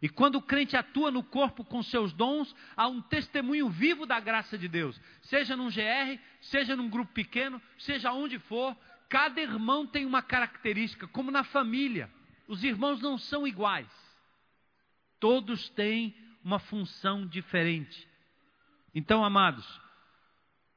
E 0.03 0.09
quando 0.09 0.35
o 0.35 0.41
crente 0.41 0.75
atua 0.75 1.09
no 1.09 1.23
corpo 1.23 1.63
com 1.63 1.81
seus 1.81 2.11
dons, 2.11 2.53
há 2.75 2.89
um 2.89 3.01
testemunho 3.01 3.69
vivo 3.69 4.05
da 4.05 4.19
graça 4.19 4.57
de 4.57 4.67
Deus. 4.67 4.99
Seja 5.21 5.55
num 5.55 5.69
GR, 5.69 6.19
seja 6.41 6.75
num 6.75 6.89
grupo 6.89 7.13
pequeno, 7.13 7.61
seja 7.77 8.11
onde 8.11 8.37
for, 8.37 8.75
cada 9.07 9.39
irmão 9.39 9.87
tem 9.87 10.05
uma 10.05 10.21
característica, 10.21 11.07
como 11.07 11.31
na 11.31 11.45
família. 11.45 12.11
Os 12.49 12.65
irmãos 12.65 13.01
não 13.01 13.17
são 13.17 13.47
iguais. 13.47 13.87
Todos 15.21 15.69
têm 15.69 16.13
uma 16.43 16.59
função 16.59 17.25
diferente. 17.25 18.05
Então, 18.93 19.23
amados, 19.23 19.65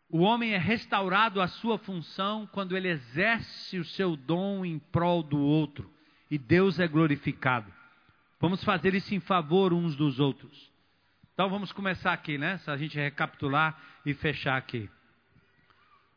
o 0.09 0.21
homem 0.21 0.53
é 0.53 0.59
restaurado 0.59 1.41
à 1.41 1.49
sua 1.49 1.79
função 1.79 2.49
quando 2.53 2.77
ele 2.77 2.87
exerce 2.87 3.77
o 3.77 3.85
seu 3.85 4.15
dom 4.15 4.65
em 4.65 4.79
prol 4.79 5.21
do 5.25 5.41
outro. 5.41 5.93
E 6.31 6.39
Deus 6.39 6.79
é 6.79 6.87
glorificado. 6.87 7.75
Vamos 8.39 8.63
fazer 8.65 8.95
isso 8.95 9.15
em 9.15 9.21
favor 9.21 9.73
uns 9.73 9.97
dos 9.97 10.21
outros. 10.21 10.71
Então 11.33 11.49
vamos 11.51 11.73
começar 11.73 12.13
aqui, 12.13 12.39
né? 12.39 12.59
Se 12.59 12.71
a 12.71 12.77
gente 12.77 12.97
recapitular 12.97 13.79
e 14.05 14.15
fechar 14.15 14.57
aqui. 14.57 14.89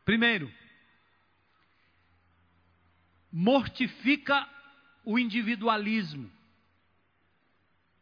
Primeiro, 0.06 0.52
mortifica 3.32 4.48
o 5.06 5.20
individualismo. 5.20 6.32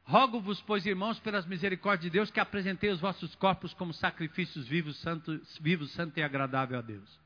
Rogo-vos, 0.03 0.61
pois, 0.61 0.85
irmãos, 0.85 1.19
pelas 1.19 1.45
misericórdias 1.45 2.03
de 2.03 2.09
Deus, 2.09 2.31
que 2.31 2.39
apresentei 2.39 2.89
os 2.89 3.01
vossos 3.01 3.35
corpos 3.35 3.73
como 3.73 3.93
sacrifícios 3.93 4.65
vivos, 4.65 4.97
santo, 5.01 5.41
vivos, 5.59 5.91
santo 5.91 6.17
e 6.17 6.23
agradável 6.23 6.79
a 6.79 6.81
Deus. 6.81 7.19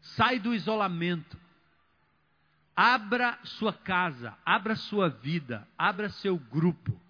Sai 0.00 0.40
do 0.40 0.52
isolamento. 0.52 1.38
Abra 2.76 3.38
sua 3.44 3.72
casa, 3.72 4.36
abra 4.44 4.74
sua 4.74 5.08
vida, 5.08 5.66
abra 5.78 6.08
seu 6.08 6.36
grupo. 6.36 7.00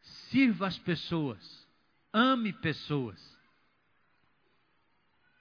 Sirva 0.00 0.66
as 0.66 0.78
pessoas. 0.78 1.68
Ame 2.12 2.52
pessoas. 2.52 3.20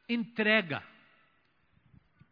Entrega. 0.10 0.84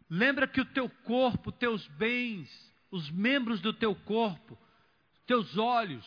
Lembra 0.10 0.48
que 0.48 0.60
o 0.60 0.66
teu 0.66 0.90
corpo, 0.90 1.52
teus 1.52 1.88
bens, 1.90 2.50
os 2.90 3.10
membros 3.12 3.62
do 3.62 3.72
teu 3.72 3.94
corpo, 3.94 4.58
teus 5.28 5.56
olhos, 5.58 6.06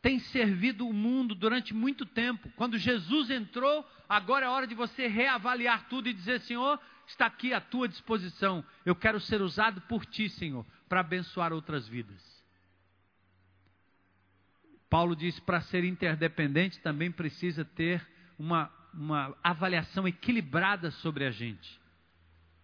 têm 0.00 0.18
servido 0.18 0.88
o 0.88 0.92
mundo 0.92 1.34
durante 1.34 1.74
muito 1.74 2.06
tempo. 2.06 2.50
Quando 2.56 2.78
Jesus 2.78 3.30
entrou, 3.30 3.86
agora 4.08 4.46
é 4.46 4.48
hora 4.48 4.66
de 4.66 4.74
você 4.74 5.06
reavaliar 5.06 5.88
tudo 5.88 6.08
e 6.08 6.14
dizer: 6.14 6.40
Senhor, 6.40 6.80
está 7.06 7.26
aqui 7.26 7.52
à 7.52 7.60
tua 7.60 7.88
disposição. 7.88 8.64
Eu 8.84 8.94
quero 8.94 9.20
ser 9.20 9.42
usado 9.42 9.80
por 9.82 10.04
ti, 10.06 10.28
Senhor, 10.28 10.64
para 10.88 11.00
abençoar 11.00 11.52
outras 11.52 11.86
vidas. 11.88 12.22
Paulo 14.88 15.16
diz: 15.16 15.38
para 15.40 15.60
ser 15.60 15.84
interdependente 15.84 16.80
também 16.80 17.10
precisa 17.10 17.64
ter 17.64 18.06
uma, 18.38 18.70
uma 18.92 19.36
avaliação 19.42 20.06
equilibrada 20.06 20.90
sobre 20.90 21.24
a 21.24 21.30
gente. 21.30 21.80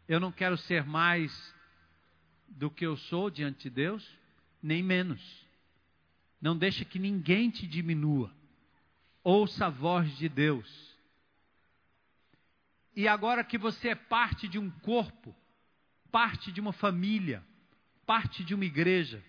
Eu 0.08 0.20
não 0.20 0.32
quero 0.32 0.56
ser 0.56 0.84
mais 0.84 1.54
do 2.48 2.70
que 2.70 2.84
eu 2.84 2.96
sou 2.96 3.30
diante 3.30 3.64
de 3.64 3.70
Deus, 3.70 4.08
nem 4.62 4.82
menos. 4.82 5.20
Não 6.40 6.56
deixe 6.56 6.84
que 6.84 6.98
ninguém 6.98 7.50
te 7.50 7.66
diminua. 7.66 8.32
Ouça 9.22 9.66
a 9.66 9.70
voz 9.70 10.16
de 10.16 10.28
Deus. 10.28 10.89
E 12.94 13.06
agora 13.06 13.44
que 13.44 13.56
você 13.56 13.90
é 13.90 13.94
parte 13.94 14.48
de 14.48 14.58
um 14.58 14.70
corpo, 14.70 15.34
parte 16.10 16.50
de 16.50 16.60
uma 16.60 16.72
família, 16.72 17.44
parte 18.04 18.44
de 18.44 18.54
uma 18.54 18.64
igreja, 18.64 19.24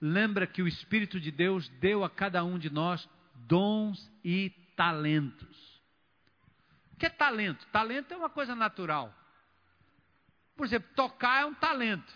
lembra 0.00 0.46
que 0.46 0.62
o 0.62 0.68
Espírito 0.68 1.20
de 1.20 1.30
Deus 1.30 1.68
deu 1.80 2.02
a 2.04 2.10
cada 2.10 2.42
um 2.42 2.58
de 2.58 2.70
nós 2.70 3.08
dons 3.34 4.10
e 4.24 4.50
talentos. 4.76 5.80
O 6.92 6.96
que 6.96 7.06
é 7.06 7.10
talento? 7.10 7.66
Talento 7.66 8.12
é 8.12 8.16
uma 8.16 8.30
coisa 8.30 8.54
natural. 8.54 9.14
Por 10.56 10.66
exemplo, 10.66 10.90
tocar 10.94 11.42
é 11.42 11.46
um 11.46 11.54
talento. 11.54 12.12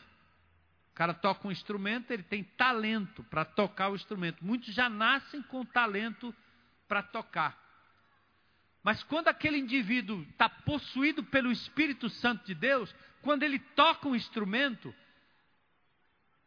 O 0.90 0.94
cara 0.94 1.14
toca 1.14 1.48
um 1.48 1.50
instrumento, 1.50 2.10
ele 2.10 2.22
tem 2.22 2.44
talento 2.44 3.24
para 3.24 3.44
tocar 3.44 3.90
o 3.90 3.94
instrumento. 3.94 4.44
Muitos 4.44 4.74
já 4.74 4.88
nascem 4.88 5.42
com 5.42 5.64
talento 5.64 6.34
para 6.86 7.02
tocar. 7.02 7.63
Mas 8.84 9.02
quando 9.02 9.28
aquele 9.28 9.56
indivíduo 9.56 10.22
está 10.30 10.46
possuído 10.46 11.24
pelo 11.24 11.50
Espírito 11.50 12.10
Santo 12.10 12.44
de 12.44 12.54
Deus, 12.54 12.94
quando 13.22 13.42
ele 13.42 13.58
toca 13.58 14.06
um 14.06 14.14
instrumento, 14.14 14.94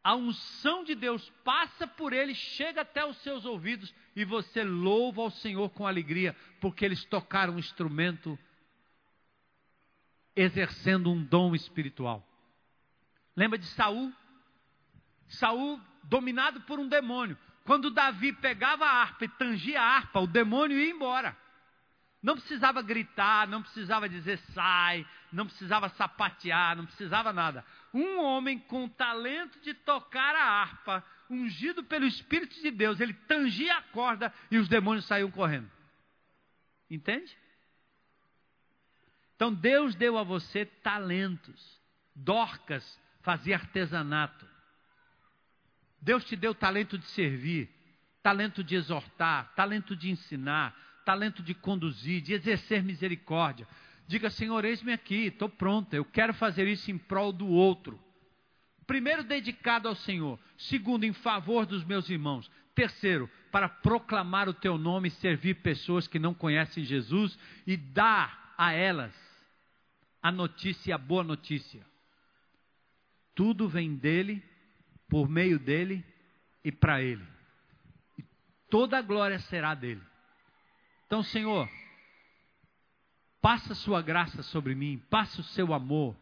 a 0.03 0.15
unção 0.15 0.83
de 0.83 0.93
Deus 0.93 1.27
passa 1.43 1.87
por 1.87 2.13
ele, 2.13 2.35
chega 2.35 2.81
até 2.81 3.03
os 3.03 3.17
seus 3.17 3.43
ouvidos 3.43 3.91
e 4.15 4.23
você 4.23 4.63
louva 4.63 5.23
ao 5.23 5.31
Senhor 5.31 5.71
com 5.71 5.87
alegria, 5.87 6.35
porque 6.61 6.85
eles 6.85 7.03
tocaram 7.05 7.55
um 7.55 7.59
instrumento 7.59 8.37
exercendo 10.35 11.11
um 11.11 11.23
dom 11.23 11.55
espiritual. 11.55 12.23
Lembra 13.35 13.57
de 13.57 13.65
Saul? 13.65 14.13
Saul 15.27 15.81
dominado 16.03 16.61
por 16.61 16.79
um 16.79 16.87
demônio. 16.87 17.35
Quando 17.65 17.89
Davi 17.89 18.31
pegava 18.31 18.85
a 18.85 19.01
harpa 19.01 19.25
e 19.25 19.29
tangia 19.29 19.81
a 19.81 19.95
harpa, 19.95 20.19
o 20.19 20.27
demônio 20.27 20.77
ia 20.77 20.91
embora. 20.91 21.35
Não 22.27 22.35
precisava 22.35 22.81
gritar, 22.81 23.47
não 23.47 23.61
precisava 23.61 24.09
dizer 24.09 24.37
sai, 24.53 25.07
não 25.31 25.45
precisava 25.45 25.87
sapatear, 25.87 26.75
não 26.75 26.85
precisava 26.85 27.31
nada. 27.31 27.63
Um 27.93 28.19
homem 28.19 28.59
com 28.59 28.83
o 28.83 28.89
talento 28.89 29.57
de 29.61 29.73
tocar 29.73 30.35
a 30.35 30.43
harpa, 30.43 31.05
ungido 31.29 31.85
pelo 31.85 32.05
Espírito 32.05 32.61
de 32.61 32.69
Deus, 32.69 32.99
ele 32.99 33.13
tangia 33.13 33.77
a 33.77 33.81
corda 33.81 34.33
e 34.51 34.57
os 34.57 34.67
demônios 34.67 35.05
saíam 35.05 35.31
correndo. 35.31 35.71
Entende? 36.89 37.33
Então 39.37 39.53
Deus 39.53 39.95
deu 39.95 40.17
a 40.17 40.23
você 40.23 40.65
talentos. 40.65 41.79
Dorcas 42.13 42.99
fazia 43.21 43.55
artesanato. 43.55 44.45
Deus 46.01 46.25
te 46.25 46.35
deu 46.35 46.53
talento 46.53 46.97
de 46.97 47.05
servir, 47.05 47.69
talento 48.21 48.65
de 48.65 48.75
exortar, 48.75 49.53
talento 49.55 49.95
de 49.95 50.09
ensinar, 50.09 50.86
talento 51.07 51.41
de 51.41 51.53
conduzir, 51.53 52.19
de 52.19 52.33
exercer 52.33 52.83
misericórdia. 52.83 53.65
Diga, 54.05 54.29
Senhor, 54.29 54.65
eis-me 54.65 54.91
aqui, 54.91 55.27
estou 55.27 55.47
pronta, 55.47 55.95
eu 55.95 56.03
quero 56.03 56.33
fazer 56.33 56.67
isso 56.67 56.91
em 56.91 56.97
prol 56.97 57.31
do 57.31 57.47
outro. 57.47 57.97
Primeiro, 58.85 59.23
dedicado 59.23 59.87
ao 59.87 59.95
Senhor. 59.95 60.37
Segundo, 60.57 61.05
em 61.05 61.13
favor 61.13 61.65
dos 61.65 61.85
meus 61.85 62.09
irmãos. 62.09 62.51
Terceiro, 62.75 63.29
para 63.49 63.69
proclamar 63.69 64.49
o 64.49 64.53
teu 64.53 64.77
nome 64.77 65.07
e 65.07 65.11
servir 65.11 65.61
pessoas 65.61 66.09
que 66.09 66.19
não 66.19 66.33
conhecem 66.33 66.83
Jesus 66.83 67.39
e 67.65 67.77
dar 67.77 68.53
a 68.57 68.73
elas 68.73 69.15
a 70.21 70.29
notícia, 70.29 70.93
a 70.95 70.97
boa 70.97 71.23
notícia. 71.23 71.85
Tudo 73.33 73.69
vem 73.69 73.95
dele, 73.95 74.43
por 75.07 75.29
meio 75.29 75.57
dele 75.57 76.03
e 76.65 76.71
para 76.71 77.01
ele. 77.01 77.25
E 78.17 78.25
toda 78.69 78.97
a 78.97 79.01
glória 79.01 79.39
será 79.39 79.73
dele. 79.73 80.01
Então, 81.07 81.23
Senhor, 81.23 81.67
passa 83.41 83.73
sua 83.73 84.01
graça 84.01 84.43
sobre 84.43 84.75
mim, 84.75 85.01
passa 85.09 85.41
o 85.41 85.43
seu 85.43 85.73
amor, 85.73 86.15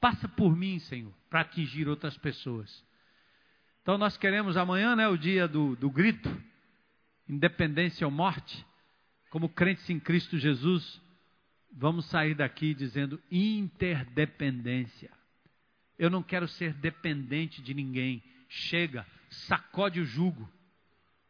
passa 0.00 0.28
por 0.28 0.54
mim, 0.54 0.78
Senhor, 0.78 1.12
para 1.28 1.40
atingir 1.40 1.88
outras 1.88 2.16
pessoas. 2.16 2.86
Então 3.82 3.96
nós 3.96 4.18
queremos 4.18 4.56
amanhã, 4.58 4.94
né, 4.94 5.08
o 5.08 5.16
dia 5.16 5.48
do, 5.48 5.74
do 5.76 5.90
grito, 5.90 6.28
independência 7.26 8.06
ou 8.06 8.10
morte, 8.10 8.66
como 9.30 9.48
crentes 9.48 9.88
em 9.88 9.98
Cristo 9.98 10.36
Jesus, 10.36 11.00
vamos 11.72 12.04
sair 12.04 12.34
daqui 12.34 12.74
dizendo 12.74 13.18
interdependência. 13.30 15.10
Eu 15.98 16.10
não 16.10 16.22
quero 16.22 16.46
ser 16.46 16.74
dependente 16.74 17.62
de 17.62 17.72
ninguém. 17.72 18.22
Chega, 18.46 19.06
sacode 19.30 20.00
o 20.00 20.04
jugo. 20.04 20.46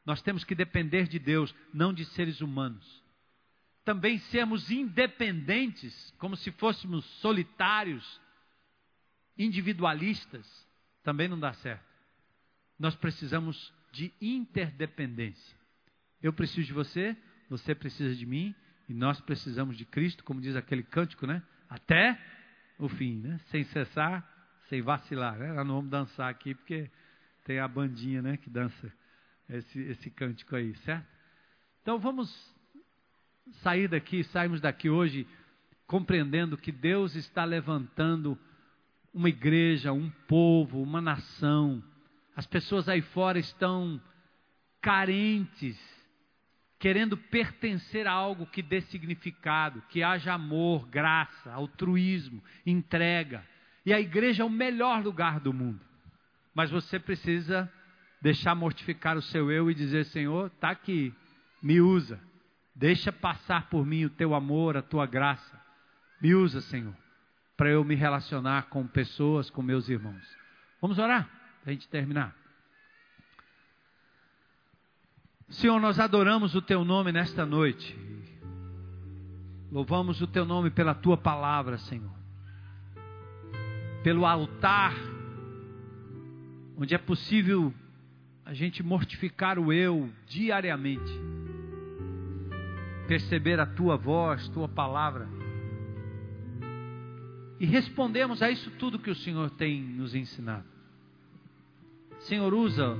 Nós 0.09 0.21
temos 0.23 0.43
que 0.43 0.57
depender 0.57 1.07
de 1.07 1.21
Deus, 1.21 1.55
não 1.73 1.93
de 1.93 2.05
seres 2.05 2.41
humanos. 2.41 3.05
Também 3.85 4.19
sermos 4.19 4.71
independentes, 4.71 6.13
como 6.19 6.37
se 6.37 6.51
fôssemos 6.51 7.05
solitários, 7.21 8.21
individualistas, 9.37 10.45
também 11.05 11.29
não 11.29 11.39
dá 11.39 11.53
certo 11.53 11.89
nós 12.79 12.95
precisamos 12.95 13.73
de 13.93 14.13
interdependência. 14.21 15.57
Eu 16.23 16.33
preciso 16.33 16.67
de 16.67 16.73
você, 16.73 17.17
você 17.49 17.75
precisa 17.75 18.15
de 18.15 18.25
mim, 18.25 18.55
e 18.89 18.95
nós 18.95 19.21
precisamos 19.21 19.77
de 19.77 19.85
Cristo, 19.85 20.25
como 20.25 20.41
diz 20.41 20.55
aquele 20.55 20.83
cântico, 20.83 21.27
né? 21.27 21.43
Até 21.69 22.19
o 22.79 22.89
fim, 22.89 23.17
né? 23.17 23.39
Sem 23.51 23.65
cessar, 23.65 24.27
sem 24.69 24.81
vacilar. 24.81 25.37
Né? 25.39 25.53
Nós 25.53 25.67
não 25.67 25.77
vamos 25.77 25.91
dançar 25.91 26.31
aqui, 26.31 26.55
porque 26.55 26.91
tem 27.45 27.59
a 27.59 27.69
bandinha, 27.69 28.23
né? 28.23 28.37
Que 28.37 28.49
dança 28.49 28.93
esse, 29.49 29.81
esse 29.81 30.11
cântico 30.11 30.57
aí, 30.57 30.75
certo? 30.77 31.07
Então 31.83 31.99
vamos 31.99 32.29
sair 33.63 33.89
daqui, 33.89 34.23
sairmos 34.25 34.61
daqui 34.61 34.91
hoje 34.91 35.27
compreendendo 35.87 36.59
que 36.59 36.71
Deus 36.71 37.15
está 37.15 37.45
levantando 37.45 38.39
uma 39.13 39.29
igreja, 39.29 39.93
um 39.93 40.11
povo, 40.27 40.83
uma 40.83 41.01
nação, 41.01 41.83
as 42.37 42.47
pessoas 42.47 42.89
aí 42.89 43.01
fora 43.01 43.39
estão 43.39 44.01
carentes, 44.81 45.77
querendo 46.79 47.17
pertencer 47.17 48.07
a 48.07 48.13
algo 48.13 48.47
que 48.47 48.63
dê 48.63 48.81
significado, 48.83 49.83
que 49.89 50.03
haja 50.03 50.35
amor, 50.35 50.87
graça, 50.87 51.51
altruísmo, 51.53 52.41
entrega. 52.65 53.45
E 53.85 53.93
a 53.93 54.01
igreja 54.01 54.43
é 54.43 54.47
o 54.47 54.51
melhor 54.51 55.03
lugar 55.03 55.41
do 55.41 55.53
mundo. 55.53 55.81
Mas 56.55 56.71
você 56.71 57.01
precisa 57.01 57.69
deixar 58.21 58.55
mortificar 58.55 59.17
o 59.17 59.23
seu 59.23 59.51
eu 59.51 59.71
e 59.71 59.75
dizer: 59.75 60.05
Senhor, 60.07 60.47
está 60.49 60.71
aqui, 60.71 61.15
me 61.63 61.81
usa. 61.81 62.21
Deixa 62.75 63.13
passar 63.13 63.69
por 63.69 63.85
mim 63.85 64.05
o 64.05 64.11
teu 64.11 64.35
amor, 64.35 64.77
a 64.77 64.83
tua 64.83 65.07
graça. 65.07 65.61
Me 66.21 66.35
usa, 66.35 66.61
Senhor, 66.61 66.95
para 67.57 67.71
eu 67.71 67.83
me 67.85 67.95
relacionar 67.95 68.69
com 68.69 68.87
pessoas, 68.87 69.51
com 69.51 69.63
meus 69.63 69.89
irmãos. 69.89 70.25
Vamos 70.81 70.99
orar? 70.99 71.39
para 71.69 71.71
a 71.71 71.75
gente 71.75 71.89
terminar. 71.89 72.35
Senhor, 75.51 75.79
nós 75.79 75.99
adoramos 76.01 76.55
o 76.55 76.63
Teu 76.63 76.83
nome 76.85 77.13
nesta 77.13 77.45
noite. 77.45 77.95
Louvamos 79.71 80.23
o 80.23 80.27
Teu 80.27 80.47
nome 80.47 80.71
pela 80.71 80.95
Tua 80.95 81.17
palavra, 81.19 81.77
Senhor. 81.77 82.17
Pelo 84.03 84.25
altar, 84.25 84.95
onde 86.79 86.95
é 86.95 86.99
possível 86.99 87.75
a 88.49 88.55
gente 88.55 88.83
mortificar 88.83 89.59
o 89.59 89.71
eu 89.71 90.09
diariamente. 90.27 91.13
Perceber 93.07 93.61
a 93.61 93.67
Tua 93.67 93.95
voz, 93.95 94.49
Tua 94.49 94.67
palavra. 94.67 95.29
E 97.61 97.67
respondemos 97.67 98.41
a 98.41 98.51
isso 98.51 98.71
tudo 98.79 98.99
que 98.99 99.11
o 99.11 99.15
Senhor 99.15 99.51
tem 99.51 99.83
nos 99.83 100.15
ensinado. 100.15 100.65
Senhor, 102.21 102.55
usa 102.55 102.97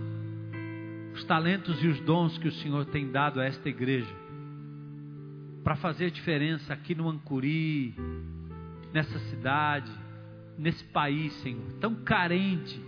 os 1.15 1.25
talentos 1.25 1.83
e 1.83 1.89
os 1.89 1.99
dons 2.01 2.37
que 2.37 2.49
o 2.49 2.53
Senhor 2.53 2.85
tem 2.85 3.11
dado 3.11 3.41
a 3.41 3.47
esta 3.47 3.71
igreja 3.71 4.15
para 5.65 5.77
fazer 5.77 6.11
diferença 6.11 6.75
aqui 6.75 6.95
no 6.95 7.09
Ancuri, 7.09 7.95
nessa 8.93 9.19
cidade, 9.31 9.91
nesse 10.59 10.85
país, 10.85 11.33
Senhor, 11.41 11.73
tão 11.81 11.95
carente 11.95 12.79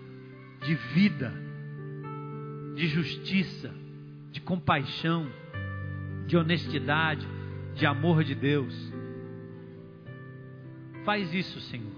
de 0.60 0.74
vida, 0.74 1.49
de 2.80 2.88
justiça, 2.88 3.70
de 4.32 4.40
compaixão, 4.40 5.30
de 6.26 6.34
honestidade, 6.34 7.28
de 7.74 7.84
amor 7.84 8.24
de 8.24 8.34
Deus. 8.34 8.74
Faz 11.04 11.34
isso, 11.34 11.60
Senhor. 11.60 11.92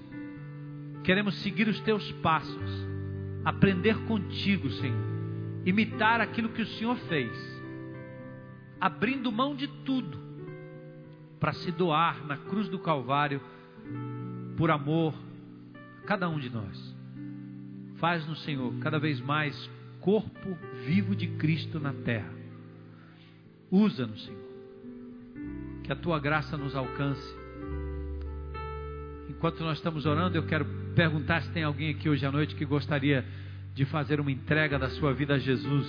Queremos 1.05 1.37
seguir 1.37 1.69
os 1.69 1.79
teus 1.83 2.11
passos 2.15 2.93
aprender 3.45 3.97
contigo, 4.07 4.69
Senhor, 4.71 5.05
imitar 5.65 6.21
aquilo 6.21 6.49
que 6.49 6.63
o 6.63 6.67
Senhor 6.67 6.97
fez, 7.09 7.31
abrindo 8.81 9.31
mão 9.31 9.55
de 9.55 9.69
tudo 9.69 10.19
para 11.39 11.53
se 11.53 11.71
doar 11.71 12.27
na 12.27 12.37
cruz 12.37 12.69
do 12.69 12.81
Calvário 12.81 13.41
por 14.57 14.69
amor 14.69 15.15
a 16.03 16.07
cada 16.09 16.29
um 16.29 16.41
de 16.41 16.51
nós. 16.51 16.97
Faz 17.99 18.27
no 18.27 18.35
Senhor 18.35 18.75
cada 18.81 18.99
vez 18.99 19.21
mais 19.21 19.71
corpo 20.03 20.59
vivo 20.85 21.17
de 21.17 21.27
Cristo 21.27 21.81
na 21.81 21.93
terra. 21.93 22.31
Usa-nos, 23.71 24.25
Senhor. 24.25 24.43
Que 25.85 25.93
a 25.93 25.97
tua 25.97 26.21
graça 26.21 26.57
nos 26.57 26.77
alcance. 26.77 27.35
Enquanto 29.29 29.65
nós 29.65 29.79
estamos 29.79 30.05
orando, 30.05 30.37
eu 30.37 30.45
quero 30.45 30.65
perguntar 30.95 31.43
se 31.43 31.51
tem 31.51 31.63
alguém 31.63 31.91
aqui 31.91 32.09
hoje 32.09 32.25
à 32.27 32.31
noite 32.31 32.55
que 32.55 32.65
gostaria 32.65 33.25
de 33.75 33.85
fazer 33.87 34.21
uma 34.21 34.31
entrega 34.31 34.79
da 34.79 34.91
sua 34.91 35.15
vida 35.15 35.35
a 35.35 35.39
Jesus. 35.39 35.87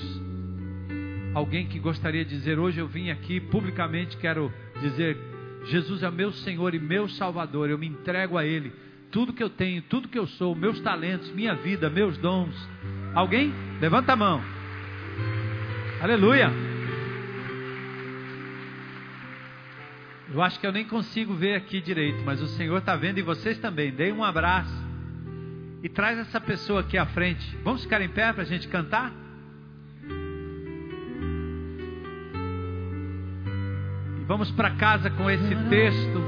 Alguém 1.33 1.67
que 1.67 1.79
gostaria 1.79 2.23
de 2.23 2.31
dizer: 2.31 2.57
Hoje 2.57 2.79
eu 2.79 2.87
vim 2.87 3.09
aqui 3.09 3.39
publicamente, 3.39 4.15
quero 4.17 4.51
dizer: 4.79 5.17
Jesus 5.65 6.03
é 6.03 6.09
meu 6.09 6.31
Senhor 6.31 6.73
e 6.73 6.79
meu 6.79 7.09
Salvador, 7.09 7.69
eu 7.69 7.77
me 7.77 7.87
entrego 7.87 8.37
a 8.37 8.45
Ele. 8.45 8.71
Tudo 9.11 9.33
que 9.33 9.43
eu 9.43 9.49
tenho, 9.49 9.81
tudo 9.83 10.07
que 10.07 10.17
eu 10.17 10.25
sou, 10.25 10.55
meus 10.55 10.79
talentos, 10.79 11.29
minha 11.31 11.53
vida, 11.55 11.89
meus 11.89 12.17
dons. 12.17 12.55
Alguém? 13.13 13.53
Levanta 13.79 14.13
a 14.13 14.15
mão. 14.15 14.41
Aleluia. 16.01 16.51
Eu 20.33 20.41
acho 20.41 20.59
que 20.59 20.65
eu 20.65 20.71
nem 20.71 20.83
consigo 20.83 21.35
ver 21.35 21.53
aqui 21.55 21.79
direito, 21.79 22.23
mas 22.25 22.41
o 22.41 22.47
Senhor 22.47 22.79
está 22.79 22.95
vendo 22.95 23.19
e 23.19 23.21
vocês 23.21 23.59
também. 23.59 23.91
Dê 23.91 24.11
um 24.11 24.23
abraço 24.23 24.73
e 25.83 25.89
traz 25.89 26.17
essa 26.17 26.41
pessoa 26.41 26.81
aqui 26.81 26.97
à 26.97 27.05
frente. 27.05 27.55
Vamos 27.63 27.83
ficar 27.83 28.01
em 28.01 28.09
pé 28.09 28.33
para 28.33 28.41
a 28.41 28.45
gente 28.45 28.67
cantar? 28.67 29.13
E 34.19 34.25
vamos 34.25 34.49
para 34.51 34.71
casa 34.71 35.11
com 35.11 35.29
esse 35.29 35.55
texto, 35.69 36.21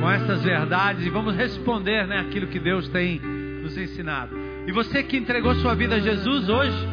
com 0.00 0.10
essas 0.10 0.42
verdades 0.42 1.04
e 1.04 1.10
vamos 1.10 1.36
responder 1.36 2.06
né, 2.06 2.20
aquilo 2.20 2.46
que 2.46 2.58
Deus 2.58 2.88
tem 2.88 3.20
nos 3.20 3.76
ensinado. 3.76 4.45
E 4.66 4.72
você 4.72 5.02
que 5.02 5.16
entregou 5.16 5.54
sua 5.56 5.74
vida 5.74 5.94
a 5.94 6.00
Jesus 6.00 6.48
hoje, 6.48 6.88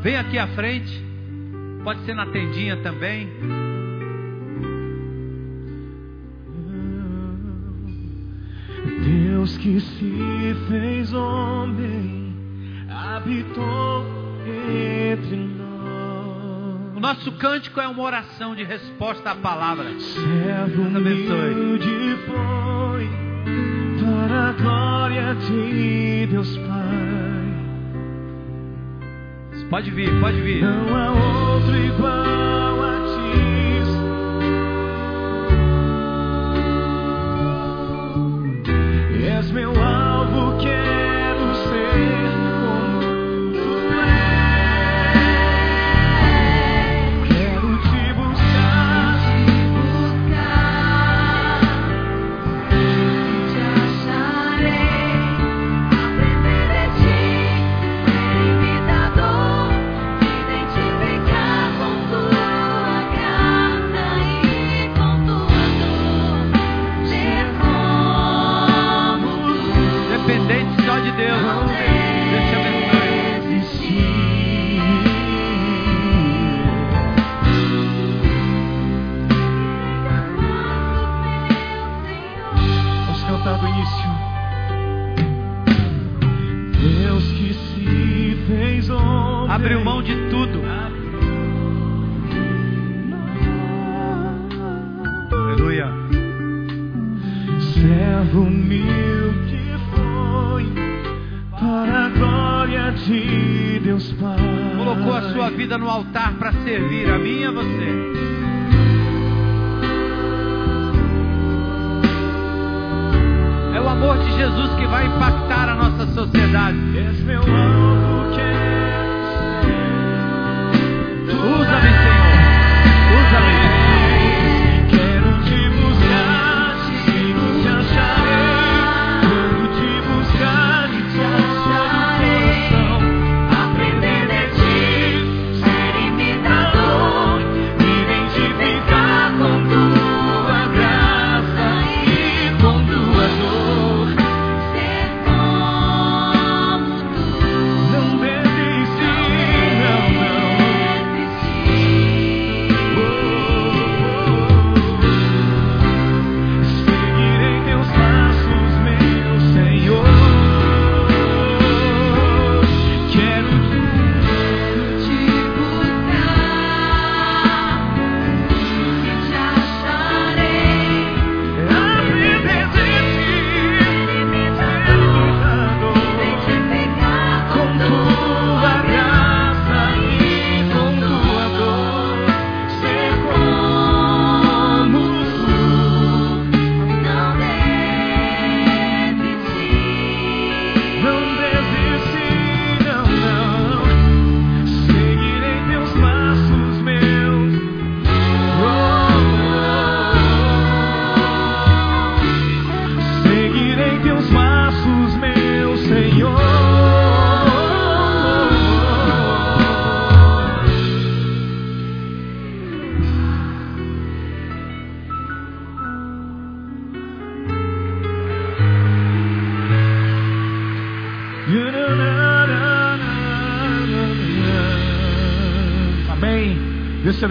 vem 0.00 0.16
aqui 0.16 0.38
à 0.38 0.46
frente. 0.48 1.04
Pode 1.84 2.00
ser 2.04 2.14
na 2.14 2.26
tendinha 2.26 2.78
também. 2.78 3.28
Deus 9.04 9.56
que 9.58 9.80
se 9.80 10.56
fez 10.68 11.12
homem 11.12 12.34
habitou 12.88 14.06
entre 14.68 15.36
nós. 15.36 16.96
O 16.96 17.00
nosso 17.00 17.32
cântico 17.32 17.80
é 17.80 17.88
uma 17.88 18.02
oração 18.02 18.54
de 18.54 18.64
resposta 18.64 19.30
à 19.30 19.34
palavra. 19.34 19.98
Servo 19.98 20.82
humilde 20.82 22.16
foi 22.26 23.08
para 24.00 24.48
a 24.48 24.52
glória 24.52 25.34
de 25.34 26.26
Deus 26.26 26.56
Pai. 26.58 27.09
Pode 29.70 29.88
vir, 29.92 30.10
pode 30.20 30.40
vir. 30.42 30.62
Não 30.62 30.96
há 30.96 31.12
outro 31.12 31.76
igual. 31.76 32.69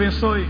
abençoe. 0.00 0.48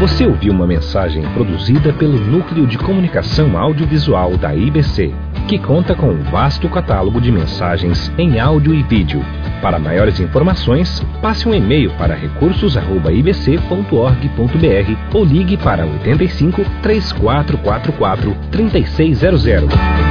Você 0.00 0.26
ouviu 0.26 0.52
uma 0.54 0.66
mensagem 0.66 1.22
produzida 1.34 1.92
pelo 1.92 2.18
Núcleo 2.18 2.66
de 2.66 2.78
Comunicação 2.78 3.58
Audiovisual 3.58 4.38
da 4.38 4.54
IBC, 4.54 5.12
que 5.46 5.58
conta 5.58 5.94
com 5.94 6.08
um 6.08 6.22
vasto 6.22 6.70
catálogo 6.70 7.20
de 7.20 7.30
mensagens 7.30 8.10
em 8.16 8.40
áudio 8.40 8.74
e 8.74 8.82
vídeo. 8.82 9.22
Para 9.60 9.78
maiores 9.78 10.18
informações, 10.18 11.04
passe 11.20 11.46
um 11.46 11.52
e-mail 11.52 11.90
para 11.98 12.14
recursos@ibc.org.br 12.14 15.14
ou 15.14 15.22
ligue 15.22 15.58
para 15.58 15.84
85 15.84 16.64
3444 16.80 18.34
3600. 18.50 20.09